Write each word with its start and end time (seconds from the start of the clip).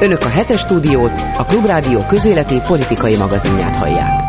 Önök 0.00 0.22
a 0.22 0.28
hetes 0.28 0.60
stúdiót, 0.60 1.12
a 1.36 1.44
Klubrádió 1.44 2.06
közéleti 2.06 2.60
politikai 2.66 3.16
magazinját 3.16 3.76
hallják. 3.76 4.20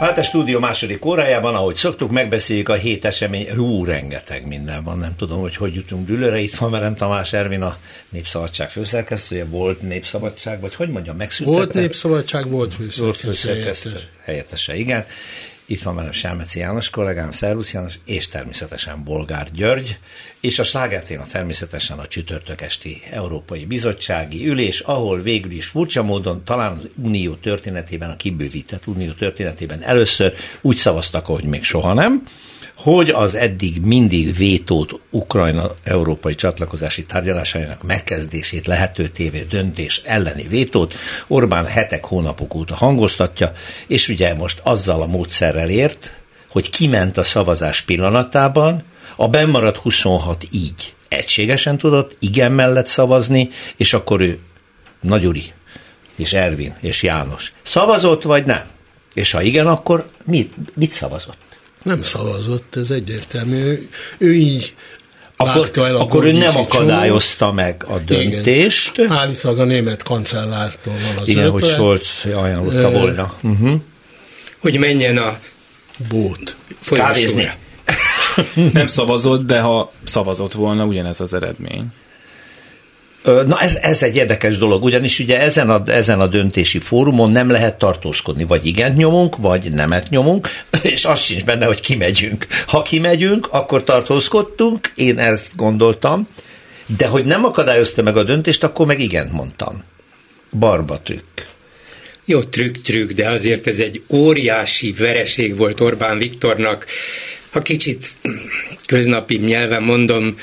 Hát 0.00 0.18
a 0.18 0.22
stúdió 0.22 0.58
második 0.58 1.04
órájában, 1.04 1.54
ahogy 1.54 1.74
szoktuk, 1.74 2.10
megbeszéljük 2.10 2.68
a 2.68 2.74
hét 2.74 3.04
esemény. 3.04 3.54
Hú, 3.54 3.84
rengeteg 3.84 4.46
minden 4.46 4.84
van, 4.84 4.98
nem 4.98 5.16
tudom, 5.16 5.40
hogy 5.40 5.56
hogy 5.56 5.74
jutunk 5.74 6.06
dülőre. 6.06 6.38
Itt 6.38 6.54
van 6.54 6.70
velem 6.70 6.94
Tamás 6.94 7.32
Ervin, 7.32 7.62
a 7.62 7.76
Népszabadság 8.08 8.70
főszerkesztője. 8.70 9.44
Volt 9.44 9.82
Népszabadság, 9.82 10.60
vagy 10.60 10.74
hogy 10.74 10.88
mondjam, 10.88 11.16
megszűntette? 11.16 11.58
Volt 11.58 11.74
Népszabadság, 11.74 12.50
volt 12.50 12.74
főszerkesztő 13.18 13.90
helyettese. 14.24 14.76
Igen. 14.76 15.04
Itt 15.70 15.82
van 15.82 15.94
velem 15.94 16.12
Selmeci 16.12 16.58
János 16.58 16.90
kollégám, 16.90 17.32
Szervusz 17.32 17.72
János, 17.72 17.94
és 18.04 18.28
természetesen 18.28 19.04
Bolgár 19.04 19.50
György, 19.52 19.98
és 20.40 20.58
a 20.58 20.64
slágertéma 20.64 21.24
természetesen 21.24 21.98
a 21.98 22.06
csütörtök 22.06 22.60
esti 22.60 23.02
Európai 23.10 23.64
Bizottsági 23.64 24.46
Ülés, 24.46 24.80
ahol 24.80 25.20
végül 25.22 25.50
is 25.50 25.66
furcsa 25.66 26.02
módon 26.02 26.44
talán 26.44 26.72
az 26.78 26.88
Unió 27.02 27.34
történetében, 27.34 28.10
a 28.10 28.16
kibővített 28.16 28.86
Unió 28.86 29.12
történetében 29.12 29.82
először 29.82 30.34
úgy 30.60 30.76
szavaztak, 30.76 31.26
hogy 31.26 31.44
még 31.44 31.64
soha 31.64 31.92
nem, 31.92 32.22
hogy 32.82 33.08
az 33.08 33.34
eddig 33.34 33.80
mindig 33.80 34.36
vétót 34.36 35.00
Ukrajna 35.10 35.74
európai 35.84 36.34
csatlakozási 36.34 37.04
tárgyalásainak 37.04 37.82
megkezdését 37.82 38.66
lehető 38.66 39.08
tévé 39.08 39.46
döntés 39.48 40.02
elleni 40.04 40.46
vétót 40.48 40.94
Orbán 41.26 41.66
hetek, 41.66 42.04
hónapok 42.04 42.54
óta 42.54 42.74
hangoztatja, 42.74 43.52
és 43.86 44.08
ugye 44.08 44.34
most 44.34 44.60
azzal 44.62 45.02
a 45.02 45.06
módszerrel 45.06 45.68
ért, 45.68 46.20
hogy 46.50 46.70
kiment 46.70 47.16
a 47.16 47.22
szavazás 47.22 47.82
pillanatában, 47.82 48.82
a 49.16 49.28
bennmaradt 49.28 49.76
26 49.76 50.44
így 50.50 50.94
egységesen 51.08 51.78
tudott 51.78 52.16
igen 52.18 52.52
mellett 52.52 52.86
szavazni, 52.86 53.48
és 53.76 53.92
akkor 53.92 54.20
ő 54.20 54.38
Nagyuri 55.00 55.52
és 56.16 56.32
Ervin 56.32 56.74
és 56.80 57.02
János 57.02 57.52
szavazott, 57.62 58.22
vagy 58.22 58.44
nem? 58.44 58.62
És 59.14 59.30
ha 59.30 59.42
igen, 59.42 59.66
akkor 59.66 60.08
mit, 60.24 60.52
mit 60.76 60.90
szavazott? 60.90 61.49
Nem 61.82 62.02
szavazott, 62.02 62.76
ez 62.76 62.90
egyértelmű. 62.90 63.56
Ő, 63.56 63.88
ő 64.18 64.34
így 64.34 64.74
akkor, 65.36 65.70
el 65.74 65.96
akkor 65.96 66.24
ő 66.24 66.32
nem 66.32 66.56
akadályozta 66.56 67.44
csomó. 67.44 67.52
meg 67.52 67.84
a 67.88 67.98
döntést. 67.98 68.98
Igen. 68.98 69.12
Állítólag 69.12 69.58
a 69.58 69.64
német 69.64 70.02
kancellártól 70.02 70.94
van 71.06 71.22
az 71.22 71.28
Igen, 71.28 71.44
ötlet. 71.44 71.60
hogy 71.60 71.70
Scholz 71.70 72.24
ajánlotta 72.34 72.88
uh, 72.88 72.92
volna. 72.92 73.34
Uh-huh. 73.42 73.80
Hogy 74.58 74.78
menjen 74.78 75.16
a 75.16 75.38
bót. 76.08 76.56
Kávézni. 76.90 77.50
nem 78.72 78.86
szavazott, 78.86 79.46
de 79.46 79.60
ha 79.60 79.92
szavazott 80.04 80.52
volna, 80.52 80.84
ugyanez 80.84 81.20
az 81.20 81.32
eredmény. 81.32 81.84
Na 83.22 83.60
ez, 83.60 83.74
ez 83.74 84.02
egy 84.02 84.16
érdekes 84.16 84.58
dolog, 84.58 84.84
ugyanis 84.84 85.18
ugye 85.18 85.40
ezen 85.40 85.70
a, 85.70 85.82
ezen 85.86 86.20
a 86.20 86.26
döntési 86.26 86.78
fórumon 86.78 87.30
nem 87.30 87.50
lehet 87.50 87.78
tartózkodni, 87.78 88.44
vagy 88.44 88.66
igent 88.66 88.96
nyomunk, 88.96 89.36
vagy 89.36 89.72
nemet 89.72 90.08
nyomunk, 90.08 90.48
és 90.82 91.04
az 91.04 91.20
sincs 91.20 91.44
benne, 91.44 91.66
hogy 91.66 91.80
kimegyünk. 91.80 92.46
Ha 92.66 92.82
kimegyünk, 92.82 93.48
akkor 93.50 93.84
tartózkodtunk, 93.84 94.92
én 94.94 95.18
ezt 95.18 95.56
gondoltam, 95.56 96.28
de 96.96 97.06
hogy 97.06 97.24
nem 97.24 97.44
akadályozta 97.44 98.02
meg 98.02 98.16
a 98.16 98.22
döntést, 98.22 98.64
akkor 98.64 98.86
meg 98.86 99.00
igent 99.00 99.32
mondtam. 99.32 99.84
Barba 100.58 101.00
trükk. 101.00 101.40
Jó, 102.24 102.42
trükk, 102.42 102.76
trükk, 102.82 103.10
de 103.10 103.28
azért 103.28 103.66
ez 103.66 103.78
egy 103.78 104.00
óriási 104.08 104.92
vereség 104.98 105.56
volt 105.56 105.80
Orbán 105.80 106.18
Viktornak. 106.18 106.86
Ha 107.50 107.60
kicsit 107.60 108.16
köznapi 108.86 109.36
nyelven 109.36 109.82
mondom, 109.82 110.36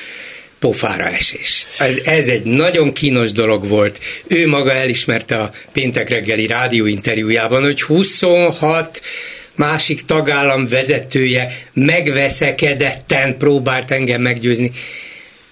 pofára 0.59 1.05
esés. 1.05 1.67
Ez, 1.79 1.97
ez 2.05 2.27
egy 2.27 2.43
nagyon 2.43 2.93
kínos 2.93 3.31
dolog 3.31 3.67
volt. 3.67 3.99
Ő 4.27 4.47
maga 4.47 4.73
elismerte 4.73 5.37
a 5.37 5.51
péntek 5.71 6.09
reggeli 6.09 6.47
rádióinterjújában, 6.47 7.63
hogy 7.63 7.81
26 7.81 9.01
másik 9.55 10.01
tagállam 10.01 10.67
vezetője 10.67 11.47
megveszekedetten 11.73 13.37
próbált 13.37 13.91
engem 13.91 14.21
meggyőzni 14.21 14.71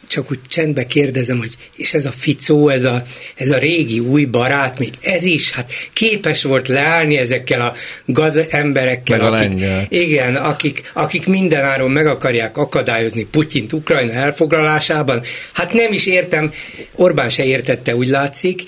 csak 0.08 0.32
úgy 0.32 0.40
csendbe 0.48 0.86
kérdezem, 0.86 1.38
hogy 1.38 1.54
és 1.76 1.94
ez 1.94 2.06
a 2.06 2.12
Ficó, 2.12 2.70
ez 2.70 2.84
a, 2.84 3.04
ez 3.36 3.52
a 3.52 3.58
régi 3.58 4.00
új 4.00 4.26
barát, 4.26 4.80
még 4.80 4.94
ez 5.02 5.24
is, 5.24 5.52
hát 5.52 5.72
képes 5.94 6.44
volt 6.44 6.68
leállni 6.68 7.18
ezekkel 7.18 7.62
a 7.62 7.74
gaz 8.06 8.42
emberekkel, 8.50 9.30
Meg 9.30 9.34
akik, 9.34 9.64
igen, 9.90 10.36
akik, 10.36 10.92
akik 10.94 11.28
mindenáron 11.28 11.92
meg 11.92 12.06
akarják 12.06 12.58
akadályozni 12.58 13.24
Putyint 13.24 13.74
Ukrajna 13.74 14.12
elfoglalásában. 14.12 15.22
Hát 15.54 15.74
nem 15.74 15.94
is 15.94 16.06
értem, 16.06 16.52
Orbán 16.96 17.30
se 17.30 17.44
értette, 17.44 17.96
úgy 17.96 18.08
látszik, 18.08 18.64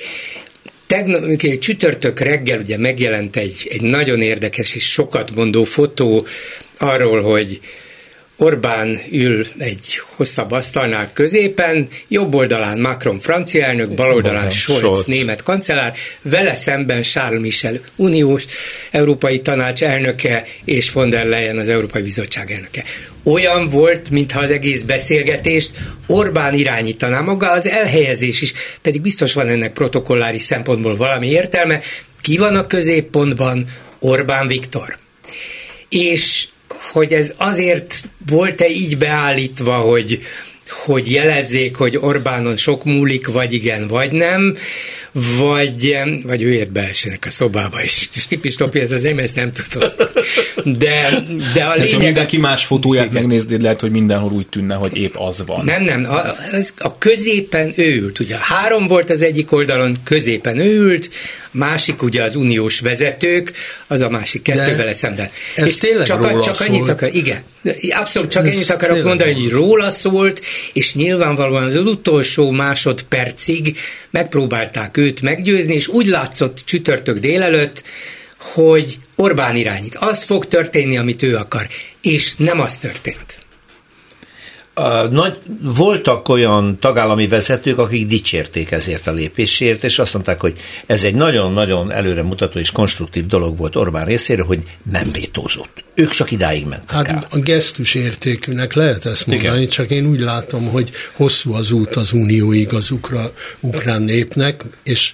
Tegnap, 0.87 1.35
csütörtök 1.59 2.19
reggel 2.19 2.59
ugye 2.59 2.77
megjelent 2.77 3.35
egy, 3.35 3.67
egy 3.69 3.81
nagyon 3.81 4.21
érdekes 4.21 4.75
és 4.75 4.91
sokat 4.91 5.35
mondó 5.35 5.63
fotó 5.63 6.25
arról, 6.77 7.21
hogy 7.21 7.59
Orbán 8.39 8.99
ül 9.11 9.45
egy 9.57 10.01
hosszabb 10.15 10.51
asztalnál 10.51 11.13
középen, 11.13 11.87
jobb 12.07 12.33
oldalán 12.33 12.79
Macron 12.79 13.19
francia 13.19 13.65
elnök, 13.65 13.93
bal 13.93 14.13
oldalán 14.13 14.49
Scholz, 14.49 14.79
Scholz 14.79 15.05
német 15.05 15.43
kancellár, 15.43 15.93
vele 16.21 16.55
szemben 16.55 17.01
Charles 17.01 17.41
Michel 17.41 17.79
uniós 17.95 18.45
Európai 18.91 19.41
Tanács 19.41 19.83
elnöke 19.83 20.45
és 20.65 20.91
von 20.91 21.09
der 21.09 21.25
Leyen 21.25 21.57
az 21.57 21.67
Európai 21.67 22.01
Bizottság 22.01 22.51
elnöke. 22.51 22.83
Olyan 23.23 23.69
volt, 23.69 24.09
mintha 24.09 24.39
az 24.39 24.51
egész 24.51 24.81
beszélgetést 24.81 25.71
Orbán 26.07 26.53
irányítaná 26.53 27.19
maga, 27.19 27.51
az 27.51 27.67
elhelyezés 27.67 28.41
is, 28.41 28.53
pedig 28.81 29.01
biztos 29.01 29.33
van 29.33 29.47
ennek 29.47 29.73
protokollári 29.73 30.39
szempontból 30.39 30.95
valami 30.95 31.27
értelme. 31.27 31.79
Ki 32.21 32.37
van 32.37 32.55
a 32.55 32.67
középpontban? 32.67 33.65
Orbán 33.99 34.47
Viktor. 34.47 34.97
És 35.89 36.47
hogy 36.79 37.13
ez 37.13 37.33
azért 37.37 38.03
volt-e 38.29 38.67
így 38.69 38.97
beállítva, 38.97 39.75
hogy, 39.77 40.21
hogy 40.69 41.11
jelezzék, 41.11 41.75
hogy 41.75 41.97
Orbánon 41.97 42.57
sok 42.57 42.83
múlik, 42.83 43.27
vagy 43.27 43.53
igen, 43.53 43.87
vagy 43.87 44.11
nem, 44.11 44.57
vagy, 45.39 45.97
vagy 46.23 46.41
ő 46.41 46.53
ért 46.53 46.71
be 46.71 46.89
a 47.21 47.29
szobába, 47.29 47.81
és 47.81 48.07
Stipi 48.11 48.49
Stopi, 48.49 48.79
ez 48.79 48.91
az 48.91 49.03
én 49.03 49.19
ezt 49.19 49.35
nem 49.35 49.51
tudom. 49.51 49.89
De, 50.77 51.23
de 51.53 51.63
a 51.63 51.75
lényeg... 51.75 51.91
Ha 51.93 51.97
mindenki 51.97 52.37
más 52.37 52.65
fotóját 52.65 53.11
megnéznéd, 53.11 53.61
lehet, 53.61 53.81
hogy 53.81 53.91
mindenhol 53.91 54.31
úgy 54.31 54.47
tűnne, 54.47 54.75
hogy 54.75 54.97
épp 54.97 55.15
az 55.15 55.45
van. 55.45 55.65
Nem, 55.65 55.83
nem, 55.83 56.05
a, 56.09 56.21
az, 56.51 56.73
a 56.77 56.97
középen 56.97 57.73
ő 57.75 57.95
ült, 57.95 58.19
ugye 58.19 58.35
három 58.39 58.87
volt 58.87 59.09
az 59.09 59.21
egyik 59.21 59.51
oldalon, 59.51 59.97
középen 60.03 60.57
ő 60.59 60.79
ült, 60.79 61.09
másik 61.51 62.01
ugye 62.01 62.23
az 62.23 62.35
uniós 62.35 62.79
vezetők, 62.79 63.51
az 63.87 64.01
a 64.01 64.09
másik 64.09 64.41
kettő 64.41 64.75
vele 64.75 64.93
szemben. 64.93 65.29
Ez 65.55 65.67
és 65.67 65.75
tényleg 65.75 66.07
csak, 66.07 66.31
róla 66.31 66.43
csak 66.43 66.55
szólt. 66.55 66.69
annyit 66.69 66.89
akar, 66.89 67.09
igen, 67.13 67.41
abszolút 67.89 68.31
csak 68.31 68.47
ez 68.47 68.53
ennyit 68.53 68.69
akarok 68.69 69.03
mondani, 69.03 69.33
hogy 69.33 69.49
róla 69.49 69.91
szólt, 69.91 70.41
és 70.73 70.93
nyilvánvalóan 70.93 71.63
az 71.63 71.75
utolsó 71.75 72.51
másodpercig 72.51 73.77
megpróbálták 74.09 74.97
őt 75.07 75.21
meggyőzni, 75.21 75.73
és 75.73 75.87
úgy 75.87 76.05
látszott 76.05 76.61
csütörtök 76.65 77.17
délelőtt, 77.17 77.83
hogy 78.39 78.97
Orbán 79.15 79.55
irányít. 79.55 79.95
Az 79.95 80.23
fog 80.23 80.45
történni, 80.45 80.97
amit 80.97 81.23
ő 81.23 81.35
akar, 81.35 81.67
és 82.01 82.35
nem 82.35 82.59
az 82.59 82.77
történt. 82.77 83.46
Nagy, 85.11 85.37
voltak 85.61 86.29
olyan 86.29 86.77
tagállami 86.79 87.27
vezetők, 87.27 87.77
akik 87.77 88.07
dicsérték 88.07 88.71
ezért 88.71 89.07
a 89.07 89.11
lépésért, 89.11 89.83
és 89.83 89.99
azt 89.99 90.13
mondták, 90.13 90.39
hogy 90.39 90.53
ez 90.85 91.03
egy 91.03 91.15
nagyon-nagyon 91.15 91.91
előremutató 91.91 92.59
és 92.59 92.71
konstruktív 92.71 93.25
dolog 93.25 93.57
volt 93.57 93.75
Orbán 93.75 94.05
részéről, 94.05 94.45
hogy 94.45 94.63
nem 94.91 95.09
vétózott. 95.11 95.83
Ők 95.95 96.11
csak 96.11 96.31
idáig 96.31 96.65
mentek 96.65 96.89
Hát 96.91 97.07
el. 97.07 97.25
a 97.29 97.37
gesztus 97.37 97.95
értékűnek 97.95 98.73
lehet 98.73 99.05
ezt 99.05 99.27
mondani, 99.27 99.57
Igen. 99.57 99.69
csak 99.69 99.89
én 99.89 100.05
úgy 100.05 100.19
látom, 100.19 100.67
hogy 100.67 100.91
hosszú 101.13 101.53
az 101.53 101.71
út 101.71 101.95
az 101.95 102.13
unióig 102.13 102.73
az 102.73 102.91
ukra, 102.91 103.31
ukrán 103.59 104.01
népnek, 104.01 104.63
és 104.83 105.13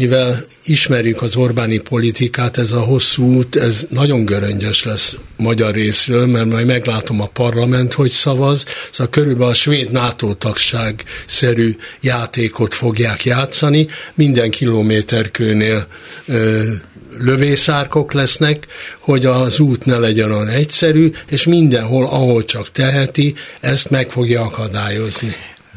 mivel 0.00 0.44
ismerjük 0.64 1.22
az 1.22 1.36
Orbáni 1.36 1.78
politikát, 1.78 2.58
ez 2.58 2.72
a 2.72 2.80
hosszú 2.80 3.34
út, 3.34 3.56
ez 3.56 3.86
nagyon 3.90 4.24
göröngyös 4.24 4.84
lesz 4.84 5.16
magyar 5.36 5.74
részről, 5.74 6.26
mert 6.26 6.46
majd 6.46 6.66
meglátom 6.66 7.20
a 7.20 7.26
parlament, 7.26 7.92
hogy 7.92 8.10
szavaz, 8.10 8.64
szóval 8.90 9.12
körülbelül 9.12 9.50
a 9.50 9.54
svéd 9.54 9.90
NATO 9.90 10.34
tagság 10.34 11.04
szerű 11.26 11.76
játékot 12.00 12.74
fogják 12.74 13.24
játszani, 13.24 13.86
minden 14.14 14.50
kilométerkőnél 14.50 15.86
ö, 16.26 16.72
lövészárkok 17.18 18.12
lesznek, 18.12 18.66
hogy 18.98 19.26
az 19.26 19.60
út 19.60 19.84
ne 19.84 19.98
legyen 19.98 20.32
olyan 20.32 20.48
egyszerű, 20.48 21.10
és 21.28 21.44
mindenhol, 21.44 22.04
ahol 22.04 22.44
csak 22.44 22.70
teheti, 22.70 23.34
ezt 23.60 23.90
meg 23.90 24.10
fogja 24.10 24.42
akadályozni 24.42 25.30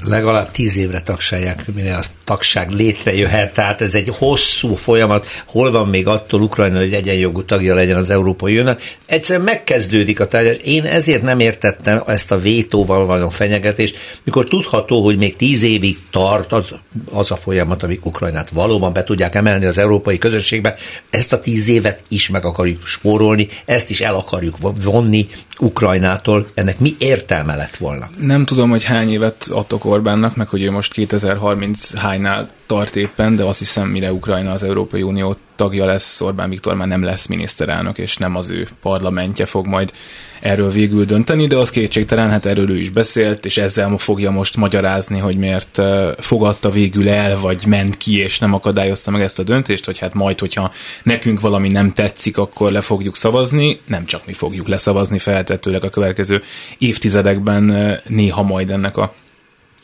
legalább 0.06 0.52
tíz 0.52 0.78
évre 0.78 1.02
tagsálják, 1.02 1.74
mire 1.74 1.96
a 1.96 2.04
tagság 2.24 2.70
létrejöhet, 2.70 3.54
tehát 3.54 3.82
ez 3.82 3.96
egy 3.96 4.08
hosszú 4.18 4.74
folyamat, 4.74 5.28
hol 5.46 5.72
van 5.72 5.88
még 5.88 6.08
attól 6.08 6.42
Ukrajna, 6.42 6.78
hogy 6.78 6.94
egyenjogú 6.94 7.44
tagja 7.44 7.76
legyen 7.76 7.98
az 7.98 8.10
Európai 8.10 8.52
Uniónak. 8.52 8.82
Egyszerűen 9.06 9.46
megkezdődik 9.46 10.20
a 10.20 10.28
tárgyalás. 10.28 10.60
Én 10.64 10.84
ezért 10.84 11.22
nem 11.22 11.40
értettem 11.40 12.02
ezt 12.08 12.32
a 12.32 12.40
vétóval 12.40 13.06
való 13.06 13.30
fenyegetést, 13.30 13.98
mikor 14.24 14.48
tudható, 14.48 15.04
hogy 15.04 15.18
még 15.18 15.36
tíz 15.36 15.64
évig 15.64 15.98
tart 16.12 16.52
az, 16.52 16.70
az 17.12 17.32
a 17.32 17.36
folyamat, 17.36 17.84
amik 17.84 18.06
Ukrajnát 18.06 18.50
valóban 18.50 18.94
be 18.94 19.04
tudják 19.04 19.36
emelni 19.36 19.66
az 19.66 19.78
európai 19.78 20.18
közösségbe. 20.18 20.76
Ezt 21.10 21.34
a 21.34 21.40
tíz 21.40 21.68
évet 21.68 22.04
is 22.08 22.30
meg 22.30 22.46
akarjuk 22.46 22.86
spórolni, 22.86 23.48
ezt 23.66 23.90
is 23.90 24.02
el 24.02 24.16
akarjuk 24.16 24.58
vonni 24.84 25.28
Ukrajnától. 25.60 26.46
Ennek 26.54 26.80
mi 26.80 26.96
értelme 27.00 27.56
lett 27.56 27.78
volna? 27.78 28.10
Nem 28.20 28.46
tudom, 28.46 28.70
hogy 28.70 28.84
hány 28.84 29.12
évet 29.12 29.48
adtok 29.52 29.84
Orbánnak, 29.94 30.36
meg 30.36 30.48
hogy 30.48 30.64
ő 30.64 30.72
most 30.72 30.94
2030 30.94 31.98
hánynál 31.98 32.50
tart 32.66 32.96
éppen, 32.96 33.36
de 33.36 33.44
azt 33.44 33.60
hiszem, 33.60 33.88
mire 33.88 34.14
Ukrajna 34.14 34.52
az 34.52 34.64
Európai 34.64 35.02
Unió 35.02 35.36
tagja 35.56 35.86
lesz, 35.86 36.22
Orbán 36.22 36.50
Viktor 36.50 36.76
már 36.76 36.88
nem 36.88 37.04
lesz 37.04 37.26
miniszterelnök, 37.26 37.98
és 37.98 38.18
nem 38.18 38.36
az 38.36 38.50
ő 38.50 38.68
parlamentje 38.82 39.46
fog 39.46 39.68
majd 39.68 39.92
erről 40.40 40.70
végül 40.70 41.06
dönteni, 41.06 41.48
de 41.48 41.58
az 41.58 41.70
kétségtelen, 41.70 42.30
hát 42.30 42.46
erről 42.46 42.70
ő 42.70 42.80
is 42.80 42.90
beszélt, 42.90 43.46
és 43.46 43.58
ezzel 43.58 43.98
fogja 43.98 44.32
most 44.32 44.58
magyarázni, 44.58 45.20
hogy 45.20 45.38
miért 45.38 45.82
fogadta 46.18 46.70
végül 46.70 47.10
el, 47.10 47.38
vagy 47.40 47.66
ment 47.66 47.98
ki, 47.98 48.20
és 48.20 48.40
nem 48.40 48.54
akadályozta 48.54 49.12
meg 49.12 49.22
ezt 49.22 49.40
a 49.40 49.44
döntést, 49.44 49.86
hogy 49.86 50.00
hát 50.00 50.14
majd, 50.14 50.40
hogyha 50.40 50.72
nekünk 51.04 51.40
valami 51.40 51.68
nem 51.68 51.92
tetszik, 51.92 52.38
akkor 52.38 52.72
le 52.72 52.82
fogjuk 52.82 53.16
szavazni, 53.16 53.80
nem 53.86 54.06
csak 54.06 54.26
mi 54.26 54.34
fogjuk 54.34 54.68
leszavazni 54.68 55.20
feltetőleg 55.20 55.84
a 55.84 55.90
következő 55.90 56.44
évtizedekben 56.78 58.00
néha 58.08 58.44
majd 58.44 58.70
ennek 58.70 58.98
a 58.98 59.14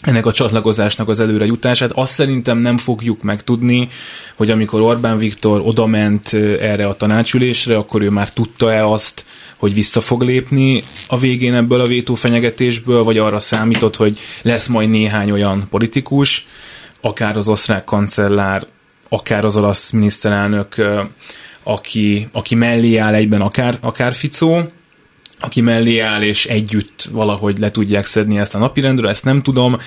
ennek 0.01 0.25
a 0.25 0.31
csatlakozásnak 0.31 1.09
az 1.09 1.19
előre 1.19 1.45
jutását. 1.45 1.91
Azt 1.91 2.13
szerintem 2.13 2.57
nem 2.57 2.77
fogjuk 2.77 3.21
megtudni, 3.21 3.87
hogy 4.35 4.49
amikor 4.51 4.81
Orbán 4.81 5.17
Viktor 5.17 5.61
odament 5.65 6.33
erre 6.59 6.87
a 6.87 6.95
tanácsülésre, 6.95 7.77
akkor 7.77 8.01
ő 8.01 8.09
már 8.09 8.29
tudta-e 8.29 8.85
azt, 8.85 9.25
hogy 9.57 9.73
vissza 9.73 10.01
fog 10.01 10.21
lépni 10.21 10.83
a 11.07 11.17
végén 11.17 11.53
ebből 11.53 11.81
a 11.81 11.85
vétófenyegetésből, 11.85 13.03
vagy 13.03 13.17
arra 13.17 13.39
számított, 13.39 13.95
hogy 13.95 14.19
lesz 14.41 14.67
majd 14.67 14.89
néhány 14.89 15.31
olyan 15.31 15.67
politikus, 15.69 16.47
akár 17.01 17.37
az 17.37 17.47
osztrák 17.47 17.83
kancellár, 17.83 18.67
akár 19.09 19.45
az 19.45 19.55
olasz 19.55 19.91
miniszterelnök, 19.91 20.75
aki, 21.63 22.27
aki 22.31 22.55
mellé 22.55 22.97
áll 22.97 23.13
egyben 23.13 23.41
akár, 23.41 23.77
akár 23.81 24.13
Ficó, 24.13 24.71
aki 25.39 25.61
mellé 25.61 25.99
áll, 25.99 26.21
és 26.21 26.45
együtt 26.45 27.07
valahogy 27.11 27.57
le 27.57 27.71
tudják 27.71 28.05
szedni 28.05 28.37
ezt 28.37 28.55
a 28.55 28.59
napirendről, 28.59 29.09
ezt 29.09 29.25
nem 29.25 29.41
tudom. 29.41 29.77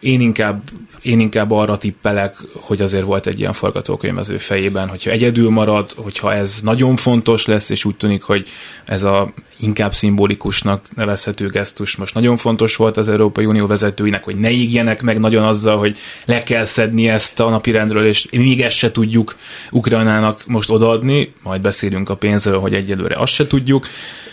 Én 0.00 0.20
inkább, 0.20 0.62
én 1.02 1.20
inkább 1.20 1.50
arra 1.50 1.78
tippelek, 1.78 2.36
hogy 2.52 2.82
azért 2.82 3.04
volt 3.04 3.26
egy 3.26 3.40
ilyen 3.40 3.52
forgatókönyv 3.52 4.18
az 4.18 4.28
ő 4.28 4.38
fejében, 4.38 4.88
hogyha 4.88 5.10
egyedül 5.10 5.50
marad, 5.50 5.90
hogyha 5.96 6.34
ez 6.34 6.60
nagyon 6.62 6.96
fontos 6.96 7.46
lesz, 7.46 7.68
és 7.68 7.84
úgy 7.84 7.96
tűnik, 7.96 8.22
hogy 8.22 8.48
ez 8.84 9.02
a 9.02 9.32
inkább 9.58 9.94
szimbolikusnak 9.94 10.84
nevezhető 10.96 11.48
gesztus 11.48 11.96
most 11.96 12.14
nagyon 12.14 12.36
fontos 12.36 12.76
volt 12.76 12.96
az 12.96 13.08
Európai 13.08 13.44
Unió 13.44 13.66
vezetőinek, 13.66 14.24
hogy 14.24 14.36
ne 14.36 14.50
ígjenek 14.50 15.02
meg 15.02 15.18
nagyon 15.18 15.44
azzal, 15.44 15.78
hogy 15.78 15.96
le 16.24 16.42
kell 16.42 16.64
szedni 16.64 17.08
ezt 17.08 17.40
a 17.40 17.48
napirendről, 17.48 18.06
és 18.06 18.26
még 18.30 18.60
ezt 18.60 18.76
se 18.76 18.92
tudjuk 18.92 19.36
Ukrajnának 19.70 20.46
most 20.46 20.70
odaadni, 20.70 21.32
majd 21.42 21.60
beszélünk 21.60 22.08
a 22.08 22.16
pénzről, 22.16 22.60
hogy 22.60 22.74
egyelőre 22.74 23.16
azt 23.16 23.32
se 23.32 23.46
tudjuk. 23.46 23.86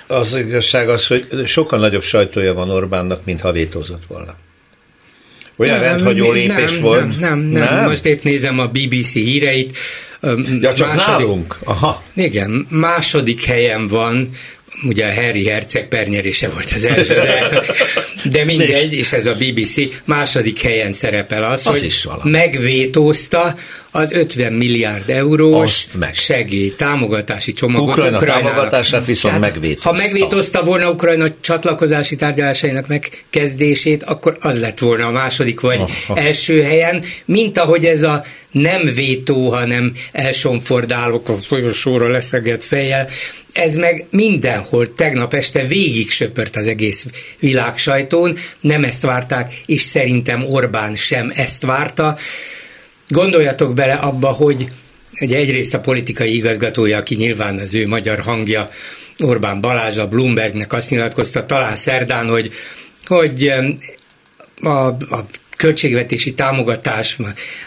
Az 0.08 0.36
igazság 0.36 0.90
az, 0.90 1.08
hogy 1.08 1.28
sokkal 1.46 1.80
nagyobb 1.80 2.04
sajtója 2.04 2.54
van 2.54 2.70
Orbánnak, 2.70 3.26
mint 3.26 3.42
ha 3.42 3.52
vétózott 3.52 4.06
volna. 4.08 4.36
Olyan 5.58 5.80
nem, 5.80 5.90
rendhagyó 5.90 6.32
lépés 6.32 6.72
nem, 6.72 6.82
volt. 6.82 7.20
Nem, 7.20 7.40
nem, 7.40 7.40
nem, 7.40 7.76
nem. 7.76 7.90
Most 7.90 8.06
épp 8.06 8.22
nézem 8.22 8.60
a 8.60 8.68
BBC 8.68 9.14
híreit. 9.14 9.78
Ja, 10.62 10.74
csak 10.74 10.88
második, 10.88 11.18
nálunk? 11.18 11.58
Aha. 11.64 12.04
Igen, 12.16 12.68
második 12.70 13.44
helyen 13.44 13.88
van 13.88 14.30
ugye 14.84 15.06
a 15.06 15.14
Harry 15.14 15.46
Herceg 15.46 15.88
pernyerése 15.88 16.50
volt 16.50 16.72
az 16.76 16.84
első, 16.86 17.14
de, 17.14 17.64
de 18.24 18.46
mindegy, 18.46 18.94
és 18.94 19.12
ez 19.12 19.26
a 19.26 19.34
BBC 19.34 19.76
második 20.06 20.62
helyen 20.62 20.92
szerepel 20.92 21.44
az, 21.44 21.68
az 21.68 21.80
hogy 21.80 21.94
megvétózta 22.24 23.56
az 23.92 24.12
50 24.12 24.54
milliárd 24.54 25.10
eurós 25.10 25.88
meg. 26.00 26.16
segély, 26.16 26.70
támogatási 26.76 27.52
csomagot 27.52 27.88
Ukrajna 27.90 28.18
Ukrajnának. 28.18 28.44
támogatását 28.52 29.06
viszont 29.06 29.34
Tehát, 29.36 29.54
megvétózta. 29.54 29.90
Ha 29.90 29.96
megvétózta 29.96 30.64
volna 30.64 30.90
Ukrajna 30.90 31.26
csatlakozási 31.42 32.16
tárgyalásainak 32.16 32.88
megkezdését, 32.88 34.04
akkor 34.04 34.38
az 34.40 34.60
lett 34.60 34.80
volna 34.80 35.06
a 35.06 35.12
második 35.12 35.60
vagy 35.60 35.80
Aha. 35.80 36.20
első 36.20 36.62
helyen, 36.62 37.04
mint 37.26 37.58
ahogy 37.58 37.86
ez 37.86 38.04
a 38.04 38.24
nem 38.62 38.86
vétó, 38.96 39.50
hanem 39.50 39.94
elsomfordálok 40.12 41.30
a 41.30 41.38
folyosóra 41.38 42.08
leszegett 42.08 42.64
fejjel, 42.64 43.08
ez 43.54 43.76
meg 43.76 44.06
mindenhol 44.10 44.94
tegnap 44.94 45.34
este 45.34 45.66
végig 45.66 46.10
söpört 46.10 46.56
az 46.56 46.68
egész 46.68 47.06
világ 47.40 47.78
sajtón, 47.78 48.38
nem 48.62 48.84
ezt 48.84 49.02
várták, 49.02 49.62
és 49.66 49.82
szerintem 49.82 50.44
Orbán 50.44 50.96
sem 50.96 51.32
ezt 51.36 51.62
várta. 51.62 52.18
Gondoljatok 53.08 53.74
bele 53.74 53.94
abba, 53.94 54.28
hogy 54.28 54.68
ugye 55.22 55.38
egyrészt 55.38 55.74
a 55.74 55.80
politikai 55.80 56.36
igazgatója, 56.36 56.98
aki 56.98 57.16
nyilván 57.16 57.58
az 57.58 57.74
ő 57.74 57.88
magyar 57.88 58.20
hangja, 58.20 58.70
Orbán 59.20 59.62
Balázs, 59.62 59.98
a 59.98 60.08
Bloombergnek 60.08 60.74
azt 60.74 60.90
nyilatkozta 60.90 61.46
talán 61.46 61.76
szerdán, 61.76 62.30
hogy, 62.30 62.52
hogy 63.06 63.52
a, 64.62 64.70
a 64.88 65.26
költségvetési 65.58 66.34
támogatás, 66.34 67.18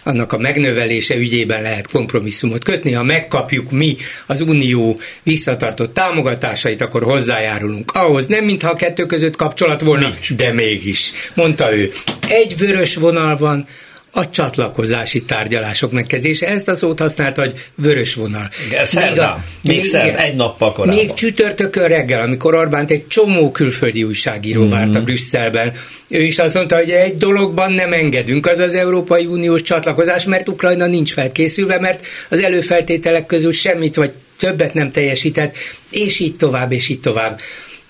annak 0.02 0.32
a 0.32 0.38
megnövelése 0.38 1.16
ügyében 1.16 1.62
lehet 1.62 1.90
kompromisszumot 1.90 2.64
kötni. 2.64 2.92
Ha 2.92 3.02
megkapjuk 3.02 3.70
mi 3.70 3.96
az 4.26 4.40
Unió 4.40 5.00
visszatartott 5.22 5.94
támogatásait, 5.94 6.80
akkor 6.80 7.02
hozzájárulunk 7.02 7.90
ahhoz. 7.90 8.26
Nem 8.26 8.44
mintha 8.44 8.70
a 8.70 8.74
kettő 8.74 9.06
között 9.06 9.36
kapcsolat 9.36 9.80
volna, 9.80 10.08
Nincs. 10.08 10.34
de 10.34 10.52
mégis, 10.52 11.10
mondta 11.34 11.76
ő. 11.76 11.90
Egy 12.28 12.56
vörös 12.58 12.94
vonal 12.94 13.36
van, 13.36 13.66
a 14.12 14.30
csatlakozási 14.30 15.22
tárgyalások 15.22 15.92
megkezdése. 15.92 16.46
Ezt 16.46 16.68
a 16.68 16.74
szót 16.74 16.98
használt, 16.98 17.36
hogy 17.36 17.70
vörös 17.74 18.14
vonal. 18.14 18.50
Igen, 18.66 18.86
még, 18.94 19.18
a, 19.18 19.44
még, 19.62 19.94
egy 20.16 20.34
nappal 20.34 20.72
korábban. 20.72 21.04
Még 21.04 21.14
csütörtökön 21.14 21.88
reggel, 21.88 22.20
amikor 22.20 22.54
Orbánt 22.54 22.90
egy 22.90 23.06
csomó 23.06 23.50
külföldi 23.50 24.02
újságíró 24.04 24.60
mm-hmm. 24.60 24.70
várta 24.70 25.00
Brüsszelben, 25.00 25.72
ő 26.08 26.22
is 26.22 26.38
azt 26.38 26.54
mondta, 26.54 26.76
hogy 26.76 26.90
egy 26.90 27.16
dologban 27.16 27.72
nem 27.72 27.92
engedünk, 27.92 28.46
az 28.46 28.58
az 28.58 28.74
Európai 28.74 29.26
Uniós 29.26 29.62
csatlakozás, 29.62 30.24
mert 30.24 30.48
Ukrajna 30.48 30.86
nincs 30.86 31.12
felkészülve, 31.12 31.80
mert 31.80 32.06
az 32.28 32.40
előfeltételek 32.40 33.26
közül 33.26 33.52
semmit 33.52 33.96
vagy 33.96 34.10
többet 34.38 34.74
nem 34.74 34.90
teljesített, 34.90 35.56
és 35.90 36.20
így 36.20 36.36
tovább, 36.36 36.72
és 36.72 36.88
így 36.88 37.00
tovább. 37.00 37.40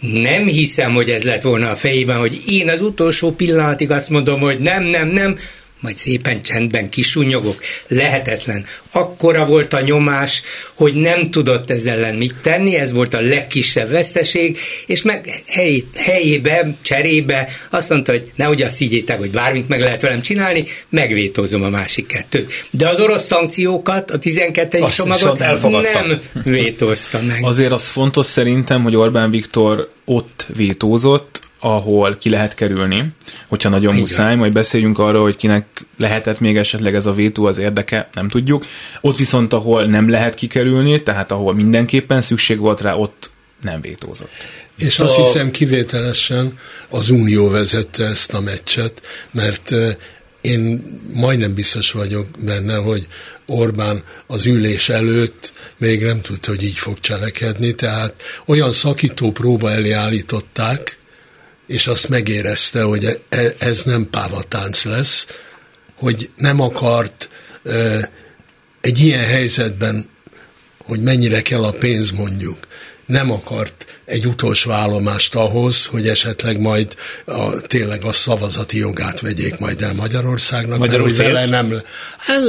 Nem 0.00 0.46
hiszem, 0.46 0.92
hogy 0.92 1.10
ez 1.10 1.22
lett 1.22 1.42
volna 1.42 1.70
a 1.70 1.76
fejében, 1.76 2.18
hogy 2.18 2.38
én 2.46 2.68
az 2.68 2.80
utolsó 2.80 3.30
pillanatig 3.32 3.90
azt 3.90 4.10
mondom, 4.10 4.40
hogy 4.40 4.58
nem, 4.58 4.82
nem, 4.82 5.08
nem, 5.08 5.38
majd 5.80 5.96
szépen 5.96 6.42
csendben 6.42 6.88
kisunyogok. 6.88 7.62
Lehetetlen. 7.88 8.64
Akkora 8.92 9.44
volt 9.44 9.72
a 9.72 9.80
nyomás, 9.80 10.42
hogy 10.74 10.94
nem 10.94 11.30
tudott 11.30 11.70
ezzel 11.70 12.00
ellen 12.00 12.14
mit 12.14 12.34
tenni, 12.42 12.76
ez 12.76 12.92
volt 12.92 13.14
a 13.14 13.20
legkisebb 13.20 13.90
veszteség, 13.90 14.58
és 14.86 15.02
meg 15.02 15.42
hely, 15.46 15.82
helyébe, 15.96 16.76
cserébe 16.82 17.48
azt 17.70 17.90
mondta, 17.90 18.12
hogy 18.12 18.30
nehogy 18.34 18.62
azt 18.62 18.78
higgyétek, 18.78 19.18
hogy 19.18 19.30
bármit 19.30 19.68
meg 19.68 19.80
lehet 19.80 20.02
velem 20.02 20.20
csinálni, 20.20 20.64
megvétózom 20.88 21.62
a 21.62 21.68
másik 21.68 22.06
kettőt. 22.06 22.66
De 22.70 22.88
az 22.88 23.00
orosz 23.00 23.24
szankciókat, 23.24 24.10
a 24.10 24.18
12. 24.18 24.78
Azt 24.78 24.94
csomagot 24.94 25.38
nem 25.38 26.20
vétózta 26.44 27.20
meg. 27.22 27.44
Azért 27.44 27.72
az 27.72 27.88
fontos 27.88 28.26
szerintem, 28.26 28.82
hogy 28.82 28.96
Orbán 28.96 29.30
Viktor 29.30 29.88
ott 30.04 30.46
vétózott, 30.56 31.40
ahol 31.60 32.16
ki 32.16 32.30
lehet 32.30 32.54
kerülni, 32.54 33.08
hogyha 33.46 33.68
nagyon 33.68 33.88
Igen. 33.90 34.00
muszáj, 34.00 34.36
majd 34.36 34.52
beszéljünk 34.52 34.98
arról, 34.98 35.22
hogy 35.22 35.36
kinek 35.36 35.66
lehetett 35.96 36.40
még 36.40 36.56
esetleg 36.56 36.94
ez 36.94 37.06
a 37.06 37.12
vétó 37.12 37.44
az 37.44 37.58
érdeke, 37.58 38.08
nem 38.14 38.28
tudjuk. 38.28 38.64
Ott 39.00 39.16
viszont, 39.16 39.52
ahol 39.52 39.84
nem 39.84 40.10
lehet 40.10 40.34
kikerülni, 40.34 41.02
tehát 41.02 41.30
ahol 41.30 41.54
mindenképpen 41.54 42.20
szükség 42.20 42.58
volt 42.58 42.80
rá, 42.80 42.94
ott 42.94 43.30
nem 43.62 43.80
vétózott. 43.80 44.30
És 44.76 44.98
azt 44.98 45.16
hiszem 45.16 45.50
kivételesen 45.50 46.58
az 46.88 47.10
Unió 47.10 47.48
vezette 47.48 48.04
ezt 48.04 48.34
a 48.34 48.40
meccset, 48.40 49.02
mert 49.30 49.70
én 50.40 50.84
majdnem 51.12 51.54
biztos 51.54 51.92
vagyok 51.92 52.26
benne, 52.38 52.74
hogy 52.74 53.06
Orbán 53.46 54.02
az 54.26 54.46
ülés 54.46 54.88
előtt 54.88 55.52
még 55.78 56.02
nem 56.02 56.20
tudta, 56.20 56.50
hogy 56.50 56.62
így 56.62 56.78
fog 56.78 57.00
cselekedni, 57.00 57.74
tehát 57.74 58.14
olyan 58.44 58.72
szakító 58.72 59.32
próba 59.32 59.70
elé 59.70 59.90
állították, 59.90 60.98
és 61.70 61.86
azt 61.86 62.08
megérezte, 62.08 62.82
hogy 62.82 63.04
e, 63.04 63.16
e, 63.28 63.54
ez 63.58 63.84
nem 63.84 64.08
pávatánc 64.10 64.84
lesz, 64.84 65.26
hogy 65.94 66.30
nem 66.36 66.60
akart 66.60 67.28
egy 68.80 68.98
ilyen 68.98 69.24
helyzetben, 69.24 70.08
hogy 70.78 71.02
mennyire 71.02 71.42
kell 71.42 71.64
a 71.64 71.72
pénz 71.72 72.10
mondjuk, 72.10 72.66
nem 73.06 73.30
akart 73.30 73.99
egy 74.10 74.26
utolsó 74.26 74.70
állomást 74.70 75.34
ahhoz, 75.34 75.86
hogy 75.86 76.08
esetleg 76.08 76.60
majd 76.60 76.94
a, 77.24 77.60
tényleg 77.60 78.04
a 78.04 78.12
szavazati 78.12 78.78
jogát 78.78 79.20
vegyék 79.20 79.58
majd 79.58 79.82
el 79.82 79.94
Magyarországnak. 79.94 80.78
Magyarul 80.78 81.14
vele 81.14 81.46
nem, 81.46 81.82
hát, 82.18 82.40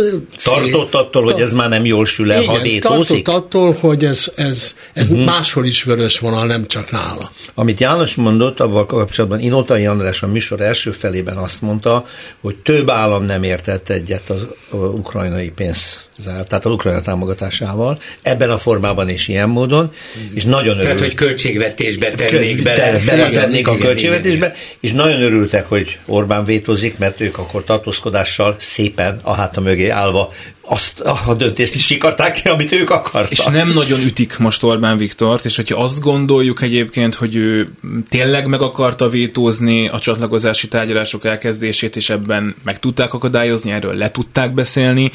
tartott 0.44 0.94
attól, 0.94 1.24
hogy 1.24 1.41
ez 1.41 1.53
már 1.53 1.70
nem 1.70 1.86
jól 1.86 2.06
sül 2.06 2.32
el, 2.32 2.41
igen, 2.41 2.56
ha 2.56 2.62
vétózik? 2.62 3.24
tartott 3.24 3.44
attól, 3.44 3.75
hogy 3.80 4.06
ez, 4.06 4.32
ez, 4.36 4.75
ez 4.94 5.10
uh-huh. 5.10 5.25
máshol 5.25 5.65
is 5.65 5.84
vörös 5.84 6.20
vonal, 6.20 6.46
nem 6.46 6.68
csak 6.68 6.91
nála. 6.91 7.32
Amit 7.53 7.80
János 7.80 8.15
mondott, 8.15 8.60
avval 8.60 8.86
kapcsolatban 8.86 9.39
Inotai 9.39 9.86
András 9.86 10.24
a 10.24 10.27
műsor 10.27 10.62
első 10.62 10.91
felében 10.91 11.38
azt 11.38 11.62
mondta, 11.62 12.06
hogy 12.41 12.56
több 12.56 12.89
állam 12.89 13.25
nem 13.25 13.44
értett 13.44 13.89
egyet 13.89 14.30
az, 14.30 14.46
ukrajnai 14.72 15.50
pénz 15.50 16.10
tehát 16.25 16.65
az 16.65 16.72
Ukrajna 16.72 17.01
támogatásával, 17.01 18.00
ebben 18.22 18.50
a 18.50 18.58
formában 18.58 19.10
és 19.10 19.27
ilyen 19.27 19.50
módon, 19.50 19.91
és 20.34 20.44
nagyon 20.44 20.77
Tehát, 20.77 21.00
hogy 21.00 21.15
költségvetésbe 21.53 22.10
tennék 22.10 22.63
bele. 22.63 23.00
Beletennék 23.05 23.67
a 23.67 23.77
költségvetésbe, 23.77 24.53
és 24.79 24.91
nagyon 24.91 25.22
örültek, 25.22 25.70
hogy 25.70 26.00
Orbán 26.05 26.46
vétózik, 26.46 26.98
mert 26.98 27.22
ők 27.22 27.38
akkor 27.38 27.63
tartózkodással 27.63 28.55
szépen 28.60 29.20
a 29.24 29.34
háta 29.34 29.62
mögé 29.62 29.89
állva 29.89 30.31
azt 30.63 31.00
a 31.00 31.34
döntést 31.34 31.75
is 31.75 31.86
sikarták 31.86 32.34
ki, 32.34 32.50
amit 32.50 32.72
ők 32.72 32.89
akartak. 32.89 33.31
És 33.31 33.43
nem 33.46 33.74
nagyon 33.74 34.00
ütik 34.00 34.38
most 34.38 34.63
Orbán 34.63 34.98
Viktort, 34.98 35.46
és 35.46 35.55
hogyha 35.55 35.84
azt 35.84 36.00
gondoljuk 36.00 36.62
egyébként, 36.62 37.15
hogy 37.15 37.36
ő 37.36 37.72
tényleg 38.10 38.48
meg 38.48 38.62
akarta 38.62 39.10
vétózni 39.10 39.88
a 39.88 40.00
csatlakozási 40.00 40.67
tárgyalások 40.67 41.25
elkezdését, 41.25 41.96
és 41.96 42.10
ebben 42.10 42.55
meg 42.63 42.79
tudták 42.79 43.13
akadályozni, 43.13 43.72
erről 43.72 43.93
le 43.93 44.10
tudták 44.10 44.53
beszélni, 44.53 45.12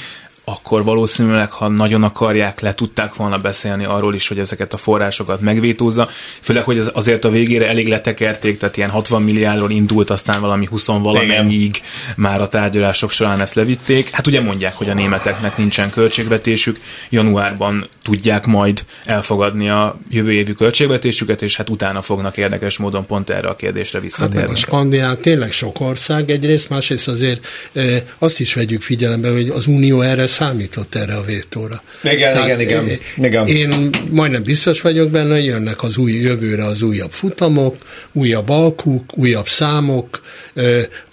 akkor 0.48 0.84
valószínűleg, 0.84 1.50
ha 1.50 1.68
nagyon 1.68 2.02
akarják, 2.02 2.60
le 2.60 2.74
tudták 2.74 3.14
volna 3.14 3.38
beszélni 3.38 3.84
arról 3.84 4.14
is, 4.14 4.28
hogy 4.28 4.38
ezeket 4.38 4.72
a 4.72 4.76
forrásokat 4.76 5.40
megvétózza. 5.40 6.08
Főleg, 6.40 6.64
hogy 6.64 6.82
azért 6.92 7.24
a 7.24 7.28
végére 7.28 7.68
elég 7.68 7.88
letekerték, 7.88 8.58
tehát 8.58 8.76
ilyen 8.76 8.90
60 8.90 9.22
milliárdról 9.22 9.70
indult, 9.70 10.10
aztán 10.10 10.40
valami 10.40 10.66
20 10.66 10.86
valamennyiig 10.86 11.80
már 12.16 12.40
a 12.40 12.48
tárgyalások 12.48 13.10
során 13.10 13.40
ezt 13.40 13.54
levitték. 13.54 14.10
Hát 14.10 14.26
ugye 14.26 14.40
mondják, 14.40 14.74
hogy 14.74 14.88
a 14.88 14.94
németeknek 14.94 15.56
nincsen 15.56 15.90
költségvetésük, 15.90 16.80
januárban 17.10 17.88
tudják 18.02 18.46
majd 18.46 18.84
elfogadni 19.04 19.68
a 19.68 19.98
jövő 20.10 20.32
évű 20.32 20.52
költségvetésüket, 20.52 21.42
és 21.42 21.56
hát 21.56 21.70
utána 21.70 22.02
fognak 22.02 22.36
érdekes 22.36 22.78
módon 22.78 23.06
pont 23.06 23.30
erre 23.30 23.48
a 23.48 23.56
kérdésre 23.56 24.00
visszatérni. 24.00 24.40
Hát 24.40 24.50
a 24.50 24.54
Skandián 24.54 25.18
tényleg 25.20 25.52
sok 25.52 25.80
ország 25.80 26.30
egyrészt, 26.30 26.68
másrészt 26.68 27.08
azért 27.08 27.46
e, 27.72 28.04
azt 28.18 28.40
is 28.40 28.54
vegyük 28.54 28.82
figyelembe, 28.82 29.30
hogy 29.30 29.48
az 29.48 29.66
Unió 29.66 30.00
erre 30.00 30.26
számított 30.36 30.94
erre 30.94 31.16
a 31.16 31.22
vétóra. 31.22 31.82
Igen, 32.02 32.32
Tehát 32.32 32.60
igen, 32.60 32.60
igen, 32.60 32.98
igen. 33.16 33.46
Én 33.46 33.90
majdnem 34.10 34.42
biztos 34.42 34.80
vagyok 34.80 35.10
benne, 35.10 35.34
hogy 35.34 35.44
jönnek 35.44 35.82
az 35.82 35.96
új 35.96 36.12
jövőre 36.12 36.64
az 36.64 36.82
újabb 36.82 37.12
futamok, 37.12 37.76
újabb 38.12 38.48
alkuk, 38.48 39.18
újabb 39.18 39.48
számok, 39.48 40.20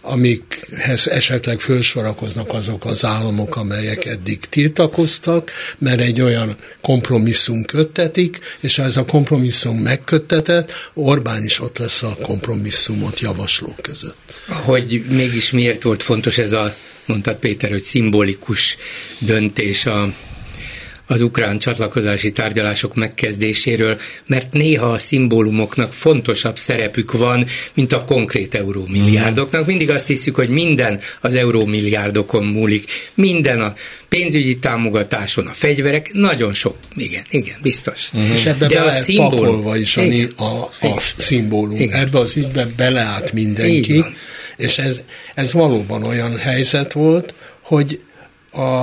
amikhez 0.01 1.07
esetleg 1.07 1.59
felsorakoznak 1.59 2.53
azok 2.53 2.85
az 2.85 3.05
államok, 3.05 3.55
amelyek 3.55 4.05
eddig 4.05 4.39
tiltakoztak, 4.39 5.51
mert 5.77 5.99
egy 6.01 6.21
olyan 6.21 6.55
kompromisszum 6.81 7.65
köttetik, 7.65 8.39
és 8.59 8.75
ha 8.75 8.83
ez 8.83 8.97
a 8.97 9.05
kompromisszum 9.05 9.77
megköttetett, 9.77 10.71
Orbán 10.93 11.43
is 11.43 11.61
ott 11.61 11.77
lesz 11.77 12.03
a 12.03 12.17
kompromisszumot 12.21 13.19
javaslók 13.19 13.81
között. 13.81 14.33
Hogy 14.47 15.03
mégis 15.09 15.51
miért 15.51 15.83
volt 15.83 16.03
fontos 16.03 16.37
ez 16.37 16.51
a 16.51 16.75
mondtad 17.05 17.35
Péter, 17.35 17.69
hogy 17.69 17.83
szimbolikus 17.83 18.77
döntés 19.19 19.85
a, 19.85 20.13
az 21.07 21.21
ukrán 21.21 21.59
csatlakozási 21.59 22.31
tárgyalások 22.31 22.95
megkezdéséről, 22.95 23.99
mert 24.27 24.53
néha 24.53 24.85
a 24.85 24.97
szimbólumoknak 24.97 25.93
fontosabb 25.93 26.57
szerepük 26.57 27.11
van, 27.11 27.45
mint 27.73 27.93
a 27.93 28.03
konkrét 28.03 28.55
eurómilliárdoknak. 28.55 29.65
Mindig 29.65 29.89
azt 29.89 30.07
hiszük, 30.07 30.35
hogy 30.35 30.49
minden 30.49 30.99
az 31.21 31.33
eurómilliárdokon 31.33 32.45
múlik, 32.45 32.91
minden 33.13 33.61
a 33.61 33.73
pénzügyi 34.09 34.59
támogatáson, 34.59 35.47
a 35.47 35.53
fegyverek, 35.53 36.13
nagyon 36.13 36.53
sok. 36.53 36.77
Igen, 36.95 37.23
igen, 37.29 37.55
biztos. 37.61 38.09
Uh-huh. 38.13 38.35
És 38.35 38.45
ebbe 38.45 38.67
De 38.67 38.75
bele 38.75 38.87
a 38.87 38.91
szimbólum 38.91 39.75
is 39.75 39.97
a, 39.97 40.43
a, 40.43 40.69
a 40.81 40.99
szimbólum. 41.17 41.79
Igen. 41.79 41.99
Ebbe 41.99 42.19
az 42.19 42.35
ügybe 42.35 42.67
beleállt 42.75 43.33
mindenki. 43.33 44.03
És 44.57 44.77
ez, 44.77 45.01
ez 45.35 45.53
valóban 45.53 46.03
olyan 46.03 46.37
helyzet 46.37 46.93
volt, 46.93 47.35
hogy 47.61 48.01
a, 48.51 48.79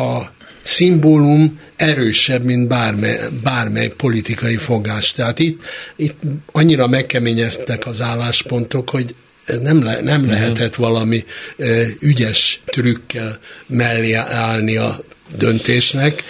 a 0.00 0.32
szimbólum 0.64 1.60
erősebb, 1.76 2.44
mint 2.44 2.68
bármely, 2.68 3.18
bármely 3.42 3.88
politikai 3.88 4.56
fogás. 4.56 5.12
Tehát 5.12 5.38
itt, 5.38 5.62
itt 5.96 6.20
annyira 6.52 6.86
megkeményeztek 6.86 7.86
az 7.86 8.00
álláspontok, 8.00 8.90
hogy 8.90 9.14
nem, 9.62 9.84
le, 9.84 10.00
nem 10.00 10.26
lehetett 10.26 10.74
valami 10.74 11.24
e, 11.58 11.64
ügyes 12.00 12.60
trükkel 12.64 13.38
mellé 13.66 14.12
állni 14.12 14.76
a 14.76 15.00
döntésnek, 15.36 16.22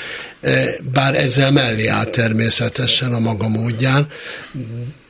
bár 0.92 1.14
ezzel 1.14 1.50
mellé 1.50 1.86
áll 1.86 2.04
természetesen 2.04 3.14
a 3.14 3.18
maga 3.18 3.48
módján, 3.48 4.06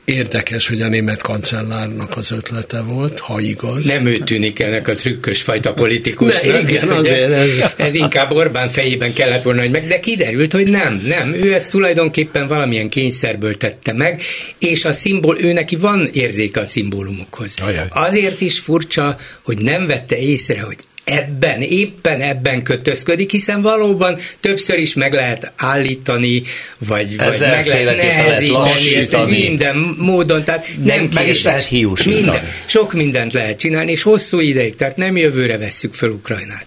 Érdekes, 0.05 0.67
hogy 0.67 0.81
a 0.81 0.87
német 0.87 1.21
kancellárnak 1.21 2.17
az 2.17 2.31
ötlete 2.31 2.81
volt, 2.81 3.19
ha 3.19 3.39
igaz. 3.39 3.85
Nem 3.85 4.05
ő 4.05 4.17
tűnik 4.17 4.59
ennek 4.59 4.87
a 4.87 4.93
trükkös 4.93 5.41
fajta 5.41 5.73
politikusnak. 5.73 6.51
De 6.51 6.59
igen, 6.59 6.89
azért 6.89 7.31
ez... 7.31 7.49
ez 7.75 7.95
inkább 7.95 8.33
Orbán 8.33 8.69
fejében 8.69 9.13
kellett 9.13 9.43
volna, 9.43 9.61
hogy 9.61 9.71
meg, 9.71 9.87
de 9.87 9.99
kiderült, 9.99 10.51
hogy 10.51 10.67
nem, 10.67 11.01
nem. 11.05 11.33
Ő 11.33 11.53
ezt 11.53 11.69
tulajdonképpen 11.69 12.47
valamilyen 12.47 12.89
kényszerből 12.89 13.55
tette 13.55 13.93
meg, 13.93 14.21
és 14.59 14.85
a 14.85 14.93
szimbol, 14.93 15.39
ő 15.39 15.53
neki 15.53 15.75
van 15.75 16.09
érzéke 16.11 16.59
a 16.59 16.65
szimbólumokhoz. 16.65 17.55
Ajaj. 17.61 17.87
Azért 17.89 18.41
is 18.41 18.59
furcsa, 18.59 19.17
hogy 19.41 19.57
nem 19.57 19.87
vette 19.87 20.17
észre, 20.17 20.61
hogy 20.61 20.77
ebben, 21.05 21.61
éppen 21.61 22.21
ebben 22.21 22.63
kötözködik, 22.63 23.31
hiszen 23.31 23.61
valóban 23.61 24.17
többször 24.39 24.79
is 24.79 24.93
meg 24.93 25.13
lehet 25.13 25.51
állítani, 25.55 26.41
vagy, 26.77 27.17
vagy 27.17 27.39
meg 27.39 27.65
lehet 27.65 27.95
nehezíteni, 27.95 29.37
minden 29.37 29.95
módon, 29.97 30.43
tehát 30.43 30.67
nem, 30.77 30.97
nem 30.97 31.09
meg 31.13 31.27
is 31.27 31.43
lehet 31.43 31.71
Minden, 32.05 32.41
sok 32.65 32.93
mindent 32.93 33.33
lehet 33.33 33.59
csinálni, 33.59 33.91
és 33.91 34.01
hosszú 34.01 34.39
ideig, 34.39 34.75
tehát 34.75 34.97
nem 34.97 35.17
jövőre 35.17 35.57
vesszük 35.57 35.93
fel 35.93 36.09
Ukrajnát. 36.09 36.65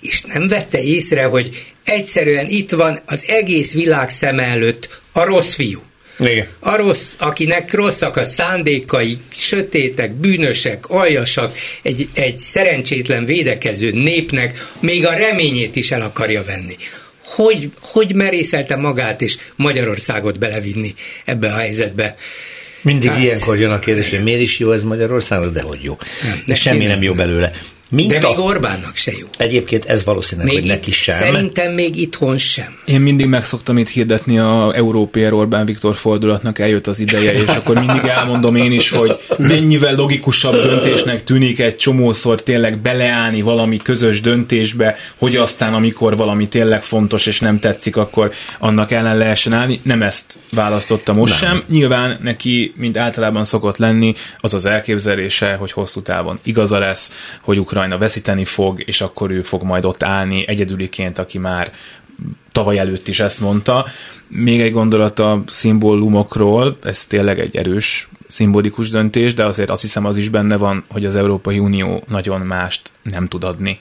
És 0.00 0.22
nem 0.22 0.48
vette 0.48 0.82
észre, 0.82 1.24
hogy 1.24 1.72
egyszerűen 1.84 2.46
itt 2.48 2.70
van 2.70 3.00
az 3.06 3.24
egész 3.28 3.72
világ 3.72 4.10
szem 4.10 4.38
előtt 4.38 5.00
a 5.12 5.24
rossz 5.24 5.54
fiú. 5.54 5.82
Igen. 6.18 6.46
A 6.58 6.76
rossz, 6.76 7.14
akinek 7.18 7.72
rosszak 7.72 8.16
a 8.16 8.24
szándékai, 8.24 9.18
sötétek, 9.28 10.12
bűnösek, 10.12 10.88
aljasak, 10.88 11.56
egy, 11.82 12.08
egy 12.14 12.38
szerencsétlen 12.38 13.24
védekező 13.24 13.90
népnek 13.90 14.66
még 14.80 15.06
a 15.06 15.14
reményét 15.14 15.76
is 15.76 15.90
el 15.90 16.02
akarja 16.02 16.44
venni. 16.44 16.76
Hogy, 17.24 17.70
hogy 17.80 18.14
merészelte 18.14 18.76
magát 18.76 19.22
és 19.22 19.36
Magyarországot 19.56 20.38
belevinni 20.38 20.94
ebbe 21.24 21.52
a 21.52 21.56
helyzetbe? 21.56 22.14
Mindig 22.80 23.10
hát, 23.10 23.22
ilyenkor 23.22 23.58
jön 23.58 23.70
a 23.70 23.78
kérdés, 23.78 24.10
hogy 24.10 24.22
miért 24.22 24.40
is 24.40 24.58
jó 24.58 24.72
ez 24.72 24.82
Magyarország, 24.82 25.52
de 25.52 25.62
hogy 25.62 25.82
jó. 25.82 25.98
Nem, 26.22 26.42
de 26.46 26.54
semmi 26.54 26.84
nem 26.84 27.02
jó 27.02 27.14
belőle. 27.14 27.52
Mint 27.94 28.10
De 28.10 28.26
a... 28.26 28.28
még 28.28 28.38
Orbánnak 28.38 28.96
se 28.96 29.12
jó. 29.18 29.26
Egyébként 29.36 29.84
ez 29.84 30.04
valószínűleg, 30.04 30.52
még 30.52 30.60
hogy 30.60 30.70
neki 30.70 30.90
sem. 30.90 31.14
Szerintem 31.14 31.72
még 31.72 31.96
itthon 31.96 32.38
sem. 32.38 32.78
Én 32.84 33.00
mindig 33.00 33.26
meg 33.26 33.44
szoktam 33.44 33.78
itt 33.78 33.88
hirdetni 33.88 34.38
a 34.38 34.72
Európér 34.74 35.32
Orbán 35.32 35.66
Viktor 35.66 35.96
fordulatnak 35.96 36.58
eljött 36.58 36.86
az 36.86 37.00
ideje, 37.00 37.32
és 37.32 37.46
akkor 37.46 37.78
mindig 37.78 38.04
elmondom 38.04 38.56
én 38.56 38.72
is, 38.72 38.90
hogy 38.90 39.16
mennyivel 39.38 39.94
logikusabb 39.94 40.62
döntésnek 40.62 41.24
tűnik 41.24 41.60
egy 41.60 41.76
csomószor 41.76 42.42
tényleg 42.42 42.78
beleállni 42.78 43.42
valami 43.42 43.76
közös 43.76 44.20
döntésbe, 44.20 44.96
hogy 45.16 45.36
aztán 45.36 45.74
amikor 45.74 46.16
valami 46.16 46.48
tényleg 46.48 46.82
fontos 46.82 47.26
és 47.26 47.40
nem 47.40 47.58
tetszik, 47.58 47.96
akkor 47.96 48.32
annak 48.58 48.90
ellen 48.90 49.16
lehessen 49.16 49.52
állni. 49.52 49.80
Nem 49.82 50.02
ezt 50.02 50.38
választotta 50.52 51.12
most 51.12 51.40
nem. 51.40 51.50
sem. 51.50 51.62
Nyilván 51.68 52.18
neki, 52.22 52.72
mint 52.76 52.96
általában 52.96 53.44
szokott 53.44 53.76
lenni, 53.76 54.14
az 54.38 54.54
az 54.54 54.66
elképzelése, 54.66 55.54
hogy 55.54 55.72
hosszú 55.72 56.02
távon 56.02 56.38
igaza 56.42 56.78
lesz, 56.78 57.10
hogy 57.40 57.58
Ukrajna 57.58 57.83
Ukrajna 57.84 58.04
veszíteni 58.04 58.44
fog, 58.44 58.82
és 58.86 59.00
akkor 59.00 59.30
ő 59.30 59.42
fog 59.42 59.62
majd 59.62 59.84
ott 59.84 60.02
állni 60.02 60.44
egyedüliként, 60.46 61.18
aki 61.18 61.38
már 61.38 61.72
tavaly 62.52 62.78
előtt 62.78 63.08
is 63.08 63.20
ezt 63.20 63.40
mondta. 63.40 63.86
Még 64.28 64.60
egy 64.60 64.72
gondolat 64.72 65.18
a 65.18 65.42
szimbólumokról, 65.46 66.76
ez 66.82 67.04
tényleg 67.04 67.40
egy 67.40 67.56
erős 67.56 68.08
szimbolikus 68.28 68.90
döntés, 68.90 69.34
de 69.34 69.44
azért 69.44 69.70
azt 69.70 69.82
hiszem 69.82 70.04
az 70.04 70.16
is 70.16 70.28
benne 70.28 70.56
van, 70.56 70.84
hogy 70.88 71.04
az 71.04 71.16
Európai 71.16 71.58
Unió 71.58 72.02
nagyon 72.08 72.40
mást 72.40 72.90
nem 73.02 73.28
tud 73.28 73.44
adni. 73.44 73.78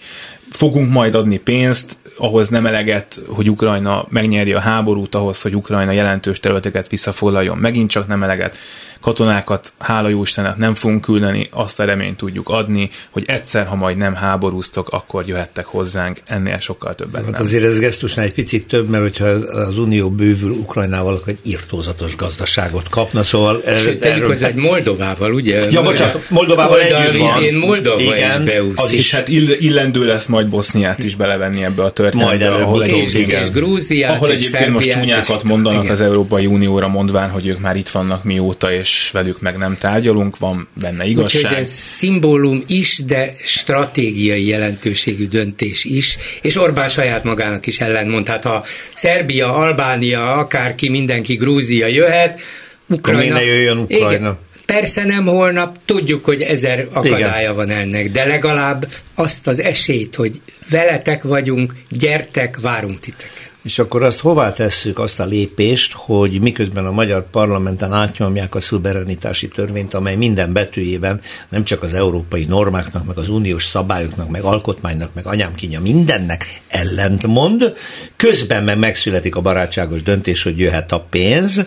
Fogunk 0.51 0.91
majd 0.91 1.15
adni 1.15 1.39
pénzt, 1.39 1.97
ahhoz 2.17 2.49
nem 2.49 2.65
eleget, 2.65 3.21
hogy 3.27 3.49
Ukrajna 3.49 4.05
megnyerje 4.09 4.55
a 4.55 4.59
háborút, 4.59 5.15
ahhoz, 5.15 5.41
hogy 5.41 5.55
Ukrajna 5.55 5.91
jelentős 5.91 6.39
területeket 6.39 6.89
visszafoglaljon, 6.89 7.57
megint 7.57 7.89
csak 7.89 8.07
nem 8.07 8.23
eleget. 8.23 8.57
Katonákat, 9.03 9.73
hála 9.79 10.09
jó 10.09 10.21
Istennek 10.21 10.57
nem 10.57 10.73
fogunk 10.73 11.01
küldeni, 11.01 11.49
azt 11.51 11.79
a 11.79 11.83
reményt 11.83 12.17
tudjuk 12.17 12.49
adni, 12.49 12.89
hogy 13.09 13.23
egyszer, 13.27 13.65
ha 13.65 13.75
majd 13.75 13.97
nem 13.97 14.13
háborúztok, 14.13 14.89
akkor 14.89 15.23
jöhettek 15.27 15.65
hozzánk, 15.65 16.17
ennél 16.25 16.59
sokkal 16.59 16.95
többet 16.95 17.23
Hát 17.23 17.31
nem. 17.31 17.41
azért 17.41 17.63
ez 17.63 17.79
gesztusnál 17.79 18.25
egy 18.25 18.33
picit 18.33 18.67
több, 18.67 18.89
mert 18.89 19.03
hogyha 19.03 19.25
az 19.25 19.77
Unió 19.77 20.09
bővül 20.09 20.51
Ukrajnával, 20.51 21.15
akkor 21.15 21.29
egy 21.29 21.51
irtózatos 21.51 22.15
gazdaságot 22.15 22.89
kapna, 22.89 23.23
szóval... 23.23 23.61
Sőt, 23.75 23.99
tegyük 23.99 24.25
hozzá, 24.25 24.47
egy 24.47 24.55
Moldovával, 24.55 25.33
ugye? 25.33 25.71
Ja, 25.71 25.81
bocsánat, 25.81 26.29
Moldovával 26.29 26.81
együtt 26.81 27.17
van. 27.17 27.53
Moldova 27.53 28.01
Igen, 28.01 28.29
is 28.29 28.35
az 28.35 28.39
beúszik. 28.43 28.99
És 28.99 29.11
hát 29.11 29.27
ill- 29.27 29.61
illendő 29.61 30.03
lesz 30.03 30.25
majd 30.25 30.47
Boszniát 30.47 31.03
is 31.03 31.15
belevenni 31.15 31.63
ebbe 31.63 31.83
a 31.83 31.91
történetbe, 31.91 32.53
ahol, 32.53 32.83
egyébként, 32.83 33.31
és, 33.31 33.49
Grúziát, 33.49 34.15
ahol 34.15 34.31
egyébként 34.31 34.69
most 34.69 34.89
csúnyákat 34.89 35.43
mondanak 35.43 35.83
igen. 35.83 35.95
az 35.95 36.01
Európai 36.01 36.45
Unióra, 36.45 36.87
mondván, 36.87 37.29
hogy 37.29 37.47
ők 37.47 37.59
már 37.59 37.75
itt 37.75 37.89
vannak 37.89 38.23
mióta, 38.23 38.71
és 38.71 38.92
velük 39.11 39.41
meg 39.41 39.57
nem 39.57 39.77
tárgyalunk, 39.77 40.37
van 40.37 40.67
benne 40.81 41.05
igazság. 41.05 41.41
Úgyhogy 41.43 41.57
ez 41.57 41.69
szimbólum 41.69 42.63
is, 42.67 42.99
de 43.05 43.35
stratégiai 43.43 44.47
jelentőségű 44.47 45.27
döntés 45.27 45.85
is, 45.85 46.17
és 46.41 46.57
Orbán 46.57 46.89
saját 46.89 47.23
magának 47.23 47.67
is 47.67 47.79
ellentmond. 47.79 48.27
Hát 48.27 48.43
ha 48.43 48.65
Szerbia, 48.93 49.55
Albánia, 49.55 50.33
akárki, 50.33 50.89
mindenki, 50.89 51.35
Grúzia 51.35 51.87
jöhet, 51.87 52.39
Ukrajna... 52.87 53.33
ne 53.33 53.43
jöjjön 53.43 53.77
Ukrajna? 53.77 54.07
Igen, 54.07 54.37
persze 54.65 55.05
nem 55.05 55.25
holnap, 55.25 55.77
tudjuk, 55.85 56.25
hogy 56.25 56.41
ezer 56.41 56.87
akadálya 56.93 57.39
Igen. 57.39 57.55
van 57.55 57.69
ennek, 57.69 58.11
de 58.11 58.25
legalább 58.25 58.87
azt 59.15 59.47
az 59.47 59.61
esélyt, 59.61 60.15
hogy 60.15 60.41
veletek 60.69 61.23
vagyunk, 61.23 61.73
gyertek, 61.89 62.59
várunk 62.61 62.99
titeket. 62.99 63.52
És 63.63 63.79
akkor 63.79 64.03
azt 64.03 64.19
hová 64.19 64.51
tesszük 64.51 64.99
azt 64.99 65.19
a 65.19 65.25
lépést, 65.25 65.93
hogy 65.93 66.41
miközben 66.41 66.85
a 66.85 66.91
magyar 66.91 67.29
parlamenten 67.29 67.91
átnyomják 67.91 68.55
a 68.55 68.61
szuverenitási 68.61 69.47
törvényt, 69.47 69.93
amely 69.93 70.15
minden 70.15 70.53
betűjében 70.53 71.21
nem 71.49 71.63
csak 71.63 71.83
az 71.83 71.93
európai 71.93 72.45
normáknak, 72.45 73.05
meg 73.05 73.17
az 73.17 73.29
uniós 73.29 73.65
szabályoknak, 73.65 74.29
meg 74.29 74.43
alkotmánynak, 74.43 75.13
meg 75.13 75.27
anyám 75.27 75.55
kínja 75.55 75.81
mindennek 75.81 76.61
ellentmond, 76.67 77.75
közben 78.15 78.63
meg 78.63 78.77
megszületik 78.77 79.35
a 79.35 79.41
barátságos 79.41 80.03
döntés, 80.03 80.43
hogy 80.43 80.59
jöhet 80.59 80.91
a 80.91 81.05
pénz, 81.09 81.65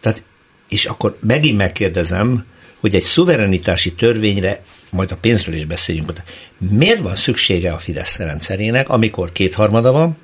tehát, 0.00 0.22
és 0.68 0.84
akkor 0.84 1.18
megint 1.20 1.56
megkérdezem, 1.56 2.44
hogy 2.80 2.94
egy 2.94 3.02
szuverenitási 3.02 3.92
törvényre, 3.92 4.62
majd 4.90 5.10
a 5.12 5.16
pénzről 5.16 5.54
is 5.54 5.64
beszéljünk, 5.64 6.12
miért 6.58 7.00
van 7.00 7.16
szüksége 7.16 7.72
a 7.72 7.78
Fidesz 7.78 8.16
rendszerének, 8.16 8.88
amikor 8.88 9.32
kétharmada 9.32 9.92
van, 9.92 10.16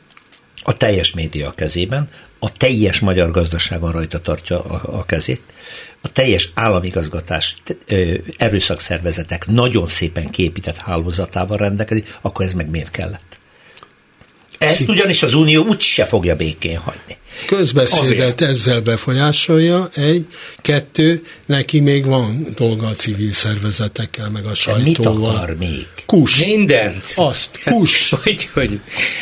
a 0.63 0.77
teljes 0.77 1.13
média 1.13 1.49
a 1.49 1.53
kezében, 1.53 2.09
a 2.39 2.53
teljes 2.53 3.01
magyar 3.01 3.31
gazdaságon 3.31 3.93
rajta 3.93 4.21
tartja 4.21 4.61
a, 4.63 4.99
a 4.99 5.05
kezét, 5.05 5.43
a 6.01 6.13
teljes 6.13 6.51
államigazgatás, 6.55 7.57
ö, 7.87 8.15
erőszakszervezetek 8.37 9.47
nagyon 9.47 9.89
szépen 9.89 10.31
képített 10.31 10.77
hálózatával 10.77 11.57
rendelkezik, 11.57 12.19
akkor 12.21 12.45
ez 12.45 12.53
meg 12.53 12.71
miért 12.71 12.91
kellett? 12.91 13.32
Ezt 14.63 14.89
ugyanis 14.89 15.23
az 15.23 15.35
Unió 15.35 15.65
úgyse 15.65 16.05
fogja 16.05 16.37
békén 16.37 16.79
hagyni. 16.79 17.17
Közbeszédet 17.47 18.41
ezzel 18.41 18.81
befolyásolja, 18.81 19.91
egy, 19.95 20.27
kettő, 20.63 21.23
neki 21.47 21.81
még 21.81 22.07
van 22.07 22.47
dolga 22.57 22.87
a 22.87 22.95
civil 22.95 23.33
szervezetekkel, 23.33 24.31
meg 24.31 24.45
a 24.45 24.51
De 24.67 24.77
mit 24.83 24.95
sajtóval. 24.95 25.35
akar 25.35 25.57
még? 25.57 25.87
Kus. 26.07 26.45
Mindent. 26.45 27.05
Azt, 27.17 27.63
kus. 27.65 28.11
Hogy, 28.23 28.49
hogy 28.53 28.81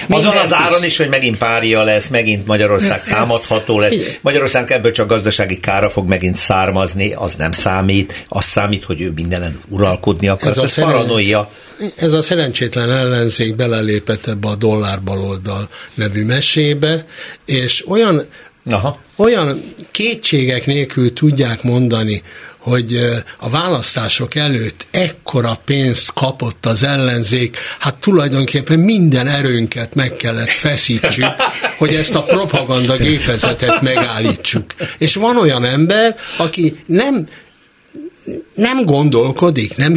Azon 0.08 0.36
az 0.36 0.54
áron 0.54 0.78
is. 0.80 0.86
is, 0.86 0.96
hogy 0.96 1.08
megint 1.08 1.38
pária 1.38 1.82
lesz, 1.82 2.08
megint 2.08 2.46
Magyarország 2.46 3.04
támadható 3.04 3.78
lesz. 3.78 3.92
Igen. 3.92 4.12
Magyarország 4.20 4.72
ebből 4.72 4.92
csak 4.92 5.08
gazdasági 5.08 5.60
kára 5.60 5.90
fog 5.90 6.08
megint 6.08 6.34
származni, 6.36 7.12
az 7.12 7.34
nem 7.34 7.52
számít. 7.52 8.24
Az 8.28 8.44
számít, 8.44 8.84
hogy 8.84 9.00
ő 9.00 9.10
mindenen 9.14 9.60
uralkodni 9.68 10.28
akar. 10.28 10.50
Ez, 10.50 10.58
a 10.58 10.62
ez 10.62 10.74
paranoia. 10.74 11.50
Ez 11.96 12.12
a 12.12 12.22
szerencsétlen 12.22 12.90
ellenzék 12.90 13.56
belelépett 13.56 14.26
ebbe 14.26 14.48
a 14.48 14.56
dollár 14.56 15.02
baloldal 15.02 15.68
nevű 15.94 16.24
mesébe, 16.24 17.06
és 17.44 17.88
olyan, 17.88 18.26
Aha. 18.70 18.98
olyan 19.16 19.62
kétségek 19.90 20.66
nélkül 20.66 21.12
tudják 21.12 21.62
mondani, 21.62 22.22
hogy 22.58 22.96
a 23.38 23.48
választások 23.48 24.34
előtt 24.34 24.86
ekkora 24.90 25.60
pénzt 25.64 26.12
kapott 26.12 26.66
az 26.66 26.82
ellenzék, 26.82 27.56
hát 27.78 27.94
tulajdonképpen 27.94 28.78
minden 28.78 29.26
erőnket 29.26 29.94
meg 29.94 30.16
kellett 30.16 30.48
feszítsük, 30.48 31.26
hogy 31.78 31.94
ezt 31.94 32.14
a 32.14 32.22
propaganda 32.22 32.96
gépezetet 32.96 33.80
megállítsuk. 33.82 34.64
És 34.98 35.14
van 35.14 35.36
olyan 35.36 35.64
ember, 35.64 36.16
aki 36.36 36.76
nem 36.86 37.26
nem 38.54 38.84
gondolkodik, 38.84 39.76
nem, 39.76 39.96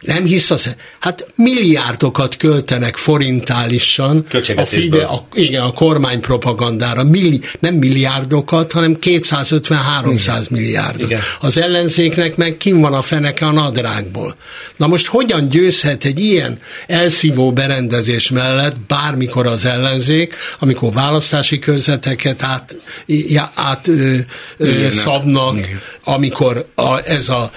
nem 0.00 0.24
hisz 0.24 0.50
az, 0.50 0.74
hát 0.98 1.26
milliárdokat 1.34 2.36
költenek 2.36 2.96
forintálisan 2.96 4.24
a. 4.56 4.64
Fide, 4.64 5.04
a, 5.04 5.26
igen, 5.34 5.62
a 5.62 5.72
kormány 5.72 6.20
propagandára, 6.20 7.04
milli, 7.04 7.40
nem 7.58 7.74
milliárdokat, 7.74 8.72
hanem 8.72 8.96
250-300 9.00 10.50
milliárdot. 10.50 11.10
Igen. 11.10 11.20
Az 11.40 11.56
ellenzéknek 11.56 12.36
meg 12.36 12.56
kim 12.56 12.80
van 12.80 12.94
a 12.94 13.02
feneke 13.02 13.46
a 13.46 13.50
nadrágból. 13.52 14.36
Na 14.76 14.86
most 14.86 15.06
hogyan 15.06 15.48
győzhet 15.48 16.04
egy 16.04 16.20
ilyen 16.20 16.58
elszívó 16.86 17.52
berendezés 17.52 18.30
mellett 18.30 18.80
bármikor 18.80 19.46
az 19.46 19.64
ellenzék, 19.64 20.34
amikor 20.58 20.92
választási 20.92 21.58
körzeteket 21.58 22.42
át, 22.42 22.76
já- 23.06 23.52
át 23.54 23.88
ö, 23.88 24.18
ö, 24.56 24.90
szabnak, 24.90 25.56
Igen. 25.56 25.80
amikor 26.04 26.66
a, 26.74 27.08
ez 27.08 27.28
a 27.28 27.50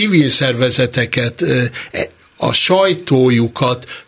civil 0.00 0.28
szervezeteket, 0.28 1.42
e- 1.42 1.70
a 2.36 2.52
sajtójukat 2.52 4.04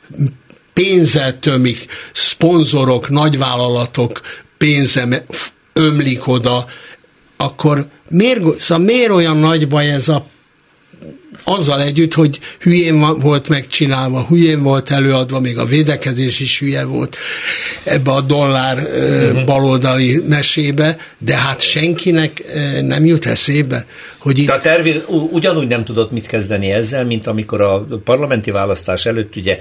pénzzel 0.72 1.38
tömik, 1.38 1.86
szponzorok, 2.12 3.08
nagyvállalatok 3.08 4.20
pénze 4.58 5.24
ömlik 5.72 6.26
oda, 6.26 6.66
akkor 7.36 7.86
miért, 8.08 8.60
szóval 8.60 8.84
miért 8.84 9.10
olyan 9.10 9.36
nagy 9.36 9.68
baj 9.68 9.90
ez 9.90 10.08
a 10.08 10.26
azzal 11.44 11.82
együtt, 11.82 12.14
hogy 12.14 12.38
hülyén 12.60 13.20
volt 13.20 13.48
megcsinálva, 13.48 14.26
hülyén 14.28 14.62
volt 14.62 14.90
előadva, 14.90 15.40
még 15.40 15.58
a 15.58 15.64
védekezés 15.64 16.40
is 16.40 16.58
hülye 16.58 16.84
volt 16.84 17.16
ebbe 17.84 18.10
a 18.10 18.20
dollár 18.20 18.78
uh-huh. 18.78 19.44
baloldali 19.44 20.22
mesébe, 20.28 20.96
de 21.18 21.36
hát 21.36 21.60
senkinek 21.60 22.42
nem 22.80 23.04
jut 23.04 23.26
eszébe, 23.26 23.86
hogy 24.18 24.38
itt 24.38 24.46
Tehát 24.46 24.66
Ervin 24.66 25.02
ugyanúgy 25.08 25.68
nem 25.68 25.84
tudott 25.84 26.10
mit 26.10 26.26
kezdeni 26.26 26.70
ezzel, 26.70 27.04
mint 27.04 27.26
amikor 27.26 27.60
a 27.60 27.86
parlamenti 28.04 28.50
választás 28.50 29.06
előtt 29.06 29.36
ugye 29.36 29.58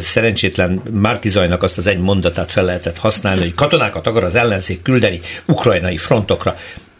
szerencsétlen 0.00 0.82
Márki 0.90 1.28
Zajnak 1.28 1.62
azt 1.62 1.78
az 1.78 1.86
egy 1.86 1.98
mondatát 1.98 2.50
fel 2.50 2.64
lehetett 2.64 2.98
használni, 2.98 3.40
hogy 3.40 3.54
katonákat 3.54 4.06
akar 4.06 4.24
az 4.24 4.34
ellenzék 4.34 4.82
küldeni 4.82 5.20
ukrajnai 5.46 5.96
frontokra. 5.96 6.56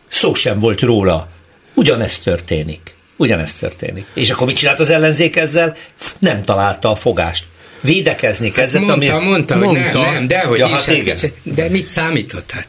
Szó 0.08 0.34
sem 0.34 0.58
volt 0.58 0.80
róla. 0.80 1.28
Ugyanezt 1.74 2.24
történik. 2.24 2.91
Ugyanezt 3.16 3.58
történik. 3.58 4.06
És 4.14 4.30
akkor 4.30 4.46
mit 4.46 4.56
csinált 4.56 4.80
az 4.80 4.90
ellenzék 4.90 5.36
ezzel? 5.36 5.76
Nem 6.18 6.42
találta 6.42 6.90
a 6.90 6.94
fogást. 6.96 7.44
Védekezni 7.80 8.50
kezdett, 8.50 8.82
Mondta, 8.82 9.14
ami... 9.14 9.26
mondta, 9.26 9.54
hogy 9.54 9.64
Mondta. 9.64 10.00
nem, 10.00 10.12
nem, 10.12 10.26
de 10.26 10.40
hogy 10.40 10.58
Ja, 10.58 10.66
is. 10.66 10.72
hát 10.72 10.88
igen. 10.88 11.16
De 11.42 11.68
mit 11.68 11.88
számított? 11.88 12.50
Hát? 12.50 12.68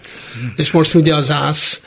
És 0.56 0.72
most 0.72 0.94
ugye 0.94 1.16
az 1.16 1.32
ÁSZ 1.32 1.82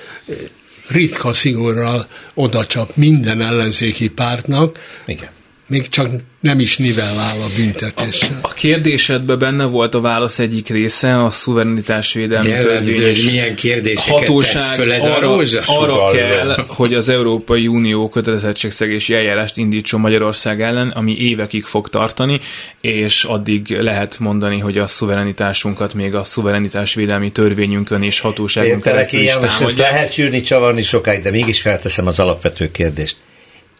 ritka 0.88 1.32
szigorral 1.32 2.06
odacsap 2.34 2.96
minden 2.96 3.42
ellenzéki 3.42 4.08
pártnak, 4.08 4.78
Igen. 5.06 5.28
Még 5.68 5.88
csak 5.88 6.08
nem 6.40 6.60
is 6.60 6.76
nivellál 6.76 7.40
a 7.40 7.46
büntetéssel. 7.56 8.38
A 8.42 8.52
kérdésedben 8.52 9.38
benne 9.38 9.64
volt 9.64 9.94
a 9.94 10.00
válasz 10.00 10.38
egyik 10.38 10.68
része, 10.68 11.24
a 11.24 11.30
szuverenitásvédelmi 11.30 12.58
törvény 12.58 13.04
hogy 13.04 13.22
milyen 13.30 13.54
kérdéseket 13.54 14.18
tesz 14.18 14.20
hatóság 14.20 14.74
föl 14.74 14.92
ez 14.92 15.04
arra, 15.04 15.16
a 15.16 15.20
rózsa. 15.20 15.62
arra 15.66 16.10
kell, 16.10 16.64
hogy 16.68 16.94
az 16.94 17.08
Európai 17.08 17.66
Unió 17.66 18.08
kötelezettségszegési 18.08 19.14
eljárást 19.14 19.56
indítson 19.56 20.00
Magyarország 20.00 20.62
ellen, 20.62 20.88
ami 20.88 21.16
évekig 21.18 21.64
fog 21.64 21.88
tartani, 21.88 22.40
és 22.80 23.24
addig 23.24 23.80
lehet 23.80 24.18
mondani, 24.18 24.58
hogy 24.58 24.78
a 24.78 24.86
szuverenitásunkat 24.86 25.94
még 25.94 26.14
a 26.14 26.24
szuverenitásvédelmi 26.24 27.30
törvényünkön 27.32 28.02
és 28.02 28.20
hatóságon 28.20 28.70
Értelek 28.70 28.94
keresztül 28.94 29.20
is 29.20 29.26
ilyen, 29.26 29.40
most 29.40 29.60
ezt 29.60 29.78
lehet 29.78 30.12
sűrni, 30.12 30.40
csavarni 30.40 30.82
sokáig, 30.82 31.22
de 31.22 31.30
mégis 31.30 31.60
felteszem 31.60 32.06
az 32.06 32.18
alapvető 32.18 32.70
kérdést. 32.70 33.16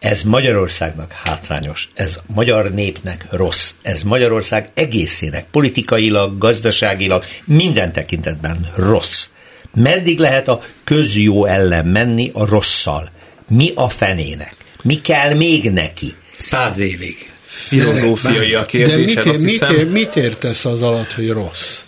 Ez 0.07 0.23
Magyarországnak 0.23 1.13
hátrányos, 1.13 1.89
ez 1.95 2.19
magyar 2.27 2.71
népnek 2.71 3.27
rossz, 3.31 3.71
ez 3.83 4.03
Magyarország 4.03 4.69
egészének 4.75 5.47
politikailag, 5.51 6.39
gazdaságilag, 6.39 7.25
minden 7.45 7.93
tekintetben 7.93 8.69
rossz. 8.77 9.27
Meddig 9.75 10.19
lehet 10.19 10.49
a 10.49 10.63
közjó 10.85 11.45
ellen 11.45 11.87
menni 11.87 12.31
a 12.35 12.47
rosszal? 12.47 13.11
Mi 13.49 13.73
a 13.75 13.89
fenének? 13.89 14.55
Mi 14.83 15.01
kell 15.01 15.35
még 15.35 15.71
neki? 15.71 16.15
Száz 16.35 16.79
évig. 16.79 17.31
Filozófiai 17.45 18.55
a 18.55 18.61
De 18.61 18.67
kérdésed, 18.67 19.25
mit, 19.25 19.35
azt 19.35 19.43
mit, 19.43 19.51
hiszem. 19.51 19.75
mit 19.75 20.17
értesz 20.17 20.65
az 20.65 20.83
alatt, 20.83 21.13
hogy 21.13 21.31
rossz? 21.31 21.81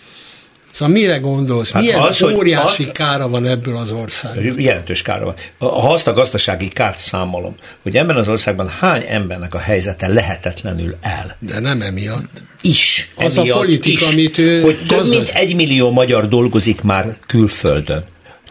Szóval 0.70 0.94
mire 0.94 1.16
gondolsz? 1.16 1.72
Hát 1.72 1.82
Milyen 1.82 2.00
az, 2.00 2.22
óriási 2.22 2.84
hogy 2.84 2.92
kára 2.92 3.28
van 3.28 3.46
ebből 3.46 3.76
az 3.76 3.92
országban? 3.92 4.60
Jelentős 4.60 5.02
kára 5.02 5.24
van. 5.24 5.34
Ha 5.58 5.92
azt 5.92 6.06
a 6.06 6.12
gazdasági 6.12 6.68
kárt 6.68 6.98
számolom, 6.98 7.56
hogy 7.82 7.96
ebben 7.96 8.16
az 8.16 8.28
országban 8.28 8.68
hány 8.68 9.04
embernek 9.08 9.54
a 9.54 9.58
helyzete 9.58 10.08
lehetetlenül 10.08 10.96
el. 11.00 11.36
De 11.38 11.60
nem 11.60 11.82
emiatt. 11.82 12.42
Is. 12.60 13.12
Az 13.16 13.36
emiatt 13.36 13.56
a 13.56 13.60
politika, 13.60 14.06
is, 14.06 14.12
amit 14.12 14.38
ő 14.38 14.60
Hogy 14.60 14.86
több 14.86 15.08
mint 15.08 15.28
egy 15.28 15.54
millió 15.54 15.90
magyar 15.90 16.28
dolgozik 16.28 16.82
már 16.82 17.16
külföldön. 17.26 18.04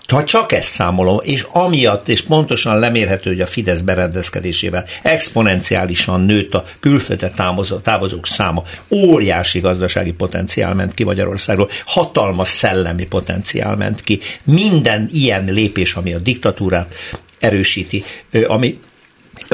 Ha 0.08 0.24
csak 0.24 0.52
ezt 0.52 0.72
számolom, 0.72 1.20
és 1.22 1.46
amiatt, 1.50 2.08
és 2.08 2.22
pontosan 2.22 2.80
lemérhető, 2.80 3.30
hogy 3.30 3.42
a 3.42 3.48
Fidesz 3.48 3.82
berendezkedésével 3.82 4.86
exponenciálisan 5.04 6.22
nőtt 6.22 6.54
a 6.54 6.64
külföldre 6.80 7.30
távozó, 7.30 7.78
távozók 7.78 8.28
száma, 8.28 8.64
óriási 8.90 9.60
gazdasági 9.60 10.12
potenciál 10.12 10.74
ment 10.74 10.94
ki 10.94 11.04
Magyarországról, 11.04 11.70
hatalmas 11.86 12.50
szellemi 12.50 13.06
potenciál 13.06 13.76
ment 13.76 14.02
ki. 14.02 14.20
Minden 14.44 15.10
ilyen 15.12 15.46
lépés, 15.46 15.94
ami 15.94 16.14
a 16.14 16.20
diktatúrát 16.20 16.96
erősíti, 17.40 18.04
ami 18.48 18.80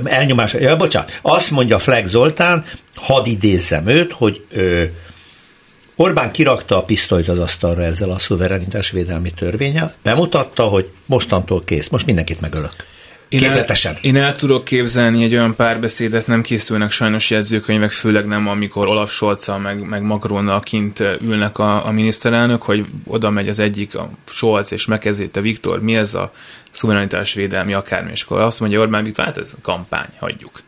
elnyomás, 0.03 0.53
ja, 0.53 0.75
bocsánat, 0.75 1.19
azt 1.21 1.51
mondja 1.51 1.79
Fleck 1.79 2.07
Zoltán, 2.07 2.65
hadd 2.95 3.25
idézzem 3.25 3.87
őt, 3.87 4.11
hogy 4.11 4.45
ö, 4.51 4.83
Orbán 5.95 6.31
kirakta 6.31 6.77
a 6.77 6.83
pisztolyt 6.83 7.27
az 7.27 7.39
asztalra 7.39 7.83
ezzel 7.83 8.09
a 8.09 8.19
szuverenitásvédelmi 8.19 9.31
törvénye, 9.31 9.93
bemutatta, 10.03 10.63
hogy 10.63 10.89
mostantól 11.05 11.63
kész, 11.63 11.87
most 11.87 12.05
mindenkit 12.05 12.41
megölök. 12.41 12.73
Én 13.29 13.43
el, 13.43 13.97
én 14.01 14.15
el 14.15 14.35
tudok 14.35 14.63
képzelni 14.63 15.23
egy 15.23 15.33
olyan 15.33 15.55
párbeszédet, 15.55 16.27
nem 16.27 16.41
készülnek 16.41 16.91
sajnos 16.91 17.29
jegyzőkönyvek, 17.29 17.91
főleg 17.91 18.25
nem, 18.25 18.47
amikor 18.47 18.87
Olaf 18.87 19.11
scholz 19.11 19.47
meg, 19.61 19.87
meg 19.87 20.01
Macronnal 20.01 20.59
kint 20.59 20.99
ülnek 20.99 21.57
a, 21.57 21.85
a 21.85 21.91
miniszterelnök, 21.91 22.61
hogy 22.61 22.85
oda 23.05 23.29
megy 23.29 23.49
az 23.49 23.59
egyik, 23.59 23.95
a 23.95 24.09
Scholz, 24.31 24.71
és 24.71 24.85
megkezdít 24.85 25.31
te 25.31 25.41
Viktor, 25.41 25.81
mi 25.81 25.95
ez 25.95 26.13
a 26.13 26.31
szuverenitásvédelmi 26.71 27.73
akármi, 27.73 28.11
és 28.11 28.21
akkor 28.21 28.39
azt 28.39 28.59
mondja 28.59 28.79
Orbán 28.79 29.03
Viktor, 29.03 29.25
hát 29.25 29.37
ez 29.37 29.51
a 29.57 29.61
kampány, 29.61 30.09
hagyjuk. 30.19 30.61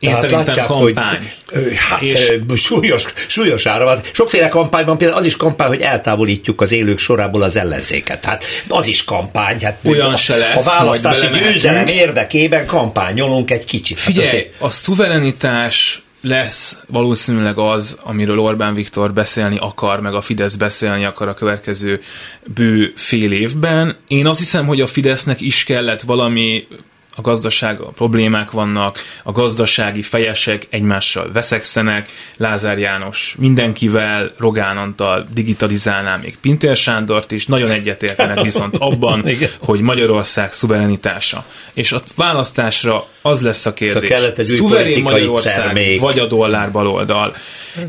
Én 0.00 0.10
Tehát 0.10 0.28
szerintem 0.28 0.46
látják, 0.46 0.66
kampány. 0.66 1.32
Hogy, 1.52 1.76
hát, 1.76 2.02
és... 2.02 2.40
súlyos, 2.54 3.04
súlyos 3.26 3.66
ára 3.66 3.84
van. 3.84 4.00
Sokféle 4.12 4.48
kampányban 4.48 4.98
például 4.98 5.18
az 5.20 5.26
is 5.26 5.36
kampány, 5.36 5.68
hogy 5.68 5.80
eltávolítjuk 5.80 6.60
az 6.60 6.72
élők 6.72 6.98
sorából 6.98 7.42
az 7.42 7.56
ellenzéket. 7.56 8.24
Hát 8.24 8.44
az 8.68 8.86
is 8.86 9.04
kampány. 9.04 9.60
Hát 9.62 9.78
Olyan 9.84 10.16
se 10.16 10.36
lesz. 10.36 10.66
A 10.66 10.70
választási 10.70 11.26
győzelem 11.26 11.86
érdekében 11.86 12.66
kampányolunk 12.66 13.50
egy 13.50 13.64
kicsit. 13.64 13.96
Hát 13.96 14.06
Figyelj, 14.06 14.26
hát 14.26 14.34
azért... 14.34 14.54
a 14.58 14.70
szuverenitás 14.70 16.02
lesz 16.22 16.78
valószínűleg 16.86 17.58
az, 17.58 17.98
amiről 18.02 18.38
Orbán 18.38 18.74
Viktor 18.74 19.12
beszélni 19.12 19.56
akar, 19.60 20.00
meg 20.00 20.14
a 20.14 20.20
Fidesz 20.20 20.54
beszélni 20.54 21.04
akar 21.04 21.28
a 21.28 21.34
következő 21.34 22.00
bő 22.54 22.92
fél 22.96 23.32
évben. 23.32 23.96
Én 24.08 24.26
azt 24.26 24.38
hiszem, 24.38 24.66
hogy 24.66 24.80
a 24.80 24.86
Fidesznek 24.86 25.40
is 25.40 25.64
kellett 25.64 26.00
valami 26.00 26.66
a 27.16 27.20
gazdaság, 27.20 27.80
a 27.80 27.88
problémák 27.88 28.50
vannak, 28.50 28.98
a 29.22 29.32
gazdasági 29.32 30.02
fejesek 30.02 30.66
egymással 30.70 31.32
veszekszenek, 31.32 32.08
Lázár 32.36 32.78
János 32.78 33.34
mindenkivel, 33.38 34.30
Rogán 34.38 34.76
Antal 34.76 35.26
digitalizálná 35.32 36.16
még 36.16 36.38
Pintér 36.40 36.76
Sándort 36.76 37.32
is, 37.32 37.46
nagyon 37.46 37.70
egyetértenek 37.70 38.40
viszont 38.40 38.76
abban, 38.78 39.24
hogy 39.58 39.80
Magyarország 39.80 40.52
szuverenitása. 40.52 41.44
És 41.74 41.92
a 41.92 42.02
választásra 42.16 43.08
az 43.22 43.40
lesz 43.40 43.66
a 43.66 43.72
kérdés. 43.72 44.10
Szóval 44.10 44.44
Szuverén 44.44 45.02
Magyarország, 45.02 45.54
termék. 45.64 46.00
vagy 46.00 46.18
a 46.18 46.26
dollár 46.26 46.72
baloldal. 46.72 47.36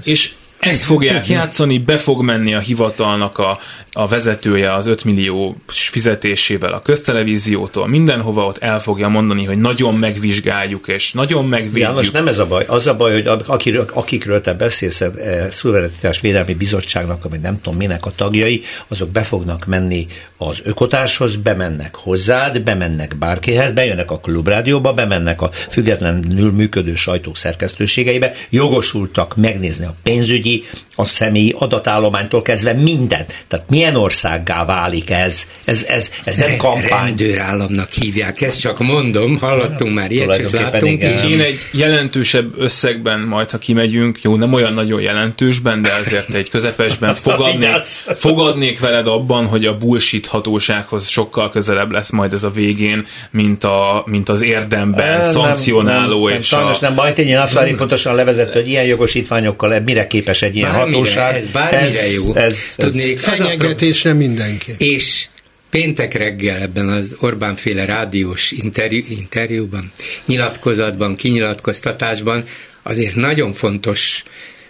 És 0.03 0.31
ezt 0.61 0.83
fogják 0.83 1.27
játszani, 1.27 1.79
be 1.79 1.97
fog 1.97 2.21
menni 2.21 2.53
a 2.53 2.59
hivatalnak 2.59 3.37
a, 3.37 3.59
a 3.91 4.07
vezetője 4.07 4.73
az 4.73 4.85
5 4.85 5.03
millió 5.03 5.55
fizetésével 5.67 6.73
a 6.73 6.81
köztelevíziótól, 6.81 7.87
mindenhova 7.87 8.45
ott 8.45 8.57
el 8.57 8.79
fogja 8.79 9.07
mondani, 9.07 9.45
hogy 9.45 9.57
nagyon 9.57 9.95
megvizsgáljuk, 9.95 10.87
és 10.87 11.11
nagyon 11.11 11.45
megvédjük. 11.45 11.81
János, 11.81 12.11
nem 12.11 12.27
ez 12.27 12.39
a 12.39 12.45
baj. 12.45 12.65
Az 12.67 12.87
a 12.87 12.95
baj, 12.95 13.11
hogy 13.11 13.41
akiről, 13.45 13.89
akikről 13.93 14.41
te 14.41 14.53
beszélsz, 14.53 15.01
e, 15.01 15.11
Szuverenitás 15.51 16.19
Védelmi 16.19 16.53
Bizottságnak, 16.53 17.29
vagy 17.29 17.41
nem 17.41 17.61
tudom 17.61 17.79
minek 17.79 18.05
a 18.05 18.11
tagjai, 18.15 18.61
azok 18.87 19.09
be 19.09 19.21
fognak 19.21 19.65
menni 19.65 20.05
az 20.37 20.61
ökotárshoz, 20.63 21.35
bemennek 21.35 21.95
hozzád, 21.95 22.61
bemennek 22.61 23.17
bárkihez, 23.17 23.71
bejönnek 23.71 24.11
a 24.11 24.19
klubrádióba, 24.19 24.93
bemennek 24.93 25.41
a 25.41 25.49
függetlenül 25.51 26.51
működő 26.51 26.95
sajtók 26.95 27.37
szerkesztőségeibe, 27.37 28.33
jogosultak 28.49 29.35
megnézni 29.35 29.85
a 29.85 29.95
pénzügyi 30.03 30.50
pénzügyi, 30.51 30.63
a 31.01 31.05
személyi 31.05 31.55
adatállománytól 31.57 32.41
kezdve 32.41 32.73
mindent. 32.73 33.43
Tehát 33.47 33.69
milyen 33.69 33.95
országgá 33.95 34.65
válik 34.65 35.09
ez? 35.09 35.47
Ez, 35.63 35.83
ez, 35.83 36.11
ez 36.23 36.35
nem 36.35 36.57
kampány. 36.57 37.03
Rendőrállamnak 37.03 37.91
hívják 37.91 38.41
ezt, 38.41 38.59
csak 38.59 38.79
mondom, 38.79 39.37
hallottunk 39.37 39.93
már 39.93 40.11
ilyet, 40.11 40.35
csak 40.35 40.51
láttunk 40.51 41.03
is. 41.03 41.23
Én 41.23 41.39
egy 41.39 41.59
jelentősebb 41.71 42.53
összegben 42.57 43.19
majd, 43.19 43.49
ha 43.49 43.57
kimegyünk, 43.57 44.21
jó, 44.21 44.35
nem 44.35 44.53
olyan 44.53 44.73
nagyon 44.73 45.01
jelentősben, 45.01 45.81
de 45.81 45.89
azért 46.01 46.33
egy 46.33 46.49
közepesben 46.49 47.15
fogadnék, 47.23 47.69
fogadnék 48.15 48.79
veled 48.79 49.07
abban, 49.07 49.45
hogy 49.45 49.65
a 49.65 49.77
bullshit 49.77 50.25
hatósághoz 50.25 51.07
sokkal 51.07 51.49
közelebb 51.49 51.91
lesz 51.91 52.09
majd 52.09 52.33
ez 52.33 52.43
a 52.43 52.49
végén, 52.49 53.05
mint, 53.31 53.63
a, 53.63 54.03
mint 54.05 54.29
az 54.29 54.41
érdemben 54.41 55.19
nem, 55.19 55.31
szankcionáló. 55.31 56.23
Nem, 56.23 56.31
nem, 56.31 56.39
és 56.39 56.47
sajnos 56.47 56.77
a... 56.77 56.85
nem 56.85 56.95
baj, 56.95 57.13
én 57.15 57.37
azt 57.37 57.53
várom 57.53 57.75
pontosan 57.75 58.15
levezett, 58.15 58.53
hogy 58.53 58.67
ilyen 58.67 58.83
jogosítványokkal 58.83 59.79
mire 59.79 60.07
képes 60.07 60.41
egy 60.41 60.55
ilyen 60.55 60.71
bármire, 60.71 60.90
hatóság. 60.93 61.35
Ez 61.35 61.45
bármire 61.45 62.01
ez, 62.01 62.13
jó. 62.13 62.35
Ez, 62.35 62.53
ez, 62.53 62.75
Tudnék, 62.75 63.19
fenyegetésre 63.19 64.13
mindenki. 64.13 64.75
És 64.77 65.27
péntek 65.69 66.13
reggel 66.13 66.61
ebben 66.61 66.89
az 66.89 67.15
Orbán 67.19 67.55
féle 67.55 67.85
rádiós 67.85 68.51
interjú, 68.51 69.03
interjúban, 69.09 69.91
nyilatkozatban, 70.25 71.15
kinyilatkoztatásban 71.15 72.43
azért 72.83 73.15
nagyon 73.15 73.53
fontos 73.53 74.23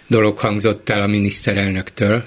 dolog 0.08 0.38
hangzott 0.38 0.88
el 0.88 1.00
a 1.00 1.06
miniszterelnöktől, 1.06 2.24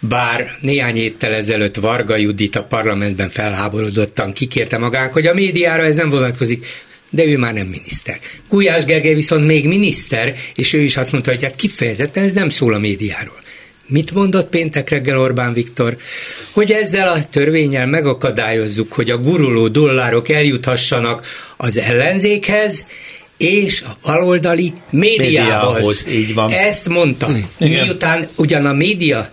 bár 0.00 0.56
néhány 0.60 0.94
héttel 0.94 1.32
ezelőtt 1.32 1.76
Varga 1.76 2.16
Judit 2.16 2.56
a 2.56 2.64
parlamentben 2.64 3.30
felháborodottan 3.30 4.32
kikérte 4.32 4.78
magának, 4.78 5.12
hogy 5.12 5.26
a 5.26 5.34
médiára 5.34 5.82
ez 5.82 5.96
nem 5.96 6.08
vonatkozik 6.08 6.66
de 7.10 7.24
ő 7.24 7.38
már 7.38 7.54
nem 7.54 7.66
miniszter. 7.66 8.18
Gulyás 8.48 8.84
Gergely 8.84 9.14
viszont 9.14 9.46
még 9.46 9.66
miniszter, 9.66 10.34
és 10.54 10.72
ő 10.72 10.80
is 10.80 10.96
azt 10.96 11.12
mondta, 11.12 11.30
hogy 11.30 11.42
hát 11.42 11.56
kifejezetten 11.56 12.24
ez 12.24 12.32
nem 12.32 12.48
szól 12.48 12.74
a 12.74 12.78
médiáról. 12.78 13.44
Mit 13.86 14.12
mondott 14.12 14.48
péntek 14.48 14.88
reggel 14.88 15.18
Orbán 15.18 15.52
Viktor? 15.52 15.96
Hogy 16.52 16.70
ezzel 16.70 17.08
a 17.08 17.24
törvényel 17.24 17.86
megakadályozzuk, 17.86 18.92
hogy 18.92 19.10
a 19.10 19.16
guruló 19.16 19.68
dollárok 19.68 20.28
eljuthassanak 20.28 21.26
az 21.56 21.78
ellenzékhez, 21.78 22.86
és 23.38 23.82
a 23.82 23.96
baloldali 24.02 24.72
médiához. 24.90 25.24
médiához 25.26 26.06
így 26.08 26.34
van. 26.34 26.50
Ezt 26.50 26.88
mondta. 26.88 27.28
Igen. 27.58 27.84
Miután 27.84 28.28
ugyan 28.36 28.66
a 28.66 28.72
média 28.72 29.30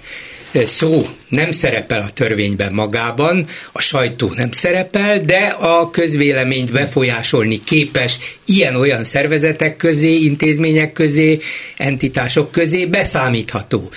szó 0.54 1.08
nem 1.30 1.52
szerepel 1.52 2.00
a 2.00 2.10
törvényben 2.10 2.74
magában, 2.74 3.48
a 3.72 3.82
sajtó 3.82 4.32
nem 4.36 4.52
szerepel, 4.52 5.20
de 5.20 5.56
a 5.60 5.90
közvéleményt 5.90 6.72
befolyásolni 6.72 7.60
képes 7.64 8.20
ilyen-olyan 8.46 9.04
szervezetek 9.04 9.76
közé, 9.76 10.14
intézmények 10.16 10.94
közé, 10.94 11.40
entitások 11.78 12.52
közé 12.52 12.86
beszámítható. 12.86 13.90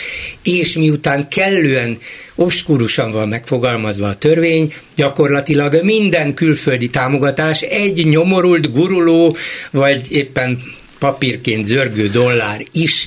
És 0.42 0.76
miután 0.76 1.28
kellően 1.28 1.98
obskurusan 2.34 3.10
van 3.10 3.28
megfogalmazva 3.28 4.06
a 4.06 4.16
törvény, 4.16 4.74
gyakorlatilag 4.94 5.82
minden 5.82 6.34
külföldi 6.34 6.88
támogatás 6.90 7.60
egy 7.62 8.06
nyomorult, 8.06 8.72
guruló, 8.72 9.36
vagy 9.70 10.12
éppen 10.12 10.58
papírként 10.98 11.66
zörgő 11.66 12.08
dollár 12.08 12.62
is 12.72 13.06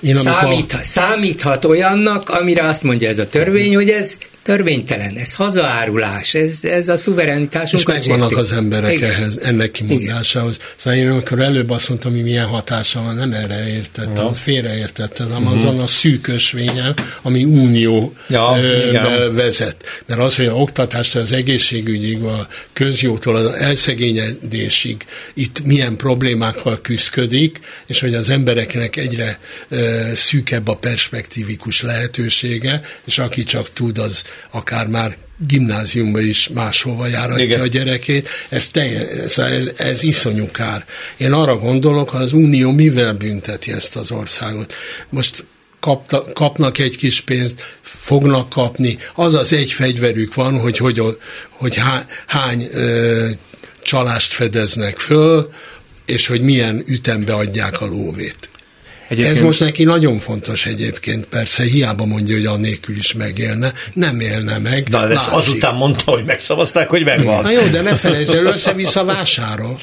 Én 0.00 0.16
számít, 0.16 0.52
amikor... 0.72 0.80
számíthat 0.82 1.64
olyannak, 1.64 2.28
amire 2.28 2.62
azt 2.62 2.82
mondja 2.82 3.08
ez 3.08 3.18
a 3.18 3.28
törvény, 3.28 3.74
hogy 3.74 3.90
ez 3.90 4.18
törvénytelen, 4.48 5.16
ez 5.16 5.34
hazaárulás, 5.34 6.34
ez, 6.34 6.64
ez 6.64 6.88
a 6.88 6.96
szuverenitásunk. 6.96 7.82
És 7.82 7.94
megvannak 7.94 8.36
az 8.36 8.52
emberek 8.52 8.92
Igen. 8.92 9.10
ehhez, 9.10 9.38
ennek 9.42 9.70
kimondásához. 9.70 10.54
Igen. 10.54 10.68
Szóval 10.76 10.98
én 10.98 11.10
amikor 11.10 11.40
előbb 11.40 11.70
azt 11.70 11.88
mondtam, 11.88 12.12
hogy 12.12 12.22
milyen 12.22 12.46
hatása 12.46 13.02
van, 13.02 13.14
nem 13.14 13.32
erre 13.32 13.66
értettem, 13.66 14.24
uh-huh. 14.24 14.36
félreértettem, 14.36 15.26
hanem 15.26 15.42
uh-huh. 15.42 15.58
azon 15.58 15.80
a 15.80 15.86
szűkösvényen, 15.86 16.94
ami 17.22 17.44
unió 17.44 18.14
ja, 18.28 18.58
ö, 18.60 19.32
vezet. 19.34 19.76
Mert 20.06 20.20
az, 20.20 20.36
hogy 20.36 20.46
a 20.46 20.52
oktatástól 20.52 21.22
az 21.22 21.32
egészségügyig, 21.32 22.22
a 22.22 22.48
közjótól 22.72 23.36
az 23.36 23.46
elszegényedésig 23.46 25.06
itt 25.34 25.64
milyen 25.64 25.96
problémákkal 25.96 26.80
küzdik, 26.80 27.60
és 27.86 28.00
hogy 28.00 28.14
az 28.14 28.30
embereknek 28.30 28.96
egyre 28.96 29.38
ö, 29.68 30.10
szűkebb 30.14 30.68
a 30.68 30.76
perspektívikus 30.76 31.82
lehetősége, 31.82 32.80
és 33.04 33.18
aki 33.18 33.44
csak 33.44 33.72
tud, 33.72 33.98
az 33.98 34.22
akár 34.50 34.86
már 34.86 35.16
gimnáziumba 35.46 36.20
is 36.20 36.48
máshova 36.48 37.06
járatja 37.06 37.44
Igen. 37.44 37.60
a 37.60 37.66
gyerekét, 37.66 38.28
ez, 38.48 38.68
teljes, 38.68 39.36
ez, 39.36 39.70
ez 39.76 40.02
iszonyú 40.02 40.50
kár. 40.50 40.84
Én 41.16 41.32
arra 41.32 41.58
gondolok, 41.58 42.08
hogy 42.08 42.22
az 42.22 42.32
Unió 42.32 42.70
mivel 42.70 43.14
bünteti 43.14 43.72
ezt 43.72 43.96
az 43.96 44.10
országot. 44.10 44.74
Most 45.08 45.44
kapta, 45.80 46.24
kapnak 46.32 46.78
egy 46.78 46.96
kis 46.96 47.20
pénzt, 47.20 47.76
fognak 47.82 48.48
kapni. 48.48 48.98
Az 49.14 49.34
az 49.34 49.52
egy 49.52 49.72
fegyverük 49.72 50.34
van, 50.34 50.60
hogy, 50.60 50.76
hogy, 50.76 51.02
hogy 51.50 51.76
hány, 51.76 52.04
hány 52.26 52.68
ö, 52.72 53.30
csalást 53.82 54.32
fedeznek 54.32 54.98
föl, 54.98 55.52
és 56.06 56.26
hogy 56.26 56.40
milyen 56.40 56.82
ütembe 56.86 57.34
adják 57.34 57.80
a 57.80 57.86
lóvét. 57.86 58.48
Egyébként... 59.08 59.36
Ez 59.36 59.42
most 59.42 59.60
neki 59.60 59.84
nagyon 59.84 60.18
fontos 60.18 60.66
egyébként, 60.66 61.26
persze 61.26 61.62
hiába 61.64 62.04
mondja, 62.04 62.36
hogy 62.36 62.46
annélkül 62.46 62.96
is 62.96 63.14
megélne, 63.14 63.72
nem 63.92 64.20
élne 64.20 64.58
meg. 64.58 64.88
Na, 64.88 65.06
de 65.06 65.14
ezt 65.14 65.28
azután 65.28 65.74
mondta, 65.74 66.10
hogy 66.10 66.24
megszavazták, 66.24 66.88
hogy 66.88 67.04
megvan. 67.04 67.42
Na 67.42 67.50
jó, 67.50 67.62
de 67.66 67.80
ne 67.80 67.94
felejtsd 67.94 68.34
el, 68.34 68.44
össze-vissza 68.44 69.04
vásárol. 69.04 69.78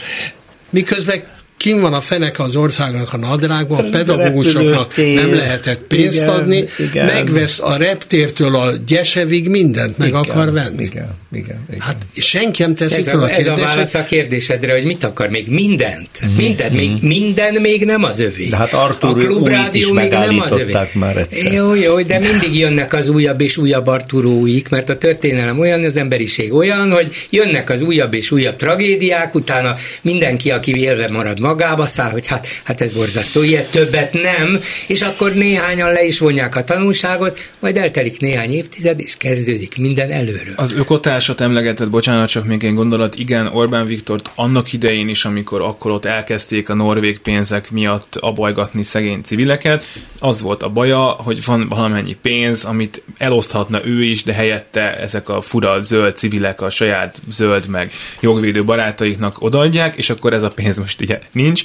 Miközben 0.70 1.24
kim 1.66 1.82
van 1.82 1.94
a 1.94 2.02
fenek 2.02 2.40
az 2.40 2.56
országnak 2.56 3.14
a 3.14 3.18
nadrágban, 3.18 3.86
a 3.86 3.90
pedagógusoknak 3.90 4.96
nem 4.96 5.36
lehetett 5.36 5.80
pénzt 5.88 6.22
igen, 6.22 6.30
adni, 6.30 6.66
igen. 6.78 7.06
megvesz 7.06 7.60
a 7.60 7.78
reptértől 7.78 8.56
a 8.56 8.74
gyesevig 8.88 9.50
mindent 9.50 9.98
meg 9.98 10.08
igen, 10.08 10.20
akar 10.20 10.52
venni. 10.52 10.84
Igen, 10.84 11.10
igen, 11.32 11.66
igen. 11.70 11.82
Hát 11.82 12.06
senki 12.16 12.62
nem 12.62 12.76
teszi 12.76 12.96
ez 12.96 13.08
fel 13.08 13.20
a, 13.20 13.24
a 13.24 13.28
kérdést. 13.28 13.50
Ez 13.50 13.58
a 13.60 13.66
válasz 13.66 13.94
a 13.94 14.04
kérdésedre, 14.04 14.74
hogy 14.74 14.84
mit 14.84 15.04
akar 15.04 15.30
még? 15.30 15.48
Mindent. 15.48 16.10
Mm-hmm. 16.26 16.36
Minden, 16.36 16.72
még, 16.72 16.92
mhm. 16.92 17.06
minden 17.06 17.54
még 17.62 17.86
nem 17.86 18.04
az 18.04 18.20
övé. 18.20 18.48
De 18.50 18.56
hát 18.56 18.74
Artur 18.74 19.10
a 19.10 19.14
klubrádió 19.14 19.94
még 19.94 20.12
nem 20.12 20.42
az 20.42 20.58
övé. 20.60 20.74
már 20.94 21.18
egyszer. 21.18 21.54
Jó, 21.54 21.74
jó, 21.74 22.02
de 22.02 22.20
mindig 22.20 22.58
jönnek 22.58 22.94
az 22.94 23.10
újabb 23.10 23.42
és 23.42 23.58
újabb 23.58 23.88
Arturóik, 23.88 24.70
mert 24.70 24.90
a 24.90 24.98
történelem 24.98 25.60
olyan, 25.60 25.84
az 25.84 25.98
emberiség 25.98 26.54
olyan, 26.54 26.92
hogy 26.92 27.16
jönnek 27.30 27.70
az 27.70 27.82
újabb 27.82 28.14
és 28.14 28.32
újabb 28.32 28.56
tragédiák, 28.56 29.36
utána 29.36 29.76
mindenki, 30.02 30.52
aki 30.52 30.80
élve 30.80 31.10
marad 31.12 31.40
magába 31.56 31.88
száll, 31.88 32.12
hogy 32.12 32.28
hát, 32.28 32.48
hát 32.64 32.82
ez 32.82 32.94
borzasztó, 32.94 33.44
ilyet 33.44 33.72
többet 33.72 34.14
nem, 34.14 34.60
és 34.88 35.02
akkor 35.02 35.34
néhányan 35.34 35.92
le 35.92 36.06
is 36.06 36.20
vonják 36.20 36.56
a 36.56 36.64
tanulságot, 36.64 37.40
majd 37.60 37.78
eltelik 37.78 38.20
néhány 38.20 38.52
évtized, 38.52 39.00
és 39.00 39.18
kezdődik 39.18 39.78
minden 39.78 40.12
előről. 40.12 40.54
Az 40.56 40.74
ökotársat 40.74 41.42
emlegetett, 41.42 41.90
bocsánat, 41.90 42.30
csak 42.30 42.46
még 42.46 42.64
egy 42.64 42.74
gondolat, 42.74 43.18
igen, 43.18 43.48
Orbán 43.48 43.86
Viktort 43.86 44.30
annak 44.36 44.74
idején 44.74 45.08
is, 45.08 45.26
amikor 45.26 45.62
akkor 45.62 45.92
ott 45.92 46.06
elkezdték 46.06 46.70
a 46.70 46.74
norvég 46.74 47.20
pénzek 47.20 47.72
miatt 47.72 48.16
abajgatni 48.16 48.84
szegény 48.84 49.22
civileket, 49.22 49.86
az 50.20 50.42
volt 50.42 50.64
a 50.64 50.70
baja, 50.70 51.04
hogy 51.04 51.46
van 51.46 51.68
valamennyi 51.70 52.16
pénz, 52.22 52.64
amit 52.64 53.02
eloszthatna 53.18 53.86
ő 53.86 54.04
is, 54.04 54.24
de 54.24 54.34
helyette 54.34 55.00
ezek 55.00 55.30
a 55.30 55.42
fura 55.42 55.82
zöld 55.82 56.16
civilek 56.16 56.62
a 56.62 56.70
saját 56.70 57.22
zöld 57.32 57.68
meg 57.68 57.92
jogvédő 58.20 58.64
barátaiknak 58.64 59.42
odaadják, 59.42 59.96
és 59.96 60.10
akkor 60.10 60.34
ez 60.34 60.44
a 60.44 60.50
pénz 60.50 60.78
most 60.78 61.02
ugye 61.02 61.20
nincs, 61.36 61.64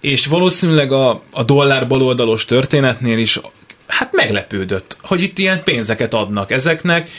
és 0.00 0.26
valószínűleg 0.26 0.92
a, 0.92 1.22
a 1.30 1.44
dollár 1.44 1.86
baloldalos 1.86 2.44
történetnél 2.44 3.18
is 3.18 3.40
hát 3.86 4.12
meglepődött, 4.12 4.96
hogy 5.02 5.22
itt 5.22 5.38
ilyen 5.38 5.62
pénzeket 5.62 6.14
adnak 6.14 6.50
ezeknek, 6.50 7.10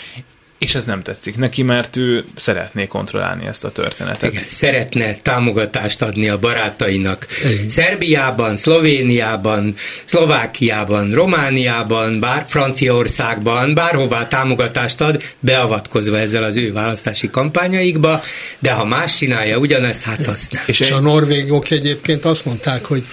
és 0.62 0.76
ez 0.76 0.86
nem 0.86 1.02
tetszik 1.02 1.38
neki, 1.38 1.64
mert 1.64 1.96
ő 1.96 2.24
szeretné 2.36 2.88
kontrollálni 2.88 3.46
ezt 3.46 3.64
a 3.64 3.72
történetet. 3.72 4.32
Igen, 4.32 4.44
szeretne 4.48 5.16
támogatást 5.16 6.02
adni 6.02 6.30
a 6.30 6.40
barátainak. 6.40 7.28
Igen. 7.44 7.70
Szerbiában, 7.70 8.58
Szlovéniában, 8.58 9.74
Szlovákiában, 10.06 11.14
Romániában, 11.14 12.20
bár 12.20 12.46
Franciaországban, 12.48 13.74
bárhová 13.74 14.28
támogatást 14.28 15.02
ad, 15.02 15.24
beavatkozva 15.40 16.18
ezzel 16.18 16.44
az 16.44 16.56
ő 16.56 16.72
választási 16.72 17.30
kampányaikba, 17.30 18.22
de 18.60 18.72
ha 18.72 18.86
más 18.86 19.16
csinálja 19.18 19.58
ugyanezt, 19.58 20.04
hát 20.04 20.28
azt 20.28 20.52
nem. 20.52 20.64
És, 20.66 20.80
és 20.80 20.92
a 20.92 21.00
norvégok 21.00 21.70
egyébként 21.70 22.26
azt 22.26 22.46
mondták, 22.46 22.86
hogy 22.86 23.04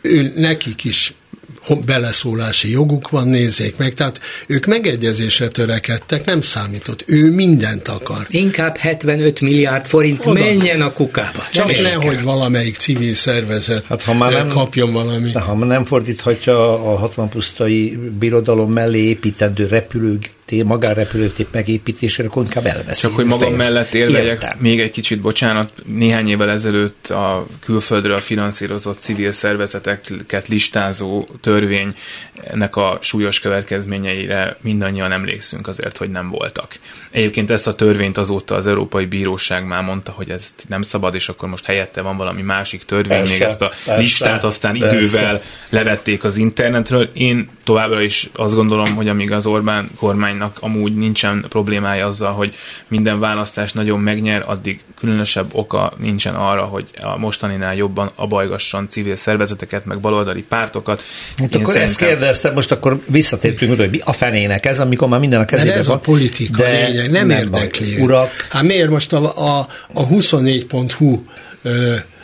ő, 0.00 0.32
nekik 0.36 0.84
is 0.84 1.14
beleszólási 1.74 2.70
joguk 2.70 3.10
van, 3.10 3.28
nézzék 3.28 3.76
meg. 3.76 3.94
Tehát 3.94 4.20
ők 4.46 4.66
megegyezésre 4.66 5.48
törekedtek, 5.48 6.24
nem 6.24 6.40
számított. 6.40 7.04
Ő 7.06 7.30
mindent 7.30 7.88
akar. 7.88 8.26
Inkább 8.28 8.76
75 8.76 9.40
milliárd 9.40 9.86
forint 9.86 10.26
Oda. 10.26 10.40
menjen 10.40 10.80
a 10.80 10.92
kukába. 10.92 11.42
Csak 11.50 11.82
nehogy 11.82 12.22
valamelyik 12.22 12.76
civil 12.76 13.14
szervezet 13.14 13.84
hát, 13.84 14.02
ha 14.02 14.14
már 14.14 14.32
nem, 14.32 14.48
kapjon 14.48 14.92
valami. 14.92 15.32
Ha 15.32 15.54
nem 15.54 15.84
fordíthatja 15.84 16.92
a 16.92 16.96
60 16.96 17.28
pusztai 17.28 17.98
birodalom 18.18 18.72
mellé 18.72 18.98
építendő 18.98 19.66
repülő 19.66 20.18
magánrepülőtép 20.64 21.46
megépítésére, 21.52 22.28
akkor 22.28 22.44
inkább 22.44 22.66
elvesz. 22.66 22.98
Csak 22.98 23.14
hogy 23.14 23.24
magam 23.24 23.54
mellett 23.54 23.94
érveljek, 23.94 24.56
még 24.58 24.80
egy 24.80 24.90
kicsit, 24.90 25.20
bocsánat, 25.20 25.72
néhány 25.86 26.28
évvel 26.28 26.50
ezelőtt 26.50 27.06
a 27.06 27.46
külföldről 27.60 28.20
finanszírozott 28.20 28.98
civil 28.98 29.32
szervezeteket 29.32 30.48
listázó 30.48 31.28
törvénynek 31.40 32.76
a 32.76 32.98
súlyos 33.00 33.40
következményeire 33.40 34.56
mindannyian 34.60 35.12
emlékszünk 35.12 35.68
azért, 35.68 35.96
hogy 35.96 36.10
nem 36.10 36.30
voltak. 36.30 36.78
Egyébként 37.10 37.50
ezt 37.50 37.66
a 37.66 37.74
törvényt 37.74 38.18
azóta 38.18 38.54
az 38.54 38.66
Európai 38.66 39.04
Bíróság 39.04 39.66
már 39.66 39.82
mondta, 39.82 40.12
hogy 40.12 40.30
ezt 40.30 40.64
nem 40.68 40.82
szabad, 40.82 41.14
és 41.14 41.28
akkor 41.28 41.48
most 41.48 41.64
helyette 41.64 42.00
van 42.00 42.16
valami 42.16 42.42
másik 42.42 42.84
törvény, 42.84 43.18
persze, 43.18 43.32
még 43.32 43.40
ezt 43.40 43.62
a 43.62 43.68
persze, 43.68 43.96
listát 43.96 44.44
aztán 44.44 44.78
persze. 44.78 44.96
idővel 44.96 45.42
levették 45.68 46.24
az 46.24 46.36
internetről. 46.36 47.10
Én 47.12 47.48
továbbra 47.64 48.02
is 48.02 48.30
azt 48.34 48.54
gondolom, 48.54 48.94
hogy 48.94 49.08
amíg 49.08 49.32
az 49.32 49.46
Orbán 49.46 49.90
kormánynak 50.36 50.56
amúgy 50.60 50.94
nincsen 50.94 51.44
problémája 51.48 52.06
azzal, 52.06 52.32
hogy 52.32 52.54
minden 52.88 53.20
választás 53.20 53.72
nagyon 53.72 54.00
megnyer, 54.00 54.44
addig 54.46 54.80
különösebb 54.98 55.46
oka 55.52 55.92
nincsen 55.98 56.34
arra, 56.34 56.62
hogy 56.62 56.84
a 57.00 57.18
mostaninál 57.18 57.74
jobban 57.74 58.10
abajgasson 58.14 58.88
civil 58.88 59.16
szervezeteket, 59.16 59.84
meg 59.84 59.98
baloldali 59.98 60.42
pártokat. 60.42 61.02
Hát 61.36 61.54
akkor 61.54 61.66
szerintem... 61.66 61.82
ezt 61.82 61.98
kérdeztem, 61.98 62.54
most 62.54 62.72
akkor 62.72 63.00
visszatértünk 63.06 63.72
oda, 63.72 63.82
hogy 63.82 63.90
mi 63.90 64.00
a 64.04 64.12
fenének 64.12 64.66
ez, 64.66 64.80
amikor 64.80 65.08
már 65.08 65.20
minden 65.20 65.40
a 65.40 65.44
kezében 65.44 65.78
ez 65.78 65.86
van. 65.86 65.96
a 65.96 66.00
politika 66.00 66.62
de 66.62 66.86
lényeg, 66.86 67.10
nem, 67.10 67.26
nem 67.26 67.38
érdekli. 67.38 68.00
Urak. 68.00 68.30
Hát 68.50 68.62
miért 68.62 68.90
most 68.90 69.12
a, 69.12 69.36
a, 69.36 69.68
a 69.92 70.06
24.hu 70.06 71.22
tulajdonosát. 71.62 72.14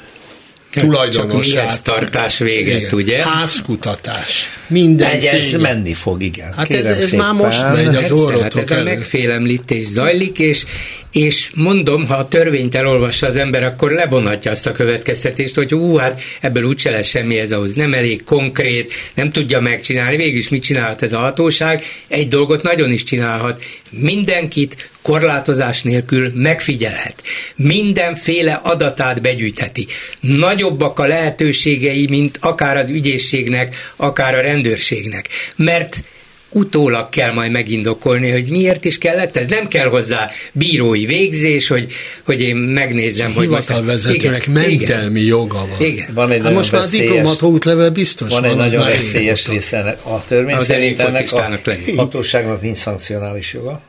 Csak 0.73 1.83
tartás 1.83 2.39
véget, 2.39 2.81
igen. 2.81 2.95
ugye? 2.95 3.23
Házkutatás. 3.23 4.49
Minden 4.67 5.11
Egy, 5.11 5.25
ez 5.25 5.53
menni 5.53 5.95
fog, 5.95 6.23
igen. 6.23 6.53
Hát 6.57 6.71
ez, 6.71 6.85
ez 6.85 7.13
már 7.13 7.35
most 7.35 7.63
megy 7.73 7.97
az 7.97 8.11
orrotok 8.11 8.53
hát 8.53 8.71
ez 8.71 8.71
a 8.71 8.83
megfélemlítés 8.83 9.87
zajlik, 9.87 10.39
és, 10.39 10.65
és 11.13 11.51
mondom, 11.55 12.07
ha 12.07 12.15
a 12.15 12.29
törvényt 12.29 12.75
elolvassa 12.75 13.27
az 13.27 13.37
ember, 13.37 13.63
akkor 13.63 13.91
levonhatja 13.91 14.51
azt 14.51 14.67
a 14.67 14.73
következtetést, 14.73 15.55
hogy 15.55 15.71
hú, 15.71 15.97
hát 15.97 16.23
ebből 16.41 16.65
úgyse 16.65 16.91
lesz 16.91 17.09
semmi, 17.09 17.39
ez 17.39 17.53
ahhoz 17.53 17.75
nem 17.75 17.95
elég 17.95 18.25
konkrét, 18.25 18.95
nem 19.15 19.31
tudja 19.31 19.61
megcsinálni. 19.61 20.17
Végül 20.17 20.39
is 20.39 20.49
mit 20.49 20.63
csinálhat 20.63 21.03
ez 21.03 21.13
a 21.13 21.19
hatóság? 21.19 21.83
Egy 22.09 22.29
dolgot 22.29 22.63
nagyon 22.63 22.93
is 22.93 23.03
csinálhat. 23.03 23.63
Mindenkit 23.93 24.91
korlátozás 25.03 25.83
nélkül 25.83 26.31
megfigyelhet. 26.35 27.15
Mindenféle 27.57 28.53
adatát 28.53 29.23
begyűjtheti. 29.23 29.87
Nagyobbak 30.21 30.99
a 30.99 31.07
lehetőségei, 31.07 32.07
mint 32.11 32.39
akár 32.41 32.77
az 32.77 32.89
ügyészségnek, 32.89 33.93
akár 33.97 34.35
a 34.35 34.41
rendőrségnek. 34.41 35.29
Mert 35.57 36.05
utólag 36.53 37.09
kell 37.09 37.33
majd 37.33 37.51
megindokolni, 37.51 38.31
hogy 38.31 38.51
miért 38.51 38.85
is 38.85 38.99
kellett 38.99 39.37
ez. 39.37 39.49
Nem 39.49 39.69
kell 39.69 39.89
hozzá 39.89 40.31
bírói 40.53 41.07
végzés, 41.07 41.69
hogy, 41.69 41.93
hogy 42.25 42.41
én 42.41 42.57
megnézem, 42.57 43.33
hogy 43.33 43.49
most... 43.49 43.67
Hivatalvezetőnek 43.69 44.47
mentelmi 44.47 45.21
igen, 45.21 45.37
joga 45.37 45.59
van. 45.59 45.89
Igen. 45.89 46.15
van 46.15 46.31
egy 46.31 46.43
hát 46.43 46.55
most 46.55 46.73
már 46.73 46.83
a 46.83 46.87
diplomata 46.87 47.47
útlevel 47.47 47.91
biztos 47.91 48.31
van. 48.31 48.41
Van 48.41 48.51
egy 48.51 48.57
nagyon 48.57 48.85
veszélyes 48.85 49.49
része 49.49 49.99
a 50.03 50.25
törvény 50.29 50.55
az 50.55 50.65
szerint 50.65 51.01
ennek 51.01 51.33
a 51.33 51.59
lenni. 51.65 51.97
hatóságnak 51.97 52.63
nincs 52.63 52.77
szankcionális 52.77 53.53
joga, 53.53 53.83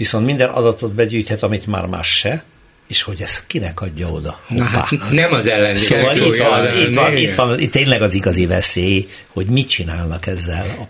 viszont 0.00 0.26
minden 0.26 0.48
adatot 0.48 0.92
begyűjthet, 0.92 1.42
amit 1.42 1.66
már 1.66 1.86
más 1.86 2.18
se, 2.18 2.44
és 2.88 3.02
hogy 3.02 3.22
ez 3.22 3.46
kinek 3.46 3.80
adja 3.80 4.08
oda? 4.08 4.40
Na, 4.48 4.64
hát 4.64 4.90
nem 5.10 5.32
az 5.32 5.46
ellenzék. 5.46 5.86
Szóval 5.88 6.14
itt 6.14 6.36
van, 6.36 6.78
itt, 6.78 6.94
van, 6.94 7.16
itt 7.16 7.34
van, 7.34 7.60
itt 7.60 7.70
tényleg 7.70 8.02
az 8.02 8.14
igazi 8.14 8.46
veszély, 8.46 9.08
hogy 9.26 9.46
mit 9.46 9.68
csinálnak 9.68 10.26
ezzel 10.26 10.66
a 10.80 10.84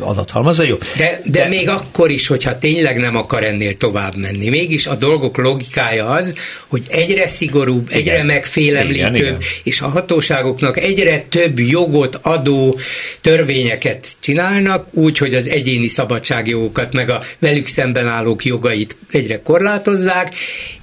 adathalmaz, 0.00 0.64
jó. 0.66 0.76
De, 0.96 1.20
de, 1.24 1.42
de 1.42 1.48
még 1.48 1.68
akkor 1.68 2.10
is, 2.10 2.26
hogyha 2.26 2.58
tényleg 2.58 2.98
nem 2.98 3.16
akar 3.16 3.44
ennél 3.44 3.76
tovább 3.76 4.16
menni, 4.16 4.48
mégis 4.48 4.86
a 4.86 4.94
dolgok 4.94 5.36
logikája 5.36 6.06
az, 6.06 6.34
hogy 6.66 6.82
egyre 6.88 7.28
szigorúbb, 7.28 7.86
igen. 7.90 8.00
egyre 8.00 8.22
megfélemlítőbb, 8.22 9.14
igen, 9.14 9.26
igen. 9.26 9.38
és 9.62 9.80
a 9.80 9.88
hatóságoknak 9.88 10.78
egyre 10.78 11.24
több 11.28 11.58
jogot 11.58 12.18
adó 12.22 12.78
törvényeket 13.20 14.06
csinálnak, 14.20 14.86
úgy, 14.90 15.18
hogy 15.18 15.34
az 15.34 15.48
egyéni 15.48 15.86
szabadságjogokat, 15.86 16.94
meg 16.94 17.10
a 17.10 17.22
velük 17.38 17.66
szemben 17.66 18.06
állók 18.06 18.44
jogait 18.44 18.96
egyre 19.10 19.42
korlátozzák, 19.42 20.34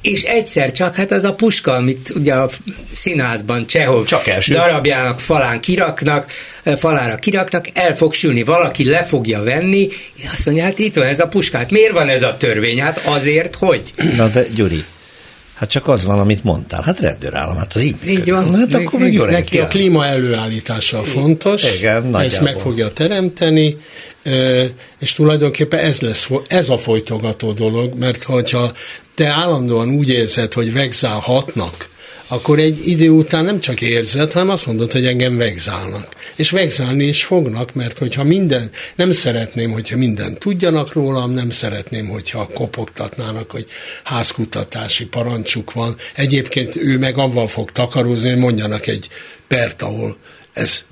és 0.03 0.23
egyszer 0.23 0.71
csak, 0.71 0.95
hát 0.95 1.11
az 1.11 1.23
a 1.23 1.33
puska, 1.33 1.71
amit 1.71 2.09
ugye 2.15 2.33
a 2.33 2.49
színházban 2.93 3.67
Csehov 3.67 4.07
darabjának 4.47 5.19
falán 5.19 5.59
kiraknak, 5.59 6.31
falára 6.77 7.15
kiraknak, 7.15 7.65
el 7.73 7.95
fog 7.95 8.13
sülni, 8.13 8.43
valaki 8.43 8.89
le 8.89 9.03
fogja 9.03 9.43
venni, 9.43 9.87
és 10.15 10.23
azt 10.33 10.45
mondja, 10.45 10.63
hát 10.63 10.79
itt 10.79 10.95
van 10.95 11.05
ez 11.05 11.19
a 11.19 11.27
puskát, 11.27 11.71
miért 11.71 11.93
van 11.93 12.09
ez 12.09 12.23
a 12.23 12.37
törvény? 12.37 12.81
Hát 12.81 13.01
azért, 13.05 13.55
hogy? 13.55 13.93
Na 14.15 14.27
de 14.27 14.45
Gyuri, 14.55 14.83
Hát 15.63 15.71
csak 15.71 15.88
az 15.88 16.04
van, 16.04 16.19
amit 16.19 16.43
mondtál. 16.43 16.82
Hát 16.82 16.99
rendőrállam, 16.99 17.56
hát 17.56 17.73
az 17.76 17.82
így 17.82 17.95
Így 18.06 18.32
van. 18.32 18.56
Hát 18.56 18.73
akkor 18.73 18.99
még 18.99 19.13
jó 19.13 19.23
Neki 19.26 19.60
a 19.60 19.67
klíma 19.67 20.06
előállítása 20.06 21.04
fontos, 21.04 21.78
Igen, 21.78 21.95
ezt 21.95 22.12
nagyjából. 22.12 22.41
meg 22.41 22.60
fogja 22.60 22.93
teremteni, 22.93 23.78
és 24.99 25.13
tulajdonképpen 25.13 25.80
ez 25.80 25.99
lesz, 26.02 26.30
ez 26.47 26.69
a 26.69 26.78
folytogató 26.78 27.52
dolog, 27.52 27.93
mert 27.97 28.23
hogyha 28.23 28.71
te 29.15 29.28
állandóan 29.28 29.89
úgy 29.89 30.10
érzed, 30.10 30.54
hogy 30.54 30.73
vegzálhatnak, 30.73 31.89
akkor 32.34 32.60
egy 32.60 32.88
idő 32.88 33.10
után 33.10 33.46
nem 33.46 33.60
csak 33.60 33.82
érzed, 33.82 34.32
hanem 34.32 34.50
azt 34.50 34.65
mondod, 34.65 34.91
hogy 34.91 35.06
engem 35.06 35.38
vegzálnak. 35.38 36.08
És 36.36 36.50
vegzálni 36.50 37.06
is 37.06 37.24
fognak, 37.24 37.74
mert 37.74 37.98
hogyha 37.98 38.24
minden, 38.24 38.72
nem 38.96 39.12
szeretném, 39.12 39.72
hogyha 39.72 39.98
minden 39.98 40.38
tudjanak 40.38 40.93
rólam, 40.93 41.32
nem 41.32 41.50
szeretném, 41.50 42.08
hogyha 42.08 42.50
kopogtatnának, 42.54 43.52
hogy 43.52 43.65
házkutatási 44.04 45.06
parancsuk 45.08 45.74
van. 45.74 45.96
Egyébként 46.15 46.76
ő 46.76 46.98
meg 46.98 47.17
avval 47.17 47.48
fog 47.48 47.72
takarózni, 47.72 48.30
hogy 48.30 48.39
mondjanak 48.39 48.88
egy 48.88 49.08
pert, 49.48 49.82
ahol 49.82 50.17
ez 50.54 50.84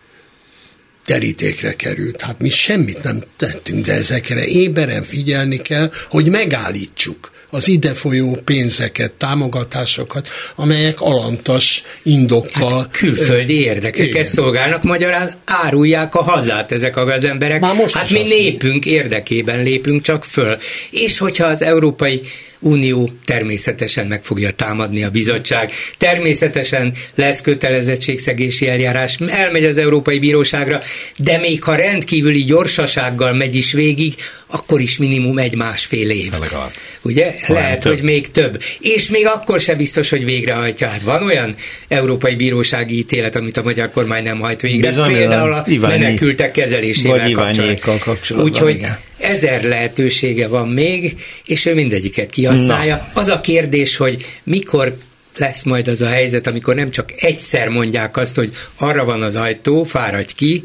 terítékre 1.06 1.76
került. 1.76 2.22
Hát 2.22 2.40
mi 2.40 2.50
semmit 2.50 3.04
nem 3.04 3.24
tettünk, 3.38 3.86
de 3.86 3.94
ezekre 3.94 4.46
éberen 4.46 5.04
figyelni 5.04 5.58
kell, 5.58 5.92
hogy 6.10 6.30
megállítsuk 6.30 7.32
az 7.52 7.68
ide 7.68 7.94
folyó 7.94 8.40
pénzeket, 8.46 9.12
támogatásokat, 9.12 10.28
amelyek 10.56 11.02
alantas 11.02 11.84
indokkal. 12.04 12.80
Hát 12.80 12.92
külföldi 12.92 13.60
érdekeket 13.60 14.14
igen. 14.14 14.26
szolgálnak, 14.26 14.84
magyarán 14.84 15.32
árulják 15.46 16.16
a 16.16 16.22
hazát 16.24 16.72
ezek 16.72 16.98
a 16.98 17.06
gazemberek. 17.06 17.60
Már 17.60 17.76
most 17.76 17.96
hát 17.96 18.10
mi 18.10 18.22
népünk 18.22 18.86
érdekében 18.86 19.64
lépünk 19.64 20.02
csak 20.02 20.24
föl. 20.24 20.58
És 20.90 21.18
hogyha 21.18 21.46
az 21.46 21.62
Európai 21.62 22.22
Unió 22.63 23.10
természetesen 23.26 24.08
meg 24.08 24.24
fogja 24.24 24.52
támadni 24.52 25.04
a 25.04 25.10
bizottság, 25.10 25.71
természetesen 25.97 26.93
lesz 27.15 27.41
kötelezettségszegési 27.41 28.67
eljárás, 28.67 29.17
elmegy 29.28 29.65
az 29.65 29.78
Európai 29.78 30.19
Bíróságra, 30.19 30.80
de 31.17 31.38
még 31.38 31.63
ha 31.63 31.76
rendkívüli 31.76 32.43
gyorsasággal 32.43 33.34
megy 33.34 33.56
is 33.56 33.71
végig, 33.71 34.13
akkor 34.47 34.82
is 34.82 34.97
minimum 34.97 35.38
egy 35.38 35.56
másfél 35.56 36.10
év. 36.10 36.32
Legalább. 36.32 36.71
Ugye? 37.02 37.34
Talán 37.47 37.62
Lehet, 37.63 37.80
több. 37.80 37.93
hogy 37.93 38.04
még 38.04 38.28
több. 38.32 38.62
És 38.80 39.10
még 39.10 39.26
akkor 39.26 39.60
se 39.60 39.76
biztos, 39.76 40.10
hogy 40.10 40.26
végrehajtja. 40.26 40.88
Hát 40.88 41.02
van 41.02 41.24
olyan 41.24 41.56
európai 41.88 42.36
bírósági 42.36 42.97
ítélet, 42.97 43.36
amit 43.36 43.58
a 43.58 43.62
magyar 43.63 43.91
kormány 43.91 44.24
nem 44.24 44.39
hajt 44.39 44.62
végre. 44.62 44.88
Bizony, 44.88 45.13
Például 45.13 45.54
a 45.54 45.63
Iványi- 45.67 45.97
menekültek 46.04 46.52
kezelésével 46.52 47.32
kapcsolatban. 47.32 48.00
kapcsolatban, 48.00 48.52
Úgyhogy 48.52 48.76
igen. 48.76 48.97
Ezer 49.22 49.64
lehetősége 49.64 50.48
van 50.48 50.70
még, 50.70 51.16
és 51.46 51.66
ő 51.66 51.74
mindegyiket 51.74 52.30
kihasználja. 52.30 52.96
Na. 52.96 53.22
Az 53.22 53.28
a 53.28 53.42
kérdés, 53.42 53.98
hogy 53.98 54.26
mikor 54.44 54.98
lesz 55.38 55.64
majd 55.64 55.88
az 55.88 56.02
a 56.02 56.08
helyzet, 56.08 56.48
amikor 56.48 56.76
nem 56.76 56.92
csak 56.92 57.14
egyszer 57.18 57.68
mondják 57.68 58.18
azt, 58.18 58.36
hogy 58.36 58.52
arra 58.76 59.06
van 59.06 59.22
az 59.22 59.36
ajtó, 59.36 59.84
fáradj 59.84 60.34
ki, 60.36 60.64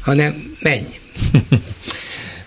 hanem 0.00 0.56
menj. 0.60 0.86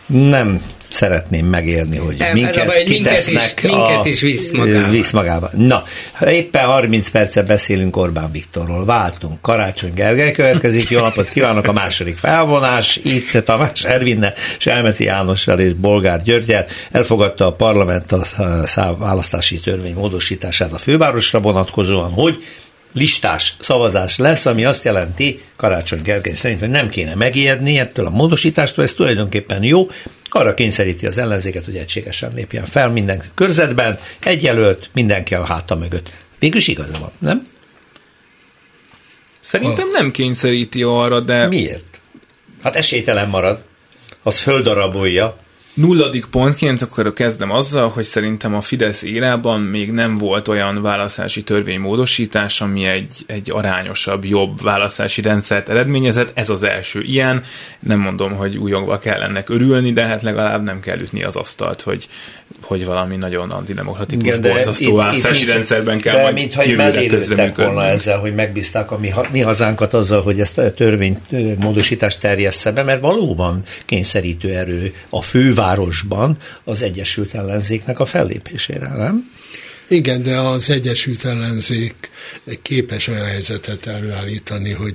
Nem 0.31 0.61
szeretném 0.89 1.45
megélni, 1.45 1.97
hogy 1.97 2.15
Nem, 2.17 2.33
minket 2.33 2.65
baj, 2.65 2.83
minket 2.87 3.27
is- 3.27 3.53
minket 3.61 4.05
is 4.05 4.21
visz 4.21 4.51
magával. 4.51 4.89
Visz 4.89 5.11
magába. 5.11 5.49
Na, 5.57 5.83
éppen 6.29 6.65
30 6.65 7.09
percet 7.09 7.45
beszélünk 7.47 7.97
Orbán 7.97 8.31
Viktorról. 8.31 8.85
Váltunk. 8.85 9.41
Karácsony 9.41 9.93
Gergely 9.93 10.31
következik. 10.31 10.89
Jó 10.89 10.99
napot 10.99 11.29
kívánok 11.29 11.67
a 11.67 11.71
második 11.71 12.17
felvonás. 12.17 12.99
Itt 13.03 13.31
Tamás 13.31 13.83
Ervinne, 13.83 14.33
Selmeci 14.57 15.03
Jánossal 15.03 15.59
és 15.59 15.73
Bolgár 15.73 16.23
Györgyel 16.23 16.65
elfogadta 16.91 17.45
a 17.45 17.53
parlament 17.53 18.11
a 18.11 18.95
választási 18.97 19.59
törvény 19.59 19.93
módosítását 19.93 20.71
a 20.73 20.77
fővárosra 20.77 21.39
vonatkozóan, 21.39 22.11
hogy 22.11 22.37
listás 22.97 23.55
szavazás 23.59 24.17
lesz, 24.17 24.45
ami 24.45 24.65
azt 24.65 24.83
jelenti, 24.83 25.41
Karácsony 25.55 26.01
Gergely 26.01 26.33
szerint, 26.33 26.59
hogy 26.59 26.69
nem 26.69 26.89
kéne 26.89 27.15
megijedni 27.15 27.79
ettől 27.79 28.05
a 28.05 28.09
módosítástól, 28.09 28.83
ez 28.83 28.93
tulajdonképpen 28.93 29.63
jó, 29.63 29.87
arra 30.29 30.53
kényszeríti 30.53 31.05
az 31.05 31.17
ellenzéket, 31.17 31.65
hogy 31.65 31.75
egységesen 31.75 32.31
lépjen 32.35 32.65
fel 32.65 32.89
minden 32.89 33.23
körzetben, 33.33 33.99
egy 34.19 34.43
jelölt, 34.43 34.89
mindenki 34.93 35.35
a 35.35 35.45
háta 35.45 35.75
mögött. 35.75 36.13
Végül 36.39 36.57
is 36.57 36.67
igaza 36.67 36.99
van, 36.99 37.11
nem? 37.19 37.41
Szerintem 39.39 39.89
nem 39.91 40.11
kényszeríti 40.11 40.83
arra, 40.83 41.19
de 41.19 41.47
Miért? 41.47 41.99
Hát 42.63 42.75
esélytelen 42.75 43.29
marad, 43.29 43.65
az 44.23 44.39
földarabolja, 44.39 45.37
nulladik 45.77 46.25
pontként 46.25 46.81
akkor 46.81 47.13
kezdem 47.13 47.51
azzal, 47.51 47.89
hogy 47.89 48.03
szerintem 48.03 48.55
a 48.55 48.61
Fidesz 48.61 49.03
érában 49.03 49.61
még 49.61 49.91
nem 49.91 50.15
volt 50.15 50.47
olyan 50.47 50.81
választási 50.81 51.43
törvénymódosítás, 51.43 52.61
ami 52.61 52.85
egy, 52.85 53.23
egy 53.25 53.51
arányosabb, 53.51 54.25
jobb 54.25 54.61
választási 54.61 55.21
rendszert 55.21 55.69
eredményezett. 55.69 56.31
Ez 56.33 56.49
az 56.49 56.63
első 56.63 57.01
ilyen. 57.01 57.43
Nem 57.79 57.99
mondom, 57.99 58.35
hogy 58.35 58.57
újongva 58.57 58.99
kell 58.99 59.21
ennek 59.21 59.49
örülni, 59.49 59.93
de 59.93 60.05
hát 60.05 60.21
legalább 60.21 60.63
nem 60.63 60.79
kell 60.79 60.99
ütni 60.99 61.23
az 61.23 61.35
asztalt, 61.35 61.81
hogy, 61.81 62.07
hogy 62.61 62.85
valami 62.85 63.15
nagyon 63.15 63.49
antidemokratikus, 63.49 64.27
Igen, 64.27 64.41
de 64.41 64.51
borzasztó 64.51 64.95
választási 64.95 65.37
mint- 65.43 65.51
rendszerben 65.55 65.99
kell 65.99 66.15
de 66.15 66.21
majd 66.21 66.33
mintha 66.33 66.63
jövőre 66.63 67.05
közreműködni. 67.05 67.63
volna 67.73 67.89
ezzel, 67.89 68.19
hogy 68.19 68.35
megbízták 68.35 68.91
a 68.91 68.97
mi, 68.97 69.13
mi 69.31 69.39
hazánkat 69.39 69.93
azzal, 69.93 70.21
hogy 70.21 70.39
ezt 70.39 70.57
a 70.57 70.73
törvény 70.73 71.17
ö, 71.31 71.51
módosítást 71.59 72.19
terjessze 72.19 72.71
be, 72.71 72.83
mert 72.83 73.01
valóban 73.01 73.63
kényszerítő 73.85 74.49
erő 74.55 74.93
a 75.09 75.21
fővárosban 75.21 76.37
az 76.63 76.81
Egyesült 76.81 77.33
Ellenzéknek 77.33 77.99
a 77.99 78.05
fellépésére, 78.05 78.87
nem? 78.87 79.31
Igen, 79.89 80.23
de 80.23 80.37
az 80.39 80.69
Egyesült 80.69 81.25
Ellenzék 81.25 81.95
képes 82.61 83.07
olyan 83.07 83.25
helyzetet 83.25 83.87
előállítani, 83.87 84.71
hogy 84.71 84.93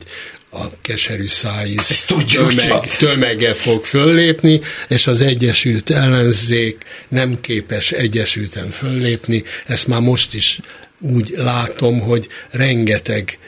a 0.55 0.71
keserű 0.83 1.27
szájíz 1.27 2.05
tömeg, 2.05 2.97
tömege 2.99 3.55
fog 3.55 3.85
föllépni, 3.85 4.61
és 4.88 5.07
az 5.07 5.21
Egyesült 5.21 5.91
Ellenzék 5.91 6.85
nem 7.09 7.41
képes 7.41 7.93
egyesülten 7.93 8.71
föllépni. 8.71 9.43
Ezt 9.67 9.87
már 9.87 10.01
most 10.01 10.35
is 10.35 10.61
úgy 11.01 11.35
látom, 11.37 12.01
hogy 12.01 12.29
rengeteg 12.51 13.38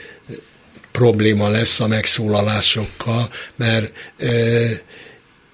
probléma 0.91 1.49
lesz 1.49 1.79
a 1.79 1.87
megszólalásokkal, 1.87 3.29
mert 3.55 3.91
e, 4.17 4.31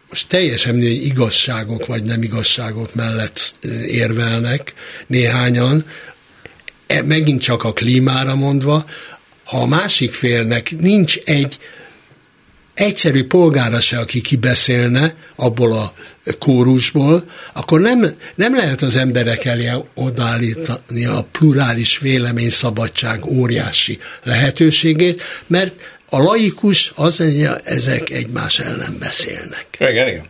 most 0.10 0.28
teljesen 0.28 0.76
mindegy, 0.76 1.06
igazságok 1.06 1.86
vagy 1.86 2.04
nem 2.04 2.24
igazságok 2.24 2.96
mellett 2.96 3.58
érvelnek 3.88 4.74
néhányan, 5.08 5.86
e, 6.88 7.02
megint 7.02 7.42
csak 7.42 7.64
a 7.64 7.74
klímára 7.74 8.36
mondva, 8.36 8.86
ha 9.52 9.62
a 9.62 9.66
másik 9.66 10.12
félnek 10.12 10.72
nincs 10.80 11.18
egy 11.18 11.58
egyszerű 12.74 13.24
polgára 13.24 13.80
se, 13.80 14.00
aki 14.00 14.22
kibeszélne 14.22 15.16
abból 15.36 15.74
a 15.74 15.94
kórusból, 16.40 17.26
akkor 17.54 17.80
nem, 17.80 18.16
nem 18.36 18.56
lehet 18.56 18.82
az 18.82 18.96
emberek 18.96 19.46
elé 19.46 19.72
odállítani 19.94 21.06
a 21.06 21.28
plurális 21.32 22.00
véleményszabadság 22.00 23.26
óriási 23.26 24.00
lehetőségét, 24.24 25.22
mert 25.48 25.74
a 26.10 26.22
laikus 26.22 26.92
az 26.96 27.20
mondja, 27.20 27.58
ezek 27.58 28.10
egymás 28.10 28.60
ellen 28.60 28.98
beszélnek. 29.00 29.66
Igen, 29.80 30.08
igen. 30.08 30.26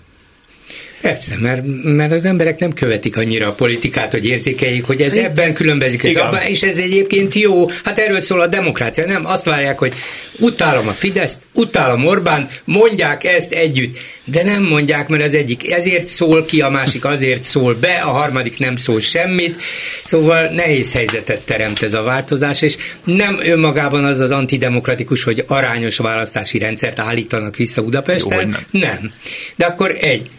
Persze, 1.02 1.36
mert, 1.40 1.62
mert 1.84 2.12
az 2.12 2.26
emberek 2.26 2.60
nem 2.60 2.74
követik 2.74 3.18
annyira 3.18 3.48
a 3.48 3.54
politikát, 3.54 4.12
hogy 4.12 4.26
érzékeljék, 4.26 4.86
hogy 4.86 5.02
ez 5.02 5.16
ebben 5.16 5.54
különbözik, 5.54 6.04
ez 6.04 6.16
abban, 6.16 6.42
és 6.42 6.62
ez 6.64 6.78
egyébként 6.78 7.34
jó. 7.34 7.68
Hát 7.84 8.00
erről 8.00 8.22
szól 8.22 8.42
a 8.42 8.48
demokrácia. 8.48 9.06
Nem, 9.06 9.26
azt 9.26 9.46
várják, 9.46 9.80
hogy 9.80 9.94
utálom 10.40 10.88
a 10.88 10.92
Fideszt, 10.92 11.42
utálom 11.54 12.06
Orbánt, 12.06 12.62
mondják 12.66 13.24
ezt 13.24 13.52
együtt, 13.52 13.98
de 14.24 14.44
nem 14.44 14.64
mondják, 14.64 15.08
mert 15.08 15.24
az 15.24 15.34
egyik 15.34 15.72
ezért 15.72 16.08
szól 16.08 16.46
ki, 16.46 16.62
a 16.62 16.70
másik 16.70 17.06
azért 17.06 17.44
szól 17.44 17.74
be, 17.74 17.94
a 17.94 18.10
harmadik 18.10 18.60
nem 18.60 18.76
szól 18.76 19.00
semmit. 19.00 19.62
Szóval 20.06 20.48
nehéz 20.48 20.94
helyzetet 20.94 21.42
teremt 21.42 21.82
ez 21.82 21.94
a 21.94 22.02
változás, 22.02 22.62
és 22.62 22.76
nem 23.04 23.40
önmagában 23.44 24.04
az 24.04 24.20
az 24.20 24.32
antidemokratikus, 24.32 25.24
hogy 25.24 25.44
arányos 25.48 25.98
választási 25.98 26.58
rendszert 26.58 27.00
állítanak 27.00 27.56
vissza 27.56 27.84
Budapesten. 27.84 28.40
Jó, 28.40 28.48
nem. 28.48 28.60
nem. 28.72 29.12
De 29.56 29.66
akkor 29.66 29.96
egy, 30.00 30.30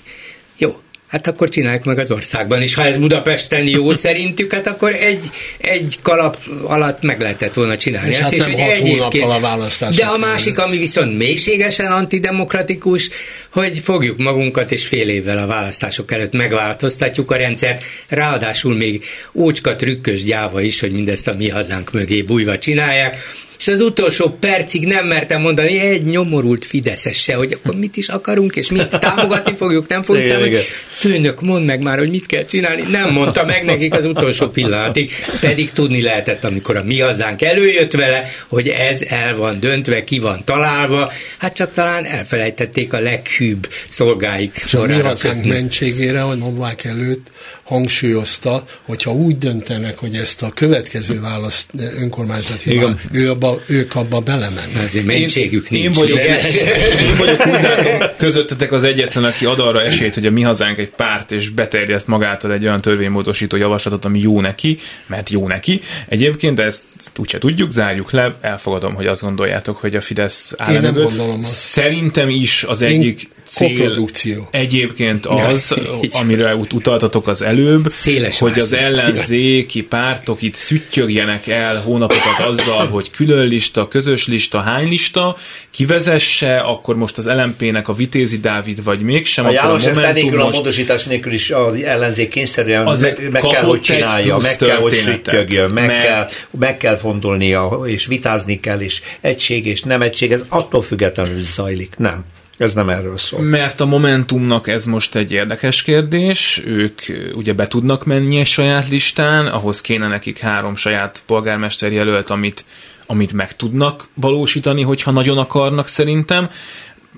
hát 1.13 1.27
akkor 1.27 1.49
csináljuk 1.49 1.85
meg 1.85 1.99
az 1.99 2.11
országban 2.11 2.63
is. 2.63 2.75
Ha 2.75 2.85
ez 2.85 2.99
Budapesten 2.99 3.69
jó 3.69 3.95
szerintük, 4.05 4.53
hát 4.53 4.67
akkor 4.67 4.95
egy, 4.95 5.31
egy 5.59 5.99
kalap 6.03 6.39
alatt 6.63 7.03
meg 7.03 7.21
lehetett 7.21 7.55
volna 7.55 7.77
csinálni. 7.77 8.11
És 8.11 8.15
ezt, 8.15 8.23
hát 8.23 8.33
és 8.33 8.45
nem 8.45 8.53
hat 8.53 8.71
egyébként- 8.71 9.31
a 9.31 9.41
választások 9.41 10.01
De 10.01 10.07
a 10.07 10.19
másik, 10.19 10.59
ami 10.59 10.79
viszont 10.79 11.19
mélységesen 11.19 11.93
antidemokratikus, 11.93 13.09
hogy 13.51 13.79
fogjuk 13.79 14.19
magunkat, 14.19 14.73
és 14.73 14.87
fél 14.87 15.09
évvel 15.09 15.39
a 15.39 15.47
választások 15.47 16.13
előtt 16.13 16.33
megváltoztatjuk 16.33 17.31
a 17.31 17.37
rendszert, 17.37 17.83
ráadásul 18.09 18.77
még 18.77 19.05
ócska 19.35 19.77
trükkös 19.77 20.23
gyáva 20.23 20.61
is, 20.61 20.81
hogy 20.81 20.93
mindezt 20.93 21.29
a 21.29 21.35
mi 21.35 21.49
hazánk 21.49 21.93
mögé 21.93 22.23
bújva 22.23 22.59
csinálják, 22.59 23.17
és 23.63 23.69
az 23.69 23.81
utolsó 23.81 24.29
percig 24.41 24.87
nem 24.87 25.07
mertem 25.07 25.41
mondani 25.41 25.81
egy 25.81 26.05
nyomorult 26.05 26.65
Fideszesse, 26.65 27.35
hogy 27.35 27.53
akkor 27.53 27.75
mit 27.75 27.97
is 27.97 28.09
akarunk, 28.09 28.57
és 28.57 28.71
mit 28.71 28.99
támogatni 28.99 29.57
fogjuk, 29.57 29.89
nem 29.89 30.03
fogjuk 30.03 30.25
igen, 30.25 30.37
támogatni. 30.37 30.65
Igen. 30.65 30.77
Főnök, 30.89 31.41
mondd 31.41 31.65
meg 31.65 31.83
már, 31.83 31.99
hogy 31.99 32.11
mit 32.11 32.27
kell 32.27 32.45
csinálni. 32.45 32.83
Nem 32.91 33.11
mondta 33.11 33.45
meg 33.45 33.65
nekik 33.65 33.95
az 33.95 34.05
utolsó 34.05 34.49
pillanatig, 34.49 35.13
pedig 35.41 35.71
tudni 35.71 36.03
lehetett, 36.03 36.45
amikor 36.45 36.77
a 36.77 36.83
mi 36.83 37.01
hazánk 37.01 37.43
előjött 37.43 37.93
vele, 37.93 38.25
hogy 38.49 38.69
ez 38.69 39.03
el 39.03 39.37
van 39.37 39.61
döntve, 39.61 40.05
ki 40.05 40.19
van 40.19 40.45
találva, 40.45 41.13
hát 41.39 41.55
csak 41.55 41.73
talán 41.73 42.05
elfelejtették 42.05 42.93
a 42.93 43.01
leghűbb 43.01 43.69
szolgáik 43.89 44.65
sorra. 44.67 45.09
a 45.09 45.35
mi 45.43 45.49
mentségére, 45.49 46.21
hogy 46.21 46.39
Novák 46.39 46.85
előtt 46.85 47.31
hangsúlyozta, 47.73 48.65
hogyha 48.83 49.13
úgy 49.13 49.39
döntenek, 49.39 49.99
hogy 49.99 50.15
ezt 50.15 50.43
a 50.43 50.51
következő 50.55 51.21
választ 51.21 51.67
önkormányzati 51.77 52.77
választ, 52.77 52.99
ő 53.13 53.31
abba, 53.31 53.52
ők 53.67 53.95
abba 53.95 54.21
belemennek. 54.21 54.83
Azért 54.85 55.07
mentségük 55.07 55.71
nincs. 55.71 55.85
Én 55.85 55.93
vagyok, 55.93 56.19
én 57.09 57.17
vagyok 57.19 57.47
úgy 57.47 57.63
látom, 57.63 58.09
közöttetek 58.17 58.73
az 58.73 58.85
egyetlen, 58.85 59.25
aki 59.25 59.45
ad 59.45 59.59
arra 59.59 59.81
esélyt, 59.81 60.15
hogy 60.15 60.27
a 60.27 60.31
mi 60.31 60.43
hazánk 60.43 60.79
egy 60.79 60.91
párt, 60.91 61.33
és 61.33 61.49
beterjeszt 61.49 62.07
magától 62.07 62.53
egy 62.53 62.65
olyan 62.65 62.81
törvénymódosító 62.81 63.57
javaslatot, 63.57 64.05
ami 64.05 64.21
jó 64.21 64.41
neki, 64.41 64.79
mert 65.07 65.31
jó 65.31 65.49
neki. 65.49 65.81
Egyébként 66.09 66.61
ezt 66.61 66.85
úgyse 67.17 67.39
tudjuk, 67.39 67.71
zárjuk 67.71 68.11
le, 68.11 68.35
elfogadom, 68.41 68.95
hogy 68.95 69.07
azt 69.07 69.23
gondoljátok, 69.23 69.77
hogy 69.77 69.97
a 69.97 70.01
Fidesz 70.01 70.53
áll 70.57 70.75
Én 70.75 70.81
nem 70.81 70.95
gondolom 70.95 71.41
azt. 71.41 71.53
Szerintem 71.53 72.29
is 72.29 72.65
az 72.65 72.83
egyik 72.83 73.29
cél 73.53 74.09
egyébként 74.51 75.27
az, 75.27 75.75
ja, 75.77 76.21
amire 76.21 76.55
utaltatok 76.55 77.29
az 77.29 77.43
előbb, 77.43 77.85
Széles 77.89 78.39
hogy 78.39 78.59
az 78.59 78.73
ellenzéki 78.73 79.83
pártok 79.83 80.43
itt 80.43 80.55
szüttyögjenek 80.55 81.47
el 81.47 81.81
hónapokat 81.81 82.47
azzal, 82.47 82.87
hogy 82.87 83.11
külön 83.11 83.47
lista, 83.47 83.89
közös 83.89 84.27
lista, 84.27 84.61
hány 84.61 84.89
lista, 84.89 85.37
kivezesse, 85.71 86.59
akkor 86.59 86.97
most 86.97 87.19
az 87.19 87.27
LMP-nek 87.27 87.89
a 87.89 87.93
Vitézi 87.93 88.39
Dávid, 88.39 88.85
vagy 88.85 89.01
mégsem. 89.01 89.47
A 89.47 89.51
János 89.51 89.87
ezt 89.87 90.13
nélkül 90.13 90.41
a 90.41 90.51
módosítás 90.51 91.05
nélkül 91.05 91.33
is 91.33 91.51
az 91.51 91.83
ellenzék 91.83 92.29
kényszerűen 92.29 92.87
az 92.87 93.01
meg, 93.01 93.29
meg 93.31 93.43
kell, 93.43 93.63
hogy 93.63 93.81
csinálja, 93.81 94.37
meg 94.37 94.57
kell, 94.57 94.77
hogy 94.77 94.93
szüttyögjön, 94.93 95.71
meg, 95.71 95.87
mert... 95.87 96.07
kell, 96.07 96.29
meg 96.51 96.77
kell 96.77 96.97
fontolnia, 96.97 97.81
és 97.85 98.07
vitázni 98.07 98.61
kell, 98.61 98.81
és 98.81 99.03
egység 99.21 99.67
és 99.67 99.83
nem 99.83 100.03
egység, 100.03 100.33
ez 100.33 100.45
attól 100.49 100.83
függetlenül 100.83 101.43
zajlik, 101.43 101.95
nem. 101.97 102.25
Ez 102.63 102.75
nem 102.75 102.89
erről 102.89 103.19
szól. 103.19 103.41
Mert 103.41 103.81
a 103.81 103.87
Momentumnak 103.87 104.69
ez 104.69 104.85
most 104.85 105.15
egy 105.15 105.33
érdekes 105.33 105.83
kérdés, 105.83 106.63
ők 106.67 107.01
ugye 107.35 107.53
be 107.53 107.69
tudnak 107.69 108.05
menni 108.05 108.39
egy 108.39 108.47
saját 108.47 108.89
listán, 108.89 109.47
ahhoz 109.47 109.81
kéne 109.81 110.07
nekik 110.07 110.39
három 110.39 110.77
saját 110.77 111.23
polgármester 111.27 111.93
jelölt, 111.93 112.31
amit, 112.31 112.65
amit 113.07 113.33
meg 113.33 113.57
tudnak 113.57 114.09
valósítani, 114.15 114.83
hogyha 114.83 115.11
nagyon 115.11 115.39
akarnak 115.39 115.89
szerintem. 115.89 116.51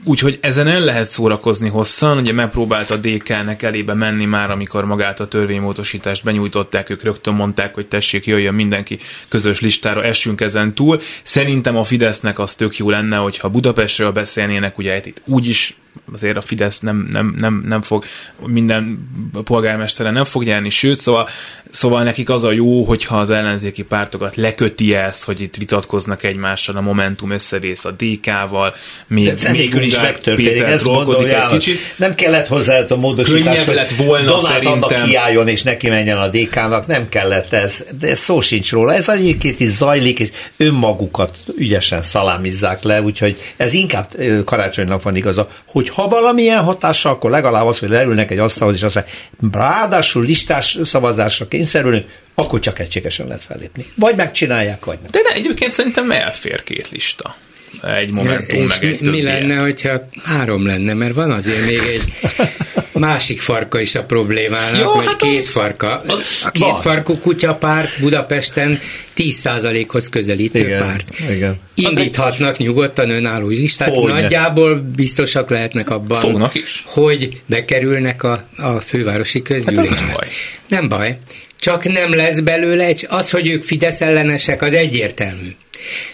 Úgyhogy 0.05 0.39
ezen 0.41 0.69
el 0.69 0.81
lehet 0.81 1.07
szórakozni 1.07 1.69
hosszan, 1.69 2.19
ugye 2.19 2.33
megpróbált 2.33 2.91
a 2.91 2.97
DK-nek 2.97 3.63
elébe 3.63 3.95
menni 3.95 4.25
már, 4.25 4.51
amikor 4.51 4.85
magát 4.85 5.21
a 5.21 5.29
törvénymódosítást 5.29 6.25
benyújtották, 6.25 6.91
ők 6.91 7.03
rögtön 7.03 7.35
mondták, 7.35 7.75
hogy 7.75 7.87
tessék, 7.87 8.27
jöjjön 8.27 8.55
mindenki 8.55 8.99
közös 9.29 9.61
listára, 9.61 10.05
essünk 10.05 10.41
ezen 10.41 10.75
túl. 10.75 11.01
Szerintem 11.23 11.77
a 11.77 11.85
Fidesznek 11.85 12.39
az 12.39 12.55
tök 12.55 12.77
jó 12.77 12.91
lenne, 12.91 13.17
hogyha 13.17 13.49
Budapestről 13.51 14.13
beszélnének, 14.13 14.79
ugye 14.79 14.97
itt 14.97 15.23
úgyis 15.25 15.77
azért 16.13 16.37
a 16.37 16.41
Fidesz 16.41 16.81
nem, 16.81 17.09
nem, 17.11 17.35
nem, 17.39 17.65
nem 17.69 17.83
fog, 17.83 18.05
minden 18.47 19.09
polgármestere 19.45 20.11
nem 20.11 20.25
fog 20.25 20.47
járni, 20.47 20.71
sőt, 20.71 20.99
szóval, 20.99 21.29
szóval 21.71 22.03
nekik 22.03 22.31
az 22.31 22.45
a 22.45 22.53
jó, 22.53 22.83
hogyha 22.85 23.19
az 23.19 23.31
ellenzéki 23.31 23.83
pártokat 23.83 24.37
leköti 24.37 24.95
ez, 24.95 25.23
hogy 25.23 25.41
itt 25.41 25.57
vitatkoznak 25.57 26.23
egymással, 26.23 26.77
a 26.77 26.81
Momentum 26.81 27.31
összevész 27.31 27.85
a 27.85 27.91
DK-val, 27.91 28.75
még, 29.07 29.35
De 29.35 29.51
még 29.51 29.75
is 29.75 30.01
megtörténik, 30.01 30.63
ez 30.63 30.83
gondoljál, 30.83 31.49
kicsit. 31.49 31.79
Nem 31.97 32.15
kellett 32.15 32.47
hozzá 32.47 32.85
a 32.89 32.97
módosítás, 32.97 33.65
hogy 33.65 33.75
lett 33.75 33.91
volna 33.91 34.27
Donát 34.27 34.53
szerintem. 34.53 35.05
kiálljon 35.05 35.49
és 35.49 35.63
neki 35.63 35.89
menjen 35.89 36.19
a 36.19 36.29
DK-nak, 36.29 36.87
nem 36.87 37.09
kellett 37.09 37.53
ez, 37.53 37.85
de 37.99 38.09
ez 38.09 38.19
szó 38.19 38.41
sincs 38.41 38.71
róla. 38.71 38.95
Ez 38.95 39.09
egyébként 39.09 39.61
is 39.61 39.69
zajlik, 39.69 40.19
és 40.19 40.31
önmagukat 40.57 41.39
ügyesen 41.57 42.03
szalámizzák 42.03 42.83
le, 42.83 43.03
úgyhogy 43.03 43.39
ez 43.57 43.73
inkább 43.73 44.09
karácsonynak 44.45 45.03
van 45.03 45.17
igaza, 45.17 45.49
hogy 45.65 45.84
ha 45.89 46.09
valamilyen 46.09 46.63
hatással, 46.63 47.13
akkor 47.13 47.31
legalább 47.31 47.67
az, 47.67 47.79
hogy 47.79 47.89
leülnek 47.89 48.31
egy 48.31 48.39
asztalhoz, 48.39 48.77
és 48.77 48.83
azt 48.83 48.95
mondják, 48.95 49.17
ráadásul 49.53 50.25
listás 50.25 50.79
szavazásra 50.83 51.49
kényszerülünk, 51.49 52.23
akkor 52.35 52.61
csak 52.61 52.79
egységesen 52.79 53.27
lehet 53.27 53.43
fellépni. 53.43 53.85
Vagy 53.95 54.17
megcsinálják, 54.17 54.85
vagy 54.85 54.99
nem. 55.03 55.11
De 55.11 55.21
ne, 55.29 55.35
egyébként 55.35 55.73
szerintem 55.73 56.11
elfér 56.11 56.63
két 56.63 56.91
lista 56.91 57.37
egy 57.83 58.11
momentum, 58.11 58.59
és 58.59 58.79
meg 58.81 58.91
egy 58.93 59.01
mi, 59.01 59.09
mi 59.09 59.23
lenne, 59.23 59.57
hogyha 59.57 60.09
három 60.25 60.67
lenne, 60.67 60.95
mert 60.95 61.15
van 61.15 61.31
azért 61.31 61.67
még 61.67 61.81
egy 61.93 62.03
másik 62.93 63.41
farka 63.41 63.81
is 63.81 63.95
a 63.95 64.05
problémának, 64.05 64.81
Jó, 64.81 64.93
vagy 64.93 65.07
hát 65.07 65.17
két 65.17 65.41
az, 65.41 65.51
farka. 65.51 66.03
Az 66.07 66.21
a 66.45 66.51
két 66.51 66.63
van. 66.63 66.81
farkú 66.81 67.19
kutyapárt 67.19 68.01
Budapesten 68.01 68.79
10%-hoz 69.17 70.09
közelítő 70.09 70.59
igen, 70.59 70.79
párt. 70.79 71.09
Igen. 71.31 71.59
Indíthatnak 71.75 72.57
nyugodtan 72.57 73.11
önálló 73.11 73.49
listát, 73.49 73.95
Fognak. 73.95 74.21
nagyjából 74.21 74.75
biztosak 74.97 75.51
lehetnek 75.51 75.91
abban, 75.91 76.21
Fognak 76.21 76.55
is. 76.55 76.83
hogy 76.87 77.41
bekerülnek 77.47 78.23
a, 78.23 78.45
a 78.57 78.71
fővárosi 78.81 79.43
közgyűlésbe. 79.43 79.97
Hát 79.97 80.05
nem 80.05 80.15
baj. 80.15 80.27
Nem 80.69 80.89
baj. 80.89 81.19
Csak 81.61 81.93
nem 81.93 82.15
lesz 82.15 82.41
belőle, 82.41 82.95
az, 83.09 83.31
hogy 83.31 83.49
ők 83.49 83.63
Fidesz 83.63 84.01
ellenesek, 84.01 84.63
az 84.63 84.73
egyértelmű. 84.73 85.49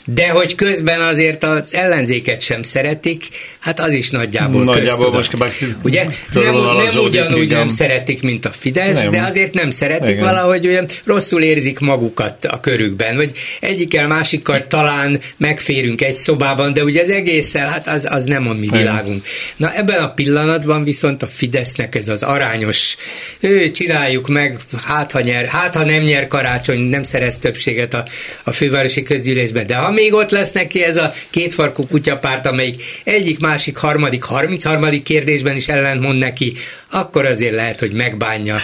De 0.04 0.28
hogy 0.28 0.54
közben 0.54 1.00
azért 1.00 1.44
az 1.44 1.74
ellenzéket 1.74 2.40
sem 2.40 2.62
szeretik, 2.62 3.24
hát 3.58 3.80
az 3.80 3.92
is 3.92 4.10
nagyjából, 4.10 4.64
nagyjából 4.64 5.12
most 5.12 5.38
meg 5.38 5.52
Ugye 5.82 6.04
nem, 6.32 6.54
nem 6.54 6.98
ugyanúgy 7.02 7.42
igen. 7.42 7.58
nem 7.58 7.68
szeretik, 7.68 8.22
mint 8.22 8.44
a 8.44 8.50
Fidesz, 8.50 9.00
nem. 9.00 9.10
de 9.10 9.22
azért 9.22 9.54
nem 9.54 9.70
szeretik 9.70 10.10
igen. 10.10 10.24
valahogy 10.24 10.66
olyan 10.66 10.86
rosszul 11.04 11.42
érzik 11.42 11.78
magukat 11.78 12.44
a 12.44 12.60
körükben, 12.60 13.16
vagy 13.16 13.32
egyikkel 13.60 14.06
másikkal 14.06 14.66
talán 14.66 15.20
megférünk 15.36 16.02
egy 16.02 16.14
szobában, 16.14 16.72
de 16.72 16.84
ugye 16.84 17.02
az 17.02 17.08
egésszel, 17.08 17.68
hát 17.68 17.88
az, 17.88 18.06
az 18.10 18.24
nem 18.24 18.48
a 18.48 18.52
mi 18.52 18.64
igen. 18.64 18.78
világunk. 18.78 19.26
Na 19.56 19.74
ebben 19.74 20.02
a 20.02 20.14
pillanatban 20.14 20.84
viszont 20.84 21.22
a 21.22 21.26
Fidesznek 21.26 21.94
ez 21.94 22.08
az 22.08 22.22
arányos, 22.22 22.96
ő, 23.40 23.70
csináljuk 23.70 24.28
meg, 24.28 24.58
hát 24.84 25.12
ha, 25.12 25.20
nyer, 25.20 25.46
hát 25.46 25.76
ha 25.76 25.84
nem 25.84 26.02
nyer 26.02 26.26
karácsony, 26.26 26.78
nem 26.78 27.02
szerez 27.02 27.38
többséget 27.38 27.94
a, 27.94 28.04
a 28.44 28.52
fővárosi 28.52 29.02
közgyűlésben, 29.02 29.59
be. 29.61 29.74
De 29.74 29.76
ha 29.76 29.90
még 29.90 30.12
ott 30.12 30.30
lesz 30.30 30.52
neki 30.52 30.84
ez 30.84 30.96
a 30.96 31.12
kétfarkú 31.30 31.86
kutyapárt, 31.86 32.46
amelyik 32.46 32.82
egyik, 33.04 33.40
másik, 33.40 33.76
harmadik, 33.76 34.22
harmincharmadik 34.22 35.02
kérdésben 35.02 35.56
is 35.56 35.68
ellentmond 35.68 36.18
neki, 36.18 36.52
akkor 36.90 37.26
azért 37.26 37.54
lehet, 37.54 37.80
hogy 37.80 37.92
megbánja 37.92 38.56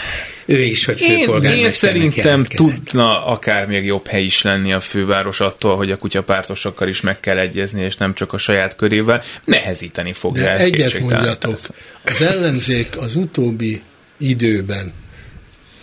ő 0.47 0.63
is, 0.63 0.85
hogy 0.85 1.01
főpolgármesternek 1.01 2.03
Én, 2.03 2.11
szerintem 2.11 2.45
tudna 2.45 3.27
akár 3.27 3.67
még 3.67 3.85
jobb 3.85 4.07
hely 4.07 4.25
is 4.25 4.43
lenni 4.43 4.73
a 4.73 4.81
főváros 4.81 5.41
attól, 5.41 5.77
hogy 5.77 5.91
a 5.91 5.97
kutyapártosokkal 5.97 6.89
is 6.89 7.01
meg 7.01 7.21
kell 7.21 7.39
egyezni, 7.39 7.83
és 7.83 7.97
nem 7.97 8.15
csak 8.15 8.33
a 8.33 8.39
saját 8.39 8.77
körével. 8.77 9.23
Nehezíteni 9.45 10.13
fogja 10.13 10.43
De 10.43 10.59
egyet 10.59 11.01
mondjatok, 11.01 11.59
az 12.05 12.23
ellenzék 12.23 12.89
az 12.99 13.17
utóbbi 13.17 13.83
időben 14.19 14.93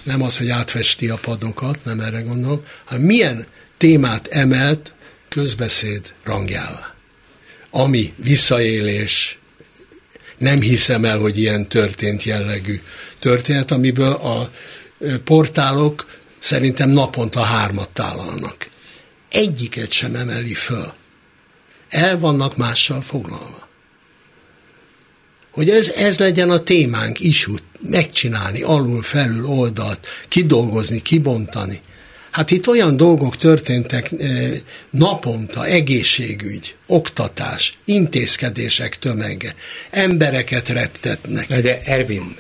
nem 0.03 0.21
az, 0.21 0.37
hogy 0.37 0.49
átvesti 0.49 1.09
a 1.09 1.17
padokat, 1.21 1.77
nem 1.83 1.99
erre 1.99 2.21
gondolom, 2.21 2.61
hanem 2.85 3.03
milyen 3.03 3.45
témát 3.77 4.27
emelt 4.31 4.93
közbeszéd 5.33 6.13
rangjává. 6.23 6.93
Ami 7.69 8.13
visszaélés, 8.15 9.39
nem 10.37 10.61
hiszem 10.61 11.05
el, 11.05 11.17
hogy 11.17 11.37
ilyen 11.37 11.67
történt 11.67 12.23
jellegű 12.23 12.81
történet, 13.19 13.71
amiből 13.71 14.11
a 14.11 14.51
portálok 15.23 16.05
szerintem 16.39 16.89
naponta 16.89 17.43
hármat 17.43 17.89
tálalnak. 17.89 18.69
Egyiket 19.29 19.91
sem 19.91 20.15
emeli 20.15 20.53
föl. 20.53 20.93
El 21.89 22.19
vannak 22.19 22.57
mással 22.57 23.01
foglalva. 23.01 23.67
Hogy 25.51 25.69
ez, 25.69 25.89
ez 25.89 26.19
legyen 26.19 26.49
a 26.49 26.59
témánk 26.59 27.19
is, 27.19 27.47
megcsinálni, 27.79 28.61
alul, 28.61 29.01
felül, 29.01 29.45
oldalt, 29.45 30.07
kidolgozni, 30.27 31.01
kibontani– 31.01 31.81
Hát 32.33 32.51
itt 32.51 32.67
olyan 32.67 32.97
dolgok 32.97 33.35
történtek 33.35 34.11
eh, 34.17 34.51
naponta, 34.89 35.65
egészségügy, 35.65 36.75
oktatás, 36.85 37.77
intézkedések 37.85 38.99
tömege, 38.99 39.55
embereket 39.89 40.67
reptetnek. 40.67 41.47
De 41.47 41.81
Ervin, 41.85 42.35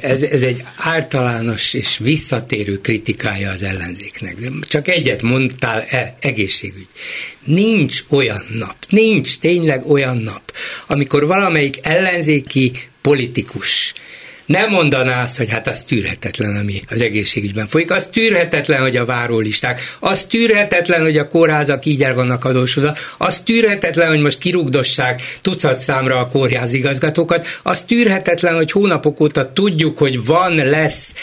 ez, 0.00 0.22
ez 0.22 0.42
egy 0.42 0.62
általános 0.76 1.74
és 1.74 1.98
visszatérő 1.98 2.78
kritikája 2.78 3.50
az 3.50 3.62
ellenzéknek. 3.62 4.34
De 4.34 4.48
csak 4.68 4.88
egyet 4.88 5.22
mondtál 5.22 5.84
e, 5.88 6.16
egészségügy. 6.20 6.88
Nincs 7.44 8.04
olyan 8.08 8.46
nap, 8.52 8.76
nincs 8.88 9.38
tényleg 9.38 9.86
olyan 9.86 10.16
nap, 10.16 10.52
amikor 10.86 11.26
valamelyik 11.26 11.78
ellenzéki 11.82 12.72
politikus 13.00 13.92
nem 14.46 14.70
mondaná 14.70 15.22
azt, 15.22 15.36
hogy 15.36 15.50
hát 15.50 15.68
az 15.68 15.82
tűrhetetlen, 15.82 16.56
ami 16.56 16.80
az 16.88 17.00
egészségügyben 17.00 17.66
folyik, 17.66 17.90
az 17.90 18.08
tűrhetetlen, 18.12 18.80
hogy 18.80 18.96
a 18.96 19.04
várólisták, 19.04 19.80
az 20.00 20.24
tűrhetetlen, 20.24 21.02
hogy 21.02 21.18
a 21.18 21.28
kórházak 21.28 21.84
így 21.84 22.02
el 22.02 22.14
vannak 22.14 22.44
adósodva, 22.44 22.94
az 23.18 23.40
tűrhetetlen, 23.40 24.08
hogy 24.08 24.20
most 24.20 24.38
kirugdossák 24.38 25.22
tucat 25.42 25.78
számra 25.78 26.18
a 26.18 26.28
kórházigazgatókat, 26.28 27.46
az 27.62 27.82
tűrhetetlen, 27.82 28.54
hogy 28.54 28.70
hónapok 28.70 29.20
óta 29.20 29.52
tudjuk, 29.52 29.98
hogy 29.98 30.24
van, 30.24 30.54
lesz 30.54 31.14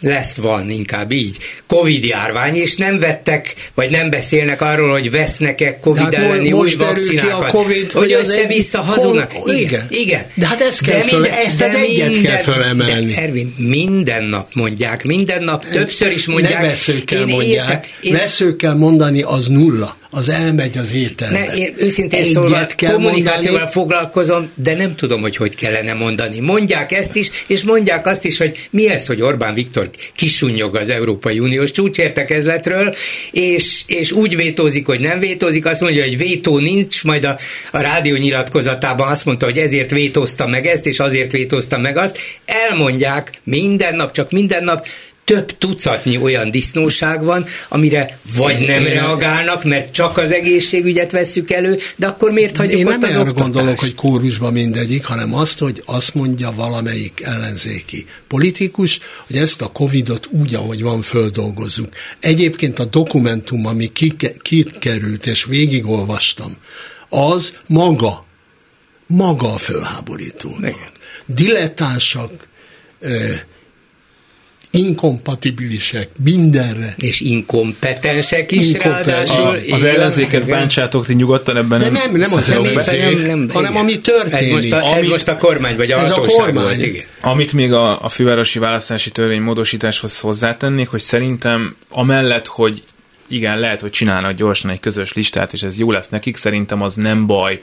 lesz, 0.00 0.36
van, 0.36 0.70
inkább 0.70 1.12
így, 1.12 1.36
Covid 1.66 2.04
járvány, 2.04 2.54
és 2.54 2.76
nem 2.76 2.98
vettek, 2.98 3.54
vagy 3.74 3.90
nem 3.90 4.10
beszélnek 4.10 4.60
arról, 4.60 4.90
hogy 4.90 5.10
vesznek-e 5.10 5.80
Covid 5.80 6.02
hát 6.02 6.14
elleni 6.14 6.52
új 6.52 6.74
vakcinákat. 6.74 7.48
A 7.48 7.52
COVID, 7.52 7.92
hogy 7.92 8.12
össze-vissza 8.12 8.80
hazudnak. 8.80 9.32
Igen, 9.44 9.58
igen, 9.58 9.86
igen. 9.90 10.22
De 10.34 10.46
hát 10.46 10.60
ezt 10.60 10.80
kell, 10.80 10.98
de 10.98 11.04
föl, 11.04 11.20
minden, 11.20 11.38
ezt 11.38 11.58
de 11.58 11.70
egyet 11.70 12.10
minden, 12.10 12.32
kell 12.32 12.42
fölemelni. 12.42 13.12
De 13.12 13.20
Ervin, 13.20 13.54
minden 13.56 14.24
nap 14.24 14.48
mondják, 14.54 15.04
minden 15.04 15.42
nap 15.42 15.70
többször 15.70 16.12
is 16.12 16.26
mondják. 16.26 16.60
Ne 16.60 16.66
veszőkkel 16.68 17.26
mondják. 17.26 17.94
Én, 18.00 18.12
veszőkkel 18.12 18.74
mondani 18.74 19.22
az 19.22 19.48
nulla 19.48 19.99
az 20.10 20.28
elmegy 20.28 20.78
az 20.78 20.92
ételbe. 20.92 21.38
Ne, 21.38 21.54
én 21.54 21.74
őszintén 21.76 22.20
Egyet 22.20 22.32
szólva 22.32 22.66
kommunikációval 22.76 23.50
mondani. 23.50 23.70
foglalkozom, 23.70 24.50
de 24.54 24.74
nem 24.74 24.94
tudom, 24.94 25.20
hogy 25.20 25.36
hogy 25.36 25.54
kellene 25.54 25.94
mondani. 25.94 26.40
Mondják 26.40 26.92
ezt 26.92 27.16
is, 27.16 27.30
és 27.46 27.62
mondják 27.62 28.06
azt 28.06 28.24
is, 28.24 28.38
hogy 28.38 28.68
mi 28.70 28.90
ez, 28.90 29.06
hogy 29.06 29.22
Orbán 29.22 29.54
Viktor 29.54 29.90
kisunyog 30.14 30.76
az 30.76 30.88
Európai 30.88 31.38
Uniós 31.38 31.70
csúcsértekezletről, 31.70 32.94
és, 33.30 33.82
és 33.86 34.12
úgy 34.12 34.36
vétózik, 34.36 34.86
hogy 34.86 35.00
nem 35.00 35.18
vétózik, 35.18 35.66
azt 35.66 35.80
mondja, 35.80 36.04
hogy 36.04 36.18
vétó 36.18 36.58
nincs, 36.58 37.04
majd 37.04 37.24
a, 37.24 37.38
a 37.70 37.80
rádió 37.80 38.16
nyilatkozatában 38.16 39.08
azt 39.08 39.24
mondta, 39.24 39.44
hogy 39.44 39.58
ezért 39.58 39.90
vétózta 39.90 40.46
meg 40.46 40.66
ezt, 40.66 40.86
és 40.86 40.98
azért 40.98 41.32
vétózta 41.32 41.78
meg 41.78 41.96
azt. 41.96 42.18
Elmondják 42.44 43.30
minden 43.44 43.94
nap, 43.94 44.12
csak 44.12 44.30
minden 44.30 44.64
nap 44.64 44.86
több 45.24 45.58
tucatnyi 45.58 46.18
olyan 46.18 46.50
disznóság 46.50 47.24
van, 47.24 47.46
amire 47.68 48.18
vagy 48.36 48.66
nem 48.66 48.86
én 48.86 48.92
reagálnak, 48.92 49.64
mert 49.64 49.92
csak 49.92 50.18
az 50.18 50.32
egészségügyet 50.32 51.12
vesszük 51.12 51.50
elő, 51.50 51.78
de 51.96 52.06
akkor 52.06 52.30
miért 52.30 52.56
hagyjuk 52.56 52.78
én 52.78 52.86
ott 52.86 52.92
nem 52.92 53.02
az 53.02 53.08
erre 53.08 53.20
oktatást? 53.20 53.52
gondolok, 53.52 53.78
hogy 53.78 53.94
kórusban 53.94 54.52
mindegyik, 54.52 55.04
hanem 55.04 55.34
azt, 55.34 55.58
hogy 55.58 55.82
azt 55.86 56.14
mondja 56.14 56.52
valamelyik 56.52 57.20
ellenzéki 57.20 58.06
politikus, 58.28 58.98
hogy 59.26 59.36
ezt 59.36 59.62
a 59.62 59.66
Covidot 59.72 60.28
úgy, 60.30 60.54
ahogy 60.54 60.82
van, 60.82 61.02
földolgozzuk. 61.02 61.88
Egyébként 62.20 62.78
a 62.78 62.84
dokumentum, 62.84 63.66
ami 63.66 63.92
kikerült, 64.42 65.26
és 65.26 65.44
végigolvastam, 65.44 66.56
az 67.08 67.56
maga, 67.66 68.24
maga 69.06 69.52
a 69.52 69.58
fölháborító. 69.58 70.56
Dilettánsak, 71.26 72.32
inkompatibilisek 74.70 76.08
mindenre. 76.24 76.94
És 76.98 77.20
inkompetensek 77.20 78.52
is 78.52 78.66
Inkompetens. 78.66 79.06
ráadásul. 79.06 79.72
A, 79.72 79.74
az 79.74 79.84
ellenzéket 79.84 80.46
bántsátok 80.46 81.06
ti 81.06 81.14
nyugodtan 81.14 81.56
ebben 81.56 81.78
De 81.78 81.90
nem, 81.90 82.12
nem 82.12 82.32
az 82.32 82.48
ellenzék, 82.48 83.00
nem, 83.00 83.38
nem, 83.38 83.50
hanem 83.52 83.70
igen. 83.70 83.82
ami 83.82 84.00
történik. 84.00 84.48
Ez 84.48 84.54
most 84.54 84.72
a, 84.72 84.76
ez 84.76 84.96
ami, 84.96 85.06
most 85.06 85.28
a 85.28 85.36
kormány, 85.36 85.76
vagy 85.76 85.92
a 85.92 85.98
ez 85.98 86.10
a 86.10 86.14
kormány. 86.14 86.80
igen. 86.80 87.04
Amit 87.20 87.52
még 87.52 87.72
a, 87.72 88.04
a 88.04 88.08
fővárosi 88.08 88.58
választási 88.58 89.10
törvény 89.10 89.40
módosításhoz 89.40 90.18
hozzátennék, 90.18 90.88
hogy 90.88 91.00
szerintem 91.00 91.76
amellett, 91.88 92.46
hogy 92.46 92.82
igen, 93.28 93.58
lehet, 93.58 93.80
hogy 93.80 93.90
csinálnak 93.90 94.32
gyorsan 94.32 94.70
egy 94.70 94.80
közös 94.80 95.12
listát, 95.12 95.52
és 95.52 95.62
ez 95.62 95.78
jó 95.78 95.90
lesz 95.90 96.08
nekik, 96.08 96.36
szerintem 96.36 96.82
az 96.82 96.94
nem 96.94 97.26
baj, 97.26 97.60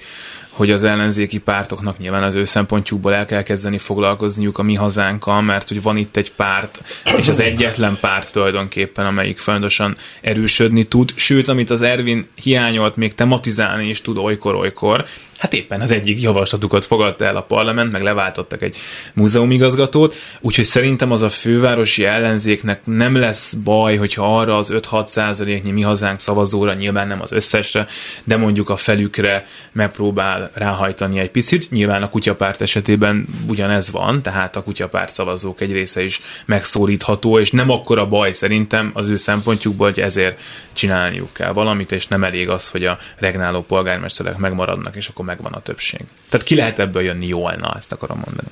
hogy 0.57 0.71
az 0.71 0.83
ellenzéki 0.83 1.39
pártoknak 1.39 1.97
nyilván 1.97 2.23
az 2.23 2.35
ő 2.35 2.43
szempontjukból 2.43 3.13
el 3.13 3.25
kell 3.25 3.43
kezdeni 3.43 3.77
foglalkozniuk 3.77 4.57
a 4.57 4.63
mi 4.63 4.75
hazánkkal, 4.75 5.41
mert 5.41 5.67
hogy 5.67 5.81
van 5.81 5.97
itt 5.97 6.15
egy 6.15 6.31
párt, 6.31 6.81
és 7.17 7.29
az 7.29 7.39
egyetlen 7.39 7.97
párt 8.01 8.31
tulajdonképpen, 8.31 9.05
amelyik 9.05 9.37
folyamatosan 9.37 9.97
erősödni 10.21 10.83
tud, 10.83 11.11
sőt, 11.15 11.47
amit 11.47 11.69
az 11.69 11.81
Ervin 11.81 12.27
hiányolt, 12.41 12.95
még 12.95 13.15
tematizálni 13.15 13.87
is 13.87 14.01
tud 14.01 14.17
olykor-olykor, 14.17 15.05
Hát 15.37 15.53
éppen 15.53 15.81
az 15.81 15.91
egyik 15.91 16.21
javaslatukat 16.21 16.85
fogadta 16.85 17.25
el 17.25 17.35
a 17.35 17.41
parlament, 17.41 17.91
meg 17.91 18.01
leváltottak 18.01 18.61
egy 18.61 18.77
múzeumigazgatót, 19.13 20.15
úgyhogy 20.39 20.65
szerintem 20.65 21.11
az 21.11 21.21
a 21.21 21.29
fővárosi 21.29 22.05
ellenzéknek 22.05 22.81
nem 22.83 23.15
lesz 23.15 23.53
baj, 23.53 23.95
hogyha 23.95 24.37
arra 24.37 24.57
az 24.57 24.71
5-6 24.73 25.07
százaléknyi 25.07 25.71
mi 25.71 25.81
hazánk 25.81 26.19
szavazóra, 26.19 26.73
nyilván 26.73 27.07
nem 27.07 27.21
az 27.21 27.31
összesre, 27.31 27.87
de 28.23 28.37
mondjuk 28.37 28.69
a 28.69 28.77
felükre 28.77 29.45
megpróbál 29.71 30.46
ráhajtani 30.53 31.19
egy 31.19 31.31
picit. 31.31 31.71
Nyilván 31.71 32.03
a 32.03 32.09
kutyapárt 32.09 32.61
esetében 32.61 33.27
ugyanez 33.47 33.91
van, 33.91 34.21
tehát 34.21 34.55
a 34.55 34.63
kutyapárt 34.63 35.13
szavazók 35.13 35.61
egy 35.61 35.71
része 35.71 36.03
is 36.03 36.21
megszólítható, 36.45 37.39
és 37.39 37.51
nem 37.51 37.69
akkora 37.69 38.07
baj 38.07 38.31
szerintem 38.31 38.91
az 38.93 39.09
ő 39.09 39.15
szempontjukból, 39.15 39.87
hogy 39.87 39.99
ezért 39.99 40.41
csinálniuk 40.73 41.33
kell 41.33 41.51
valamit, 41.51 41.91
és 41.91 42.07
nem 42.07 42.23
elég 42.23 42.49
az, 42.49 42.69
hogy 42.69 42.85
a 42.85 42.97
regnáló 43.17 43.61
polgármesterek 43.61 44.37
megmaradnak, 44.37 44.95
és 44.95 45.07
akkor 45.07 45.25
megvan 45.25 45.53
a 45.53 45.59
többség. 45.59 45.99
Tehát 46.29 46.45
ki 46.45 46.55
lehet 46.55 46.79
ebből 46.79 47.03
jönni 47.03 47.27
jól, 47.27 47.53
na, 47.57 47.75
ezt 47.77 47.91
akarom 47.91 48.21
mondani. 48.25 48.49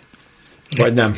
Vagy 0.78 0.94
nem. 0.94 1.14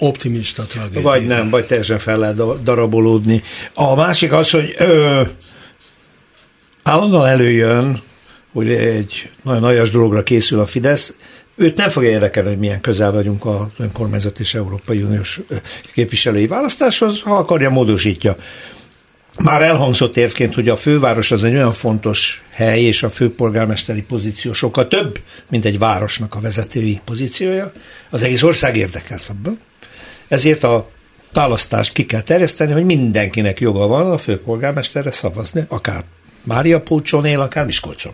Optimista 0.00 0.62
tragédia. 0.62 1.02
Vagy 1.02 1.26
nem, 1.26 1.50
vagy 1.50 1.66
teljesen 1.66 1.98
fel 1.98 2.18
lehet 2.18 2.62
darabolódni. 2.62 3.42
A 3.74 3.94
másik 3.94 4.32
az, 4.32 4.50
hogy 4.50 4.74
ö, 4.78 5.22
állandóan 6.82 7.26
előjön, 7.26 8.02
hogy 8.58 8.70
egy 8.70 9.30
nagyon 9.42 9.60
nagyas 9.60 9.90
dologra 9.90 10.22
készül 10.22 10.60
a 10.60 10.66
Fidesz, 10.66 11.16
őt 11.56 11.76
nem 11.76 11.90
fogja 11.90 12.10
érdekelni, 12.10 12.48
hogy 12.48 12.58
milyen 12.58 12.80
közel 12.80 13.12
vagyunk 13.12 13.44
az 13.44 13.66
önkormányzat 13.78 14.38
és 14.38 14.54
Európai 14.54 15.02
Uniós 15.02 15.40
képviselői 15.94 16.46
választáshoz, 16.46 17.20
ha 17.20 17.36
akarja, 17.36 17.70
módosítja. 17.70 18.36
Már 19.38 19.62
elhangzott 19.62 20.16
érvként, 20.16 20.54
hogy 20.54 20.68
a 20.68 20.76
főváros 20.76 21.30
az 21.30 21.44
egy 21.44 21.54
olyan 21.54 21.72
fontos 21.72 22.44
hely, 22.50 22.80
és 22.80 23.02
a 23.02 23.10
főpolgármesteri 23.10 24.02
pozíció 24.02 24.52
sokkal 24.52 24.88
több, 24.88 25.20
mint 25.50 25.64
egy 25.64 25.78
városnak 25.78 26.34
a 26.34 26.40
vezetői 26.40 27.00
pozíciója. 27.04 27.72
Az 28.10 28.22
egész 28.22 28.42
ország 28.42 28.76
érdekelt 28.76 29.26
abban. 29.28 29.58
Ezért 30.28 30.62
a 30.62 30.90
választást 31.32 31.92
ki 31.92 32.06
kell 32.06 32.22
terjeszteni, 32.22 32.72
hogy 32.72 32.84
mindenkinek 32.84 33.60
joga 33.60 33.86
van 33.86 34.10
a 34.10 34.18
főpolgármesterre 34.18 35.10
szavazni, 35.10 35.64
akár 35.68 36.04
Mária 36.42 36.80
Pócson 36.80 37.24
él, 37.24 37.40
akár 37.40 37.64
Miskolcson. 37.64 38.12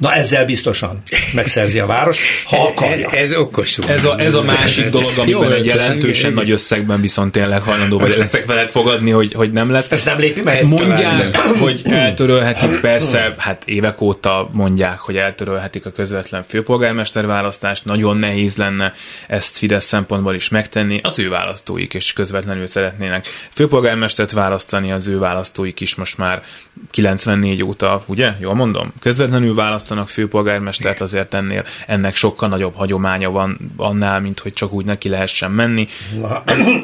Na 0.00 0.14
ezzel 0.14 0.44
biztosan 0.44 1.02
megszerzi 1.34 1.78
a 1.78 1.86
város, 1.86 2.44
ha 2.46 2.62
akarja. 2.62 3.10
Ez, 3.10 3.18
ez 3.18 3.34
okos. 3.34 3.78
Ez 3.78 4.04
a, 4.04 4.20
ez 4.20 4.34
a 4.34 4.42
másik 4.42 4.88
dolog, 4.88 5.12
amiben 5.16 5.42
Jó, 5.42 5.50
egy 5.50 5.64
jelentősen 5.64 6.32
nagy 6.32 6.50
összegben 6.50 7.00
viszont 7.00 7.32
tényleg 7.32 7.62
hajlandó 7.62 7.98
vagy 7.98 8.16
leszek 8.16 8.46
veled 8.46 8.70
fogadni, 8.70 9.10
hogy, 9.10 9.32
hogy 9.32 9.52
nem 9.52 9.70
lesz. 9.70 9.90
Ezt 9.90 10.04
nem 10.04 10.18
lépi 10.18 10.40
meg? 10.42 10.66
Mondják, 10.68 11.36
hogy 11.36 11.82
eltörölhetik, 11.84 12.80
persze, 12.80 13.34
hát 13.38 13.62
évek 13.66 14.00
óta 14.00 14.48
mondják, 14.52 14.98
hogy 14.98 15.16
eltörölhetik 15.16 15.86
a 15.86 15.90
közvetlen 15.90 16.42
főpolgármester 16.42 17.26
választást, 17.26 17.84
nagyon 17.84 18.16
nehéz 18.16 18.56
lenne 18.56 18.92
ezt 19.26 19.56
Fidesz 19.56 19.84
szempontból 19.84 20.34
is 20.34 20.48
megtenni. 20.48 21.00
Az 21.02 21.18
ő 21.18 21.28
választóik 21.28 21.94
is 21.94 22.12
közvetlenül 22.12 22.66
szeretnének 22.66 23.26
főpolgármestert 23.54 24.32
választani, 24.32 24.92
az 24.92 25.06
ő 25.06 25.18
választóik 25.18 25.80
is 25.80 25.94
most 25.94 26.18
már 26.18 26.42
94 26.90 27.62
óta, 27.62 28.02
ugye? 28.06 28.32
Jól 28.40 28.54
mondom? 28.54 28.92
Közvetlenül 29.00 29.54
választanak 29.90 30.08
főpolgármestert, 30.08 31.00
azért 31.00 31.34
ennél 31.34 31.64
ennek 31.86 32.14
sokkal 32.14 32.48
nagyobb 32.48 32.74
hagyománya 32.74 33.30
van 33.30 33.58
annál, 33.76 34.20
mint 34.20 34.38
hogy 34.38 34.52
csak 34.52 34.72
úgy 34.72 34.84
neki 34.84 35.08
lehessen 35.08 35.50
menni. 35.50 35.88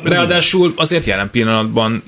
Ráadásul 0.02 0.72
azért 0.76 1.04
jelen 1.04 1.30
pillanatban 1.30 2.02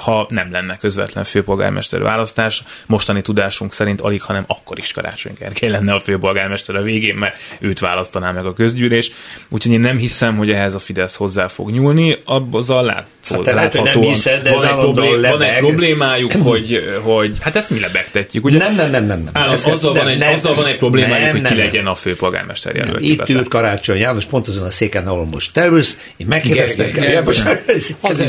ha 0.00 0.26
nem 0.28 0.52
lenne 0.52 0.76
közvetlen 0.76 1.24
főpolgármester 1.24 2.02
választás. 2.02 2.62
Mostani 2.86 3.22
tudásunk 3.22 3.72
szerint 3.72 4.00
alig, 4.00 4.22
hanem 4.22 4.44
akkor 4.46 4.78
is 4.78 4.92
Karácsony 4.92 5.32
Gergely 5.38 5.70
lenne 5.70 5.94
a 5.94 6.00
főpolgármester 6.00 6.76
a 6.76 6.82
végén, 6.82 7.14
mert 7.14 7.36
őt 7.58 7.78
választaná 7.78 8.32
meg 8.32 8.46
a 8.46 8.52
közgyűlés. 8.52 9.10
Úgyhogy 9.48 9.72
én 9.72 9.80
nem 9.80 9.96
hiszem, 9.96 10.36
hogy 10.36 10.50
ehhez 10.50 10.74
a 10.74 10.78
Fidesz 10.78 11.16
hozzá 11.16 11.48
fog 11.48 11.70
nyúlni. 11.70 12.18
Azzal 12.50 12.84
látszó, 12.84 13.44
hát 13.44 13.74
hogy 13.74 13.82
nem 13.82 14.00
hiszed, 14.00 14.42
de 14.42 14.50
van, 14.50 14.66
egy 14.66 14.76
problém, 14.76 15.20
van 15.20 15.42
egy 15.42 15.58
problémájuk, 15.58 16.32
hogy, 16.32 16.98
hogy 17.02 17.36
hát 17.40 17.56
ezt 17.56 17.70
mi 17.70 17.80
lebegtetjük. 17.80 18.44
Ugye? 18.44 18.58
Nem, 18.58 18.74
nem, 18.74 18.90
nem, 18.90 19.06
nem. 19.06 19.22
nem. 19.22 19.42
Áll, 19.42 19.48
azzal, 19.48 19.92
nem, 19.92 19.92
van 19.92 20.08
egy, 20.08 20.18
nem, 20.18 20.32
azzal 20.32 20.54
van 20.54 20.66
egy 20.66 20.76
problémájuk, 20.76 21.24
nem, 21.24 21.30
hogy 21.30 21.42
ki 21.42 21.54
nem, 21.54 21.64
legyen 21.64 21.86
a 21.86 21.94
főpolgármester 21.94 22.74
jelölt. 22.74 23.00
Itt 23.00 23.28
ült 23.28 23.48
Karácsony 23.48 23.98
János, 23.98 24.24
pont 24.24 24.48
azon 24.48 24.64
a 24.64 24.70
széken, 24.70 25.06
ahol 25.06 25.24
most 25.24 25.52
terülsz. 25.52 25.98
Én 26.16 26.26
megkérdeztem, 26.26 26.90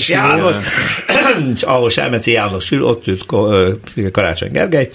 János, 0.07 0.55
ahol 1.63 1.89
Selmeci 1.89 2.31
János 2.31 2.71
ül, 2.71 2.83
ott 2.83 3.07
ült 3.07 3.25
Karácsony 4.11 4.51
Gergely. 4.51 4.89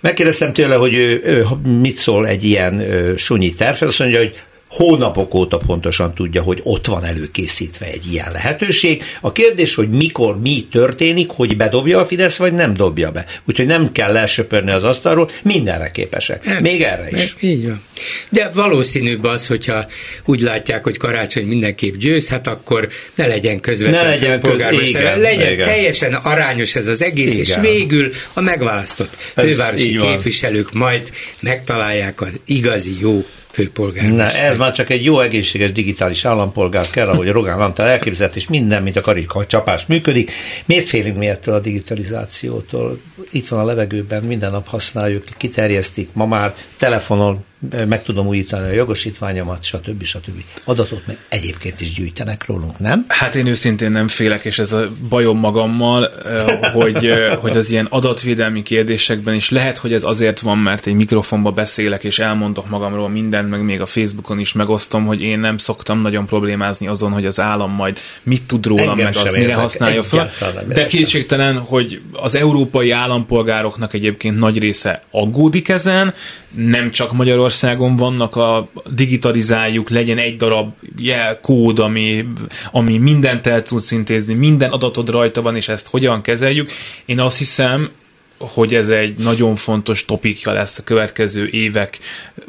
Megkérdeztem 0.00 0.52
tőle, 0.52 0.74
hogy 0.74 0.94
ő, 0.94 1.20
ő 1.24 1.44
mit 1.80 1.96
szól 1.96 2.26
egy 2.26 2.44
ilyen 2.44 2.84
sunyi 3.16 3.54
tervhez, 3.54 3.88
azt 3.88 3.98
mondja, 3.98 4.18
hogy 4.18 4.40
hónapok 4.72 5.34
óta 5.34 5.58
pontosan 5.58 6.14
tudja, 6.14 6.42
hogy 6.42 6.60
ott 6.62 6.86
van 6.86 7.04
előkészítve 7.04 7.86
egy 7.86 8.12
ilyen 8.12 8.32
lehetőség. 8.32 9.02
A 9.20 9.32
kérdés, 9.32 9.74
hogy 9.74 9.88
mikor 9.88 10.40
mi 10.40 10.66
történik, 10.70 11.30
hogy 11.30 11.56
bedobja 11.56 11.98
a 11.98 12.06
Fidesz, 12.06 12.36
vagy 12.36 12.52
nem 12.52 12.74
dobja 12.74 13.10
be. 13.10 13.26
Úgyhogy 13.44 13.66
nem 13.66 13.92
kell 13.92 14.16
elsöpörni 14.16 14.70
az 14.70 14.84
asztalról, 14.84 15.30
mindenre 15.42 15.90
képesek. 15.90 16.44
Nem, 16.44 16.62
Még 16.62 16.82
erre 16.82 17.08
is. 17.10 17.36
Így 17.40 17.66
van. 17.66 17.82
De 18.30 18.50
valószínűbb 18.54 19.24
az, 19.24 19.46
hogyha 19.46 19.86
úgy 20.24 20.40
látják, 20.40 20.84
hogy 20.84 20.96
karácsony 20.96 21.44
mindenképp 21.44 21.94
győz, 21.94 22.28
hát 22.28 22.46
akkor 22.46 22.88
ne 23.14 23.26
legyen 23.26 23.60
közvetlen 23.60 24.04
ne 24.04 24.08
legyen 24.08 24.40
polgármester, 24.40 25.12
köz... 25.12 25.22
legyen 25.22 25.52
igen. 25.52 25.66
teljesen 25.66 26.14
arányos 26.14 26.74
ez 26.74 26.86
az 26.86 27.02
egész, 27.02 27.32
igen. 27.32 27.44
és 27.44 27.70
végül 27.70 28.12
a 28.32 28.40
megválasztott 28.40 29.16
fővárosi 29.34 29.96
képviselők 29.96 30.72
majd 30.72 31.10
megtalálják 31.40 32.20
az 32.20 32.32
igazi 32.46 32.96
jó 33.00 33.24
főpolgármester. 33.52 34.42
Na, 34.42 34.48
ez 34.48 34.56
már 34.56 34.72
csak 34.72 34.90
egy 34.90 35.04
jó 35.04 35.20
egészséges 35.20 35.72
digitális 35.72 36.24
állampolgár 36.24 36.90
kell, 36.90 37.08
ahogy 37.08 37.28
Rogán 37.28 37.60
Antal 37.60 37.86
elképzelt, 37.86 38.36
és 38.36 38.48
minden, 38.48 38.82
mint 38.82 38.96
a 38.96 39.00
karika 39.00 39.46
csapás 39.46 39.86
működik. 39.86 40.30
Miért 40.64 40.88
félünk 40.88 41.16
mi 41.16 41.26
ettől 41.26 41.54
a 41.54 41.60
digitalizációtól? 41.60 43.00
Itt 43.30 43.48
van 43.48 43.60
a 43.60 43.64
levegőben, 43.64 44.22
minden 44.22 44.50
nap 44.50 44.68
használjuk, 44.68 45.24
kiterjesztik, 45.36 46.08
ma 46.12 46.26
már 46.26 46.54
telefonon 46.76 47.44
meg 47.88 48.02
tudom 48.02 48.26
újítani 48.26 48.68
a 48.68 48.72
jogosítványomat, 48.72 49.64
stb. 49.64 50.02
stb. 50.02 50.44
Adatot 50.64 51.06
meg 51.06 51.18
egyébként 51.28 51.80
is 51.80 51.92
gyűjtenek 51.92 52.46
rólunk, 52.46 52.78
nem? 52.78 53.04
Hát 53.08 53.34
én 53.34 53.46
őszintén 53.46 53.90
nem 53.90 54.08
félek, 54.08 54.44
és 54.44 54.58
ez 54.58 54.72
a 54.72 54.90
bajom 55.08 55.38
magammal, 55.38 56.10
hogy, 56.72 57.10
hogy 57.40 57.56
az 57.56 57.70
ilyen 57.70 57.86
adatvédelmi 57.90 58.62
kérdésekben 58.62 59.34
is 59.34 59.50
lehet, 59.50 59.78
hogy 59.78 59.92
ez 59.92 60.04
azért 60.04 60.40
van, 60.40 60.58
mert 60.58 60.86
egy 60.86 60.94
mikrofonba 60.94 61.50
beszélek, 61.50 62.04
és 62.04 62.18
elmondok 62.18 62.68
magamról 62.68 63.08
mindent, 63.08 63.50
meg 63.50 63.62
még 63.64 63.80
a 63.80 63.86
Facebookon 63.86 64.38
is 64.38 64.52
megosztom, 64.52 65.06
hogy 65.06 65.20
én 65.20 65.38
nem 65.38 65.56
szoktam 65.56 66.00
nagyon 66.00 66.26
problémázni 66.26 66.86
azon, 66.86 67.12
hogy 67.12 67.26
az 67.26 67.40
állam 67.40 67.70
majd 67.70 67.98
mit 68.22 68.42
tud 68.42 68.66
rólam, 68.66 68.88
Engem 68.88 69.04
meg 69.04 69.26
az 69.26 69.34
mire 69.34 69.54
használja 69.54 70.02
fel. 70.02 70.30
De 70.68 70.84
kétségtelen, 70.84 71.58
hogy 71.58 72.00
az 72.12 72.34
európai 72.34 72.90
állampolgároknak 72.90 73.92
egyébként 73.92 74.38
nagy 74.38 74.58
része 74.58 75.02
aggódik 75.10 75.68
ezen, 75.68 76.14
nem 76.54 76.90
csak 76.90 77.12
Magyarországon 77.52 77.96
vannak, 77.96 78.36
a 78.36 78.68
digitalizáljuk, 78.90 79.90
legyen 79.90 80.18
egy 80.18 80.36
darab 80.36 80.72
jelkód, 80.98 81.78
ami, 81.78 82.26
ami 82.70 82.98
mindent 82.98 83.46
el 83.46 83.62
tudsz 83.62 83.90
intézni, 83.90 84.34
minden 84.34 84.70
adatod 84.70 85.10
rajta 85.10 85.42
van, 85.42 85.56
és 85.56 85.68
ezt 85.68 85.86
hogyan 85.86 86.22
kezeljük. 86.22 86.70
Én 87.04 87.20
azt 87.20 87.38
hiszem, 87.38 87.90
hogy 88.38 88.74
ez 88.74 88.88
egy 88.88 89.18
nagyon 89.18 89.54
fontos 89.54 90.04
topikja 90.04 90.52
lesz 90.52 90.78
a 90.78 90.82
következő 90.84 91.48
évek 91.48 91.98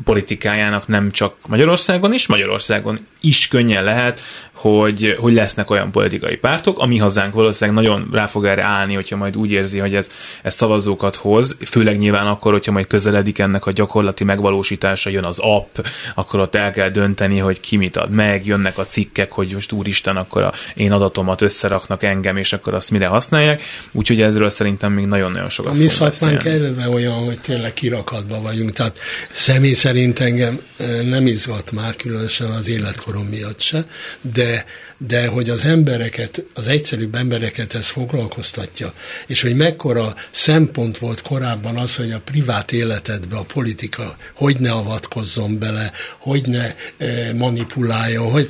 politikájának 0.03 0.87
nem 0.87 1.11
csak 1.11 1.35
Magyarországon 1.47 2.13
is, 2.13 2.27
Magyarországon 2.27 2.99
is 3.25 3.47
könnyen 3.47 3.83
lehet, 3.83 4.21
hogy, 4.51 5.15
hogy 5.19 5.33
lesznek 5.33 5.69
olyan 5.69 5.91
politikai 5.91 6.35
pártok, 6.35 6.79
ami 6.79 6.97
hazánk 6.97 7.33
valószínűleg 7.33 7.83
nagyon 7.83 8.09
rá 8.11 8.25
fog 8.25 8.45
erre 8.45 8.63
állni, 8.63 8.93
hogyha 8.93 9.15
majd 9.15 9.37
úgy 9.37 9.51
érzi, 9.51 9.79
hogy 9.79 9.95
ez, 9.95 10.09
ez 10.41 10.55
szavazókat 10.55 11.15
hoz, 11.15 11.57
főleg 11.65 11.97
nyilván 11.97 12.27
akkor, 12.27 12.51
hogyha 12.51 12.71
majd 12.71 12.87
közeledik 12.87 13.39
ennek 13.39 13.65
a 13.65 13.71
gyakorlati 13.71 14.23
megvalósítása, 14.23 15.09
jön 15.09 15.23
az 15.25 15.39
app, 15.39 15.77
akkor 16.15 16.39
ott 16.39 16.55
el 16.55 16.71
kell 16.71 16.89
dönteni, 16.89 17.37
hogy 17.37 17.59
ki 17.59 17.77
mit 17.77 17.97
ad 17.97 18.09
meg, 18.09 18.45
jönnek 18.45 18.77
a 18.77 18.85
cikkek, 18.85 19.31
hogy 19.31 19.53
most 19.53 19.71
úristen, 19.71 20.17
akkor 20.17 20.41
a 20.41 20.53
én 20.73 20.91
adatomat 20.91 21.41
összeraknak 21.41 22.03
engem, 22.03 22.37
és 22.37 22.53
akkor 22.53 22.73
azt 22.73 22.91
mire 22.91 23.07
használják, 23.07 23.61
úgyhogy 23.91 24.21
ezről 24.21 24.49
szerintem 24.49 24.91
még 24.91 25.05
nagyon-nagyon 25.05 25.49
sokat 25.49 25.73
A 25.73 25.75
mi 25.75 25.87
szakmánk 25.87 26.43
eleve 26.43 26.89
olyan, 26.89 27.25
hogy 27.25 27.39
tényleg 27.39 27.73
kirakatban 27.73 28.43
vagyunk, 28.43 28.71
tehát 28.71 28.97
személy 29.31 29.73
szerint 29.73 30.19
engem 30.19 30.59
eh, 30.77 31.01
nem 31.01 31.27
izgat 31.27 31.71
már 31.71 31.95
különösen 31.95 32.51
az 32.51 32.67
életkorom 33.13 33.27
miatt 33.27 33.59
se, 33.59 33.85
de 34.21 34.65
de, 35.07 35.27
hogy 35.27 35.49
az 35.49 35.65
embereket, 35.65 36.43
az 36.53 36.67
egyszerűbb 36.67 37.15
embereket 37.15 37.75
ez 37.75 37.87
foglalkoztatja, 37.87 38.93
és 39.27 39.41
hogy 39.41 39.55
mekkora 39.55 40.15
szempont 40.29 40.97
volt 40.97 41.21
korábban 41.21 41.77
az, 41.77 41.95
hogy 41.95 42.11
a 42.11 42.21
privát 42.23 42.71
életedbe 42.71 43.37
a 43.37 43.43
politika 43.43 44.17
hogy 44.33 44.59
ne 44.59 44.71
avatkozzon 44.71 45.59
bele, 45.59 45.91
hogy 46.17 46.47
ne 46.47 46.75
e, 46.97 47.33
manipuláljon, 47.33 48.31
hogy 48.31 48.49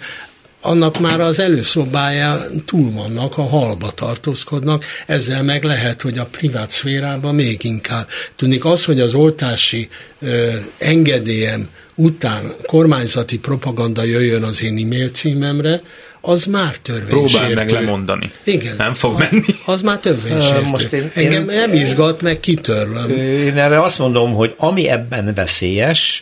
annak 0.61 0.99
már 0.99 1.22
az 1.22 1.39
előszobáján 1.39 2.64
túl 2.66 2.91
vannak, 2.91 3.38
a 3.38 3.47
halba 3.47 3.91
tartózkodnak, 3.91 4.86
ezzel 5.07 5.43
meg 5.43 5.64
lehet, 5.64 6.01
hogy 6.01 6.18
a 6.18 6.26
privát 6.26 6.72
szférában 6.72 7.36
még 7.36 7.64
inkább. 7.64 8.07
Tűnik 8.36 8.66
az, 8.66 8.86
hogy 8.86 8.99
az 8.99 9.14
oltási 9.14 9.89
ö, 10.20 10.55
engedélyem 10.78 11.70
után 11.96 12.54
kormányzati 12.66 13.39
propaganda 13.39 14.04
jöjjön 14.04 14.44
az 14.44 14.64
én 14.64 14.78
e-mail 14.78 15.10
címemre, 15.10 15.82
az 16.22 16.46
már 16.46 16.78
törvénysértő. 16.78 17.18
Próbálj 17.18 17.54
meg 17.54 17.70
lemondani. 17.70 18.32
Igen. 18.44 18.76
Nem 18.76 18.94
fog 18.94 19.18
menni. 19.18 19.53
Az 19.66 19.82
már 19.82 19.99
törvénysértő. 19.99 20.66
Most 20.66 20.91
én, 20.93 21.11
Engem 21.14 21.49
én, 21.49 21.55
nem 21.55 21.74
izgat, 21.74 22.22
meg 22.22 22.39
kitörlöm. 22.39 23.09
Én 23.20 23.57
erre 23.57 23.82
azt 23.82 23.99
mondom, 23.99 24.34
hogy 24.34 24.55
ami 24.57 24.89
ebben 24.89 25.34
veszélyes, 25.34 26.22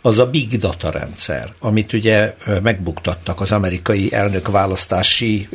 az 0.00 0.18
a 0.18 0.26
big 0.26 0.58
data 0.58 0.90
rendszer, 0.90 1.48
amit 1.58 1.92
ugye 1.92 2.34
megbuktattak 2.62 3.40
az 3.40 3.52
amerikai 3.52 4.12
elnök 4.12 4.48
választási 4.48 5.48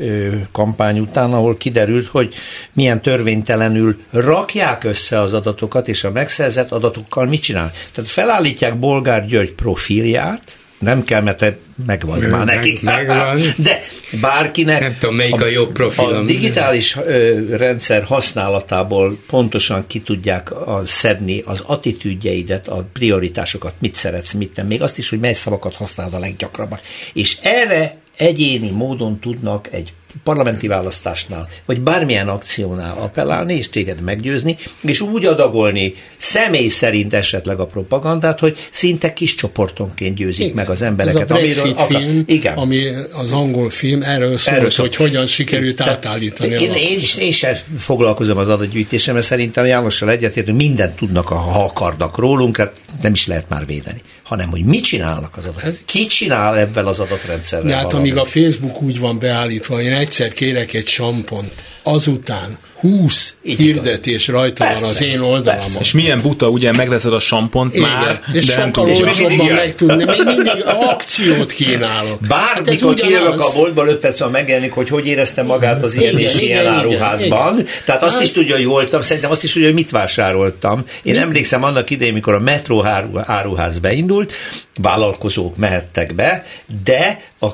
kampány 0.52 1.00
után, 1.00 1.34
ahol 1.34 1.58
kiderült, 1.58 2.08
hogy 2.08 2.34
milyen 2.74 3.02
törvénytelenül 3.02 3.98
rakják 4.12 4.84
össze 4.84 5.20
az 5.20 5.34
adatokat, 5.34 5.88
és 5.88 6.04
a 6.04 6.12
megszerzett 6.12 6.72
adatokkal 6.72 7.26
mit 7.26 7.42
csinál. 7.42 7.72
Tehát 7.94 8.10
felállítják 8.10 8.80
Bolgár 8.80 9.26
György 9.28 9.54
profilját, 9.54 10.58
nem 10.78 11.04
kell, 11.04 11.22
mert 11.22 11.38
te 11.38 11.58
megvan 11.86 12.20
Meg, 12.20 12.30
már 12.30 12.46
nekik. 12.46 12.82
Megvan. 12.82 13.40
De 13.58 13.82
bárkinek... 14.22 14.80
Nem 14.80 14.96
tudom, 15.00 15.16
melyik 15.16 15.42
a, 15.42 15.46
a 15.46 15.50
jobb 15.50 15.72
profil. 15.72 16.06
A 16.06 16.24
digitális 16.24 16.98
ö, 17.06 17.40
rendszer 17.56 18.04
használatából 18.04 19.18
pontosan 19.28 19.84
ki 19.88 20.02
tudják 20.02 20.52
a, 20.52 20.82
szedni 20.86 21.44
az 21.46 21.64
attitűdjeidet, 21.66 22.68
a 22.68 22.88
prioritásokat, 22.94 23.74
mit 23.80 23.96
szeretsz, 23.96 24.34
mit 24.34 24.56
nem. 24.56 24.68
Még 24.68 24.82
azt 24.82 24.98
is, 24.98 25.10
hogy 25.10 25.20
mely 25.20 25.34
szavakat 25.34 25.74
használod 25.74 26.14
a 26.14 26.20
leggyakrabban. 26.20 26.80
És 27.14 27.38
erre 27.42 27.98
egyéni 28.18 28.70
módon 28.70 29.20
tudnak 29.20 29.68
egy 29.72 29.94
parlamenti 30.24 30.68
választásnál, 30.68 31.48
vagy 31.66 31.82
bármilyen 31.82 32.28
akciónál 32.28 32.98
appellálni, 32.98 33.54
és 33.54 33.70
téged 33.70 34.02
meggyőzni, 34.02 34.58
és 34.82 35.02
úgy 35.02 35.26
adagolni 35.26 35.94
személy 36.18 36.68
szerint 36.68 37.14
esetleg 37.14 37.60
a 37.60 37.66
propagandát, 37.66 38.40
hogy 38.40 38.58
szinte 38.72 39.14
kis 39.14 39.36
csoportonként 39.36 40.16
győzik 40.16 40.44
Igen. 40.44 40.56
meg 40.56 40.70
az 40.70 40.82
embereket. 40.82 41.22
Ez 41.22 41.30
a 41.30 41.34
Brexit 41.34 41.80
amiről, 41.80 42.02
film, 42.02 42.24
Igen. 42.28 42.58
ami 42.58 42.88
az 43.12 43.32
angol 43.32 43.70
film, 43.70 44.04
erről 44.04 44.38
szólt, 44.38 44.58
erről 44.58 44.70
szól. 44.70 44.86
hogy 44.86 44.96
hogyan 44.96 45.28
sikerült 45.28 45.76
Tehát, 45.76 46.06
átállítani 46.06 46.54
én, 46.54 46.70
a 46.70 46.76
én, 46.76 46.98
is, 46.98 47.16
én 47.16 47.32
sem 47.32 47.56
foglalkozom 47.78 48.38
az 48.38 48.48
adatgyűjtéssel, 48.48 49.14
mert 49.14 49.26
szerintem 49.26 49.66
Jánossal 49.66 50.10
egyetért, 50.10 50.46
hogy 50.46 50.56
mindent 50.56 50.96
tudnak, 50.96 51.28
ha 51.28 51.64
akarnak 51.64 52.18
rólunk, 52.18 52.58
hát 52.58 52.74
nem 53.02 53.14
is 53.14 53.28
lehet 53.28 53.50
már 53.50 53.66
védeni 53.66 54.02
hanem 54.26 54.50
hogy 54.50 54.64
mit 54.64 54.84
csinálnak 54.84 55.38
az 55.38 55.44
adatok. 55.44 55.62
Hát- 55.62 55.82
Ki 55.86 56.06
csinál 56.06 56.58
ebben 56.58 56.86
az 56.86 57.00
adatrendszerrel? 57.00 57.78
Hát 57.78 57.94
amíg 57.94 58.18
a 58.18 58.26
Facebook 58.26 58.82
úgy 58.82 59.00
van 59.00 59.20
beállítva, 59.20 59.82
én 59.82 59.94
egyszer 59.94 60.34
kérek 60.34 60.74
egy 60.74 60.88
sampont, 60.88 61.54
azután 61.84 62.58
20 62.86 63.34
Így 63.44 63.60
hirdetés 63.60 64.28
igaz. 64.28 64.40
rajta 64.40 64.66
persze, 64.66 64.82
van 64.82 64.90
az 64.90 65.04
én 65.04 65.20
oldalamon. 65.20 65.80
És 65.80 65.92
milyen 65.92 66.20
buta, 66.22 66.50
ugye 66.50 66.72
megveszed 66.72 67.14
a 67.14 67.20
sampont 67.20 67.76
Igen, 67.76 67.90
már, 67.90 68.22
és 68.34 68.46
de 68.46 68.58
nem 68.58 68.72
tudod. 68.72 68.90
És 68.90 69.02
olcsóbban 69.02 69.48
megtudni, 69.48 70.04
még 70.04 70.24
mindig 70.26 70.64
akciót 70.66 71.52
kínálok. 71.52 72.20
Bármikor 72.28 72.96
hát 72.98 73.08
kijövök 73.08 73.40
a 73.40 73.52
boltba, 73.56 73.86
5 73.86 73.98
perc 73.98 74.32
megjelenik, 74.32 74.72
hogy 74.72 74.90
hogy 74.90 75.08
érezte 75.08 75.44
magát 75.44 75.84
az 75.84 75.96
ilyen 75.96 76.18
igen, 76.18 76.30
és 76.30 76.42
igen, 76.42 76.62
ilyen 76.62 76.74
áruházban. 76.74 77.66
Tehát 77.86 78.04
azt 78.04 78.22
is 78.22 78.32
tudja, 78.32 78.56
hogy 78.56 78.66
voltam, 78.66 79.02
szerintem 79.02 79.32
azt 79.32 79.44
is 79.44 79.52
tudja, 79.52 79.68
hogy 79.68 79.78
mit 79.78 79.92
vásároltam. 79.92 80.84
Én 81.04 81.14
mi? 81.14 81.20
emlékszem 81.20 81.64
annak 81.64 81.90
idején, 81.90 82.14
mikor 82.14 82.34
a 82.34 82.40
metró 82.40 82.86
áruház 83.26 83.80
beindult, 83.80 84.34
vállalkozók 84.82 85.58
mehettek 85.58 86.14
be, 86.16 86.46
de 86.84 87.22
a 87.40 87.48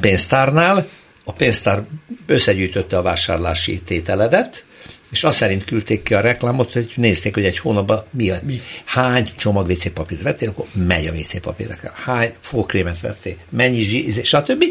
pénztárnál 0.00 0.86
a 1.28 1.32
pénztár 1.32 1.82
összegyűjtötte 2.26 2.96
a 2.96 3.02
vásárlási 3.02 3.80
tételedet, 3.80 4.64
és 5.10 5.24
azt 5.24 5.36
szerint 5.36 5.64
küldték 5.64 6.02
ki 6.02 6.14
a 6.14 6.20
reklámot, 6.20 6.72
hogy 6.72 6.92
nézték, 6.96 7.34
hogy 7.34 7.44
egy 7.44 7.58
hónapban 7.58 8.04
mi, 8.10 8.30
a, 8.30 8.38
mi? 8.42 8.60
hány 8.84 9.32
csomag 9.36 9.68
WC 9.68 9.92
papírt 9.92 10.22
vettél, 10.22 10.48
akkor 10.48 10.66
megy 10.72 11.06
a 11.06 11.12
WC 11.12 11.40
papír. 11.40 11.78
Hány 12.04 12.32
fogkrémet 12.40 13.00
vettél, 13.00 13.36
mennyi 13.48 13.80
zsíz, 13.80 14.20
stb. 14.24 14.64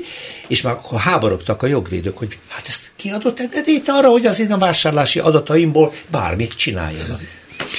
És 0.48 0.62
már 0.62 0.74
akkor 0.74 1.00
háborogtak 1.00 1.62
a 1.64 1.68
jogvédők, 1.68 2.18
hogy 2.18 2.38
hát 2.48 2.68
ezt 2.68 2.92
kiadott 2.96 3.40
engedélyt 3.40 3.88
arra, 3.88 4.10
hogy 4.10 4.26
az 4.26 4.40
én 4.40 4.52
a 4.52 4.58
vásárlási 4.58 5.20
adataimból 5.20 5.94
bármit 6.12 6.54
csináljanak. 6.54 7.22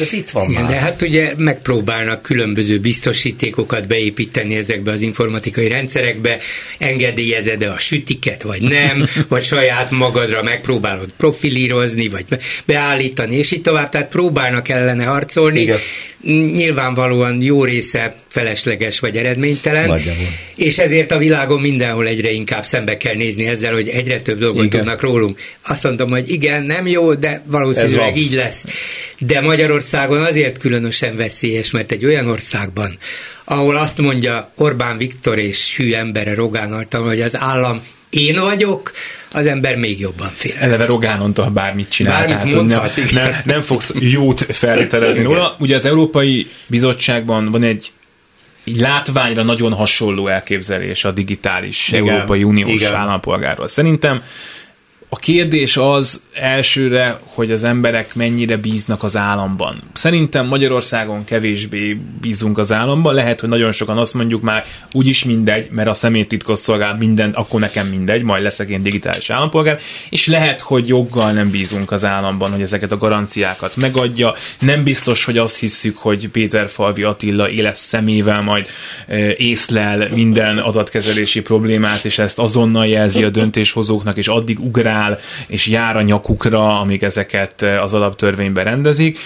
Ez 0.00 0.12
itt 0.12 0.30
van 0.30 0.50
Igen, 0.50 0.62
már. 0.62 0.70
De 0.70 0.78
hát 0.78 1.02
ugye 1.02 1.32
megpróbálnak 1.36 2.22
különböző 2.22 2.78
biztosítékokat 2.78 3.86
beépíteni 3.86 4.54
ezekbe 4.54 4.92
az 4.92 5.00
informatikai 5.00 5.68
rendszerekbe, 5.68 6.38
engedélyezed-e 6.78 7.70
a 7.70 7.78
sütiket, 7.78 8.42
vagy 8.42 8.62
nem, 8.62 9.06
vagy 9.28 9.42
saját 9.42 9.90
magadra 9.90 10.42
megpróbálod 10.42 11.08
profilírozni, 11.16 12.08
vagy 12.08 12.24
beállítani, 12.64 13.36
és 13.36 13.50
így 13.50 13.62
tovább, 13.62 13.88
tehát 13.88 14.08
próbálnak 14.08 14.68
ellene 14.68 15.04
harcolni. 15.04 15.60
Igen 15.60 15.78
nyilvánvalóan 16.54 17.42
jó 17.42 17.64
része 17.64 18.14
felesleges 18.28 18.98
vagy 18.98 19.16
eredménytelen, 19.16 19.86
Nagyjából. 19.86 20.26
és 20.56 20.78
ezért 20.78 21.12
a 21.12 21.18
világon 21.18 21.60
mindenhol 21.60 22.06
egyre 22.06 22.30
inkább 22.30 22.64
szembe 22.64 22.96
kell 22.96 23.14
nézni 23.14 23.46
ezzel, 23.46 23.72
hogy 23.72 23.88
egyre 23.88 24.20
több 24.20 24.38
dolgot 24.38 24.64
Igen. 24.64 24.80
tudnak 24.80 25.00
rólunk. 25.00 25.38
Azt 25.66 25.84
mondom, 25.84 26.10
hogy 26.10 26.30
igen, 26.30 26.62
nem 26.62 26.86
jó, 26.86 27.14
de 27.14 27.42
valószínűleg 27.46 28.16
így 28.16 28.34
lesz. 28.34 28.64
De 29.18 29.40
Magyarországon 29.40 30.20
azért 30.20 30.58
különösen 30.58 31.16
veszélyes, 31.16 31.70
mert 31.70 31.92
egy 31.92 32.04
olyan 32.04 32.26
országban, 32.26 32.98
ahol 33.44 33.76
azt 33.76 33.98
mondja 33.98 34.52
Orbán 34.56 34.96
Viktor 34.96 35.38
és 35.38 35.76
hű 35.76 35.92
embere 35.92 36.34
Rogán 36.34 36.72
Antal, 36.72 37.02
hogy 37.02 37.20
az 37.20 37.36
állam 37.36 37.82
én 38.10 38.40
vagyok, 38.40 38.92
az 39.32 39.46
ember 39.46 39.76
még 39.76 40.00
jobban 40.00 40.28
fél. 40.34 40.54
Eleve 40.58 40.86
Rogánontól 40.86 41.46
bármit 41.46 41.88
csinál. 41.88 42.12
Bármit 42.12 42.36
tehát, 42.36 42.54
mondhat, 42.54 42.96
nem, 42.96 43.06
igen. 43.06 43.30
nem, 43.30 43.42
nem 43.44 43.62
fogsz 43.62 43.92
jót 43.98 44.46
feltételezni 44.48 45.22
róla. 45.22 45.56
Ugye 45.58 45.74
az 45.74 45.84
Európai 45.84 46.50
Bizottságban 46.66 47.50
van 47.50 47.62
egy 47.62 47.92
így 48.68 48.80
látványra 48.80 49.42
nagyon 49.42 49.72
hasonló 49.72 50.26
elképzelés 50.28 51.04
a 51.04 51.10
digitális 51.10 51.88
Igen. 51.92 52.08
Európai 52.08 52.44
Uniós 52.44 52.70
Igen. 52.72 52.94
állampolgárról. 52.94 53.68
Szerintem 53.68 54.22
a 55.08 55.16
kérdés 55.16 55.76
az 55.76 56.22
elsőre, 56.40 57.20
hogy 57.24 57.50
az 57.50 57.64
emberek 57.64 58.14
mennyire 58.14 58.56
bíznak 58.56 59.02
az 59.02 59.16
államban. 59.16 59.82
Szerintem 59.92 60.46
Magyarországon 60.46 61.24
kevésbé 61.24 62.00
bízunk 62.20 62.58
az 62.58 62.72
államban. 62.72 63.14
Lehet, 63.14 63.40
hogy 63.40 63.48
nagyon 63.48 63.72
sokan 63.72 63.98
azt 63.98 64.14
mondjuk 64.14 64.42
már 64.42 64.64
úgyis 64.92 65.24
mindegy, 65.24 65.68
mert 65.70 65.88
a 65.88 65.94
személytitkosszolgál 65.94 66.96
minden, 66.96 67.30
akkor 67.30 67.60
nekem 67.60 67.86
mindegy, 67.86 68.22
majd 68.22 68.42
leszek 68.42 68.68
én 68.68 68.82
digitális 68.82 69.30
állampolgár. 69.30 69.78
És 70.10 70.26
lehet, 70.26 70.60
hogy 70.60 70.88
joggal 70.88 71.32
nem 71.32 71.50
bízunk 71.50 71.90
az 71.90 72.04
államban, 72.04 72.50
hogy 72.50 72.62
ezeket 72.62 72.92
a 72.92 72.96
garanciákat 72.96 73.76
megadja. 73.76 74.34
Nem 74.60 74.84
biztos, 74.84 75.24
hogy 75.24 75.38
azt 75.38 75.58
hisszük, 75.58 75.96
hogy 75.98 76.28
Péter 76.28 76.68
Falvi 76.68 77.02
Attila 77.02 77.50
éles 77.50 77.78
szemével 77.78 78.42
majd 78.42 78.66
ö, 79.08 79.30
észlel 79.36 80.08
minden 80.14 80.58
adatkezelési 80.58 81.40
problémát, 81.40 82.04
és 82.04 82.18
ezt 82.18 82.38
azonnal 82.38 82.86
jelzi 82.86 83.24
a 83.24 83.30
döntéshozóknak, 83.30 84.16
és 84.16 84.28
addig 84.28 84.60
ugrál, 84.60 85.18
és 85.46 85.66
jár 85.66 85.96
a 85.96 86.02
nyakukra, 86.28 86.80
amíg 86.80 87.02
ezeket 87.02 87.62
ö, 87.62 87.76
az 87.76 87.94
alaptörvényben 87.94 88.64
rendezik. 88.64 89.18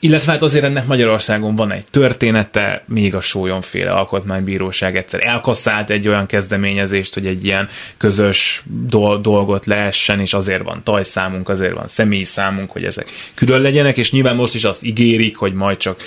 Illetve 0.00 0.32
hát 0.32 0.42
azért 0.42 0.64
ennek 0.64 0.86
Magyarországon 0.86 1.56
van 1.56 1.72
egy 1.72 1.84
története, 1.90 2.84
még 2.86 3.14
a 3.14 3.20
sólyomféle 3.20 3.90
alkotmánybíróság 3.90 4.96
egyszer 4.96 5.26
elkasszált 5.26 5.90
egy 5.90 6.08
olyan 6.08 6.26
kezdeményezést, 6.26 7.14
hogy 7.14 7.26
egy 7.26 7.44
ilyen 7.44 7.68
közös 7.96 8.62
dol- 8.88 9.22
dolgot 9.22 9.66
leessen, 9.66 10.20
és 10.20 10.34
azért 10.34 10.62
van 10.62 10.80
tajszámunk, 10.84 11.48
azért 11.48 11.74
van 11.74 11.88
személyi 11.88 12.24
számunk, 12.24 12.70
hogy 12.70 12.84
ezek 12.84 13.08
külön 13.34 13.60
legyenek, 13.60 13.96
és 13.96 14.12
nyilván 14.12 14.36
most 14.36 14.54
is 14.54 14.64
azt 14.64 14.84
ígérik, 14.84 15.36
hogy 15.36 15.52
majd 15.52 15.76
csak 15.76 16.00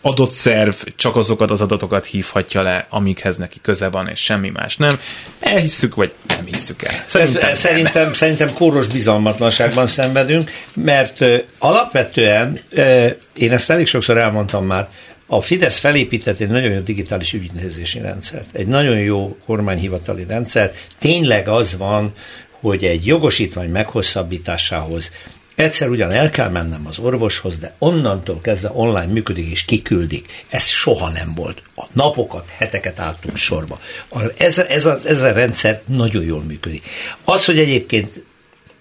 adott 0.00 0.30
szerv 0.30 0.74
csak 0.96 1.16
azokat 1.16 1.50
az 1.50 1.60
adatokat 1.60 2.04
hívhatja 2.04 2.62
le, 2.62 2.86
amikhez 2.88 3.36
neki 3.36 3.58
köze 3.62 3.88
van, 3.88 4.08
és 4.08 4.20
semmi 4.20 4.48
más 4.48 4.76
nem. 4.76 5.00
Elhisszük, 5.40 5.94
vagy 5.94 6.12
nem 6.28 6.44
hisszük 6.44 6.82
el. 6.82 7.04
Szerintem, 7.06 7.42
nem. 7.42 7.50
ez, 7.50 7.58
szerintem, 7.58 8.12
szerintem 8.12 8.52
kóros 8.52 8.86
bizalmatlanságban 8.86 9.86
szenvedünk, 9.86 10.50
mert 10.74 11.20
ö, 11.20 11.36
alapvetően, 11.58 12.60
ö, 12.70 13.08
én 13.34 13.52
ezt 13.52 13.70
elég 13.70 13.86
sokszor 13.86 14.18
elmondtam 14.18 14.66
már, 14.66 14.88
a 15.26 15.40
Fidesz 15.40 15.78
felépített 15.78 16.38
egy 16.38 16.48
nagyon 16.48 16.72
jó 16.72 16.80
digitális 16.80 17.32
ügyintézési 17.32 18.00
rendszert, 18.00 18.46
egy 18.52 18.66
nagyon 18.66 18.98
jó 18.98 19.36
kormányhivatali 19.46 20.24
rendszert. 20.28 20.76
Tényleg 20.98 21.48
az 21.48 21.76
van, 21.76 22.14
hogy 22.60 22.84
egy 22.84 23.06
jogosítvány 23.06 23.70
meghosszabbításához 23.70 25.10
egyszer 25.60 25.88
ugyan 25.88 26.10
el 26.10 26.30
kell 26.30 26.48
mennem 26.48 26.86
az 26.86 26.98
orvoshoz, 26.98 27.58
de 27.58 27.74
onnantól 27.78 28.40
kezdve 28.40 28.70
online 28.72 29.12
működik 29.12 29.50
és 29.50 29.64
kiküldik. 29.64 30.44
Ez 30.48 30.64
soha 30.64 31.08
nem 31.08 31.34
volt. 31.34 31.62
A 31.76 31.84
napokat, 31.92 32.48
heteket 32.56 32.98
álltunk 32.98 33.36
sorba. 33.36 33.80
Ez, 34.36 34.58
ez, 34.58 34.86
a, 34.86 34.98
ez 35.04 35.20
a 35.20 35.32
rendszer 35.32 35.82
nagyon 35.86 36.24
jól 36.24 36.42
működik. 36.42 36.82
Az, 37.24 37.44
hogy 37.44 37.58
egyébként 37.58 38.22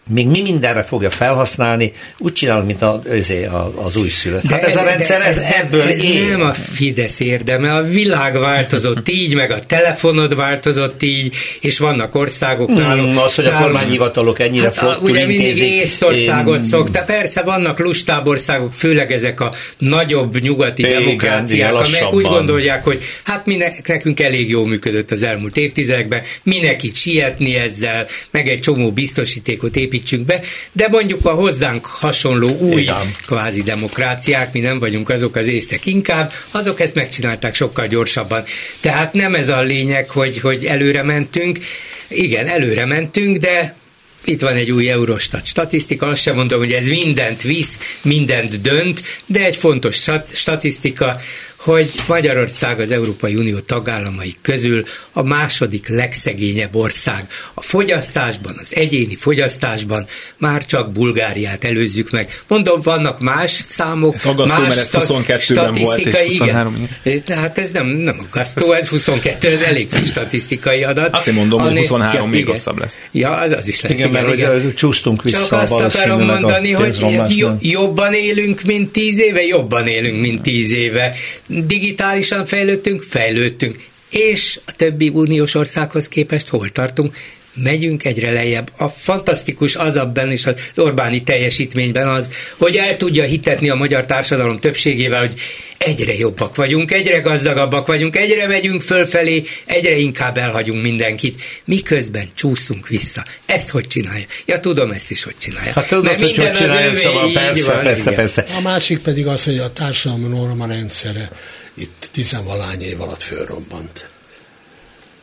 még 0.10 0.28
mi 0.28 0.42
mindenre 0.42 0.84
fogja 0.84 1.10
felhasználni, 1.10 1.92
úgy 2.18 2.34
csinálunk, 2.34 2.66
mint 2.66 2.82
a, 2.82 3.02
azért 3.10 3.48
a, 3.52 3.74
az 3.86 3.96
újszülött. 3.98 4.52
Hát 4.52 4.64
ez 4.64 4.76
a 4.76 4.84
rendszer, 4.84 5.22
ez, 5.22 5.38
ebből 5.62 5.82
ez 5.82 6.04
él. 6.04 6.30
nem 6.38 6.42
a 6.48 6.54
Fidesz 6.54 7.20
érdeme, 7.20 7.76
a 7.76 7.84
világ 7.84 8.40
változott 8.40 9.10
így, 9.10 9.36
meg 9.36 9.52
a 9.52 9.60
telefonod 9.60 10.36
változott 10.36 11.04
így, 11.04 11.36
és 11.62 11.78
vannak 11.78 12.16
országok 12.16 12.70
nálunk. 12.70 13.14
Mm, 13.14 13.18
az, 13.18 13.36
hogy 13.36 13.46
a 13.46 13.50
nálunk- 13.50 13.72
kormányhivatalok 13.72 14.40
ennyire 14.40 14.64
Hát, 14.64 14.78
a- 14.78 14.80
flottul 14.80 15.10
ugye 15.10 15.26
mindig 15.26 15.46
intézik. 15.46 15.70
Észtországot 15.70 16.56
Én- 16.56 16.62
szokta. 16.62 17.04
Persze 17.04 17.42
vannak 17.42 17.80
lustább 17.80 18.28
országok, 18.28 18.74
főleg 18.74 19.12
ezek 19.12 19.40
a 19.40 19.54
nagyobb 19.78 20.42
nyugati 20.42 20.82
Igen, 20.84 21.02
demokráciák, 21.04 21.74
amelyek 21.74 22.14
úgy 22.14 22.26
gondolják, 22.26 22.84
hogy 22.84 23.02
hát 23.24 23.46
mi 23.46 23.56
ne- 23.56 23.68
nekünk 23.88 24.20
elég 24.20 24.50
jól 24.50 24.68
működött 24.68 25.12
az 25.12 25.24
elmúlt 25.24 25.58
évtizedekben, 25.58 26.22
minek 26.44 26.84
itt 26.84 26.96
sietni 26.96 27.56
ezzel, 27.56 28.08
meg 28.32 28.48
egy 28.50 28.60
csomó 28.60 28.92
biztosítékot 28.92 29.76
építsünk 30.00 30.26
be, 30.26 30.42
de 30.72 30.88
mondjuk 30.88 31.26
a 31.26 31.34
hozzánk 31.34 31.86
hasonló 31.86 32.58
új 32.58 32.82
Igen. 32.82 33.16
kvázi 33.26 33.62
demokráciák, 33.62 34.54
mi 34.54 34.60
nem 34.60 34.80
vagyunk 34.80 35.10
azok 35.10 35.36
az 35.36 35.48
észtek 35.48 35.86
inkább, 35.86 36.32
azok 36.52 36.80
ezt 36.80 36.96
megcsinálták 36.96 37.56
sokkal 37.56 37.88
gyorsabban. 37.88 38.44
Tehát 38.80 39.14
nem 39.14 39.36
ez 39.36 39.50
a 39.50 39.62
lényeg, 39.62 40.10
hogy, 40.10 40.40
hogy 40.40 40.66
előre 40.66 41.04
mentünk. 41.04 41.60
Igen, 42.08 42.48
előre 42.48 42.86
mentünk, 42.86 43.38
de 43.38 43.76
itt 44.24 44.42
van 44.42 44.54
egy 44.54 44.72
új 44.72 44.90
Eurostat 44.90 45.46
statisztika, 45.46 46.08
azt 46.08 46.22
sem 46.22 46.36
mondom, 46.36 46.60
hogy 46.60 46.72
ez 46.72 46.88
mindent 46.88 47.42
visz, 47.42 47.80
mindent 48.02 48.62
dönt, 48.62 49.02
de 49.26 49.46
egy 49.46 49.56
fontos 49.56 49.96
stat- 49.96 50.36
statisztika, 50.36 51.20
hogy 51.60 51.90
Magyarország 52.08 52.80
az 52.80 52.92
Európai 52.92 53.36
Unió 53.36 53.60
tagállamai 53.60 54.36
közül 54.42 54.84
a 55.14 55.24
második 55.24 55.88
legszegényebb 55.88 56.76
ország. 56.76 57.28
A 57.54 57.62
fogyasztásban, 57.62 58.56
az 58.62 58.76
egyéni 58.76 59.16
fogyasztásban 59.16 60.06
már 60.38 60.66
csak 60.66 60.92
Bulgáriát 60.92 61.64
előzzük 61.64 62.12
meg. 62.12 62.42
Mondom, 62.48 62.82
vannak 62.82 63.20
más 63.20 63.64
számok, 63.68 64.16
Ez 64.16 64.26
aggasztó, 64.26 64.62
más 64.62 64.76
mert 64.76 64.80
ez 64.80 64.88
sta- 64.88 65.06
22-ben 65.08 65.74
volt, 65.74 66.00
és 66.00 66.12
statisztikai, 66.12 66.28
23, 66.28 66.88
igen. 67.04 67.24
Tehát 67.24 67.58
ez 67.58 67.72
nem, 67.72 67.86
nem 67.88 68.20
aggasztó, 68.28 68.72
ez 68.72 68.88
22, 68.88 69.52
ez 69.52 69.62
elég 69.62 69.90
friss 69.90 70.10
statisztikai 70.10 70.84
adat. 70.84 71.14
Azt 71.14 71.28
én 71.28 71.34
mondom, 71.34 71.60
hogy 71.60 71.70
Annél- 71.70 71.82
23 71.82 72.30
még 72.30 72.40
igen. 72.40 72.54
rosszabb 72.54 72.80
lesz. 72.80 72.98
Ja, 73.12 73.30
az, 73.30 73.52
az 73.52 73.68
is 73.68 73.82
lehet. 73.82 73.98
Igen, 73.98 74.12
mert 74.12 74.28
hogy 74.28 74.74
csúsztunk 74.74 75.24
vissza 75.24 75.46
Csak 75.48 75.62
azt 75.62 75.80
akarom 75.80 76.26
mondani, 76.26 76.74
a 76.74 76.78
hogy 76.80 77.46
jobban 77.60 78.14
élünk, 78.14 78.62
mint 78.62 78.92
tíz 78.92 79.20
éve, 79.20 79.46
jobban 79.46 79.88
élünk, 79.88 80.22
mint 80.22 80.42
tíz 80.42 80.72
éve. 80.72 81.16
Digitálisan 81.50 82.46
fejlődtünk, 82.46 83.02
fejlődtünk. 83.02 83.76
És 84.10 84.60
a 84.66 84.72
többi 84.72 85.10
uniós 85.10 85.56
országhoz 85.56 86.08
képest 86.08 86.48
hol 86.48 86.70
tartunk? 86.70 87.16
Megyünk 87.56 88.06
egyre 88.06 88.32
lejjebb. 88.32 88.72
A 88.78 88.88
fantasztikus 88.88 89.76
az 89.76 89.96
abban 89.96 90.32
is 90.32 90.46
az 90.46 90.56
Orbáni 90.76 91.24
teljesítményben 91.24 92.08
az, 92.08 92.30
hogy 92.58 92.76
el 92.76 92.98
tudja 92.98 93.24
hitetni 93.24 93.70
a 93.70 93.76
magyar 93.76 94.06
társadalom 94.06 94.60
többségével, 94.60 95.20
hogy 95.20 95.34
egyre 95.78 96.16
jobbak 96.16 96.56
vagyunk, 96.56 96.92
egyre 96.92 97.20
gazdagabbak 97.20 97.88
vagyunk, 97.88 98.16
egyre 98.16 98.48
megyünk 98.48 98.82
fölfelé, 98.82 99.44
egyre 99.66 99.96
inkább 99.96 100.38
elhagyunk 100.38 100.82
mindenkit, 100.82 101.42
miközben 101.66 102.30
csúszunk 102.34 102.88
vissza. 102.88 103.24
Ezt 103.46 103.70
hogy 103.70 103.88
csinálja? 103.88 104.26
Ja, 104.46 104.60
tudom 104.60 104.92
ezt 104.92 105.12
is, 105.12 105.24
hogy 105.24 105.36
csinálja. 105.38 105.74
Hát 105.74 105.88
tudod, 105.88 106.04
Mert 106.04 106.20
hogy 106.20 106.30
hogy 106.30 106.38
minden 106.38 106.56
csinálja, 106.56 106.96
szóval 106.96 107.32
persze, 107.34 107.64
van, 107.64 107.84
persze, 107.84 108.02
igen. 108.02 108.16
persze. 108.16 108.46
A 108.58 108.62
másik 108.62 109.00
pedig 109.00 109.28
az, 109.28 109.44
hogy 109.44 109.58
a 109.58 109.74
társadalmi 109.74 110.28
norma 110.28 110.68
rendszere 110.68 111.30
itt 111.74 112.10
tizenvalány 112.12 112.82
év 112.82 113.02
alatt 113.02 113.24
fölrobbant. 113.24 114.10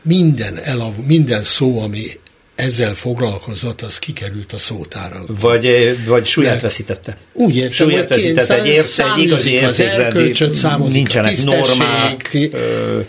Minden, 0.07 0.57
elav, 0.57 0.93
minden 1.07 1.43
szó, 1.43 1.79
ami 1.81 2.19
ezzel 2.55 2.93
foglalkozott, 2.93 3.81
az 3.81 3.99
kikerült 3.99 4.53
a 4.53 4.57
szótárakból. 4.57 5.35
Vagy, 5.39 5.65
eh, 5.65 5.95
vagy 6.05 6.25
súlyát 6.25 6.49
Mert- 6.51 6.63
veszítette. 6.63 7.17
Úgy 7.33 7.55
értem, 7.55 7.71
Súlyát 7.71 8.07
hogy 8.07 8.09
veszített, 8.09 8.49
egy, 8.49 8.65
ért, 8.67 8.99
egy 8.99 9.23
igazi 9.23 9.51
értékrendi, 9.51 10.33
nincsenek 10.91 11.43
normák. 11.43 12.27
ti- 12.29 12.49
ö, 12.53 12.99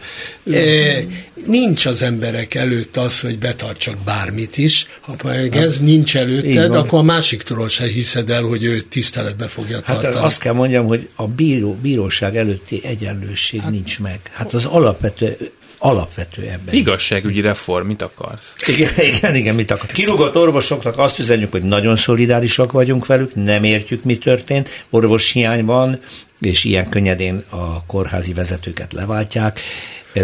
E, 0.52 1.04
nincs 1.46 1.86
az 1.86 2.02
emberek 2.02 2.54
előtt 2.54 2.96
az, 2.96 3.20
hogy 3.20 3.38
betartsak 3.38 3.96
bármit 4.04 4.56
is. 4.58 4.86
Ha 5.00 5.16
meg 5.24 5.56
ez 5.56 5.78
nincs 5.80 6.14
Így 6.14 6.20
előtted, 6.20 6.74
akkor 6.74 6.98
a 6.98 7.02
másiktól 7.02 7.68
se 7.68 7.86
hiszed 7.86 8.30
el, 8.30 8.42
hogy 8.42 8.64
ő 8.64 8.80
tiszteletbe 8.80 9.46
fogja 9.46 9.80
Hát 9.84 10.00
tartani. 10.00 10.24
azt 10.24 10.40
kell 10.40 10.52
mondjam, 10.52 10.86
hogy 10.86 11.08
a 11.14 11.26
bíró, 11.26 11.76
bíróság 11.82 12.36
előtti 12.36 12.80
egyenlőség 12.84 13.60
hát, 13.60 13.70
nincs 13.70 14.00
meg. 14.00 14.20
Hát 14.32 14.52
az 14.54 14.64
alapvető, 14.64 15.36
alapvető 15.78 16.42
ebben. 16.42 16.74
Igazságügyi 16.74 17.40
reform, 17.40 17.86
mit 17.86 18.02
akarsz? 18.02 18.54
Igen, 18.66 18.90
igen, 18.96 19.34
igen, 19.34 19.54
mit 19.54 19.70
akar. 19.70 19.90
Kirúgott 19.90 20.36
orvosoknak 20.36 20.98
azt 20.98 21.18
üzenjük, 21.18 21.50
hogy 21.50 21.62
nagyon 21.62 21.96
szolidárisak 21.96 22.72
vagyunk 22.72 23.06
velük, 23.06 23.34
nem 23.34 23.64
értjük, 23.64 24.04
mi 24.04 24.18
történt, 24.18 24.84
orvoshiány 24.90 25.64
van, 25.64 26.00
és 26.40 26.64
ilyen 26.64 26.88
könnyedén 26.88 27.44
a 27.48 27.86
kórházi 27.86 28.32
vezetőket 28.32 28.92
leváltják. 28.92 29.60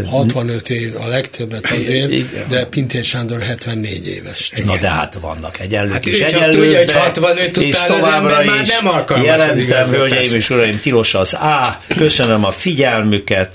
65 0.03 0.71
év 0.71 0.97
a 0.97 1.07
legtöbbet 1.09 1.71
azért, 1.71 2.11
Igen. 2.11 2.45
de 2.49 2.67
Pintér 2.67 3.05
Sándor 3.05 3.43
74 3.43 4.07
éves. 4.07 4.53
Na 4.65 4.77
de 4.77 4.89
hát 4.89 5.19
vannak 5.21 5.61
egyenlők 5.61 5.93
hát 5.93 6.07
is. 6.07 6.25
Csak 6.25 6.51
tudja, 6.51 6.79
hogy 6.79 6.93
65 6.93 7.57
után 7.57 7.91
az 7.91 8.13
ember 8.13 8.45
már 8.45 8.67
nem 8.67 8.89
alkalmas 8.89 9.27
Jelentem, 9.27 9.91
hölgyeim 9.91 10.35
és 10.35 10.51
uraim, 10.51 10.81
tilos 10.81 11.15
az 11.15 11.33
A. 11.35 11.81
Köszönöm 11.97 12.45
a 12.45 12.51
figyelmüket. 12.51 13.51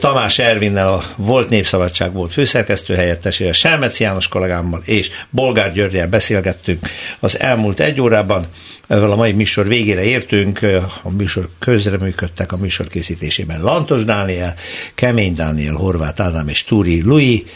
Tamás 0.00 0.38
Ervinnel 0.38 0.88
a 0.88 1.02
Volt 1.16 1.48
Népszabadság 1.48 2.12
volt 2.12 2.32
főszerkesztő 2.32 2.94
helyettesére, 2.94 3.52
Selmec 3.52 4.00
János 4.00 4.28
kollégámmal 4.28 4.82
és 4.84 5.10
Bolgár 5.30 5.72
Györgyel 5.72 6.08
beszélgettünk 6.08 6.88
az 7.20 7.38
elmúlt 7.38 7.80
egy 7.80 8.00
órában. 8.00 8.46
Ezzel 8.86 9.10
a 9.10 9.16
mai 9.16 9.32
műsor 9.32 9.68
végére 9.68 10.02
értünk, 10.02 10.60
a 11.02 11.10
műsor 11.10 11.48
közreműködtek 11.58 12.52
a 12.52 12.56
műsor 12.56 12.88
készítésében 12.88 13.62
Lantos 13.62 14.04
Dániel, 14.04 14.54
Kemény 14.94 15.34
Dániel, 15.34 15.74
Horváth 15.74 16.22
Ádám 16.22 16.48
és 16.48 16.64
Túri 16.64 17.02
Lui. 17.02 17.46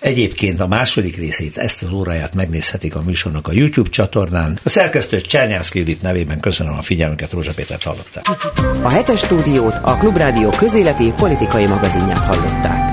Egyébként 0.00 0.60
a 0.60 0.66
második 0.66 1.16
részét, 1.16 1.56
ezt 1.56 1.82
az 1.82 1.92
óráját 1.92 2.34
megnézhetik 2.34 2.94
a 2.94 3.02
műsornak 3.02 3.48
a 3.48 3.52
YouTube 3.52 3.88
csatornán. 3.88 4.58
A 4.62 4.68
szerkesztő 4.68 5.20
Csernyászki 5.20 5.78
Judit 5.78 6.02
nevében 6.02 6.40
köszönöm 6.40 6.78
a 6.78 6.82
figyelmüket, 6.82 7.32
Rózsa 7.32 7.52
Pétert 7.52 7.82
hallották. 7.82 8.24
A 8.82 8.88
hetes 8.88 9.20
stúdiót 9.20 9.74
a 9.82 9.96
Klubrádió 9.96 10.48
közéleti 10.50 11.12
politikai 11.16 11.66
magazinját 11.66 12.24
hallották. 12.24 12.89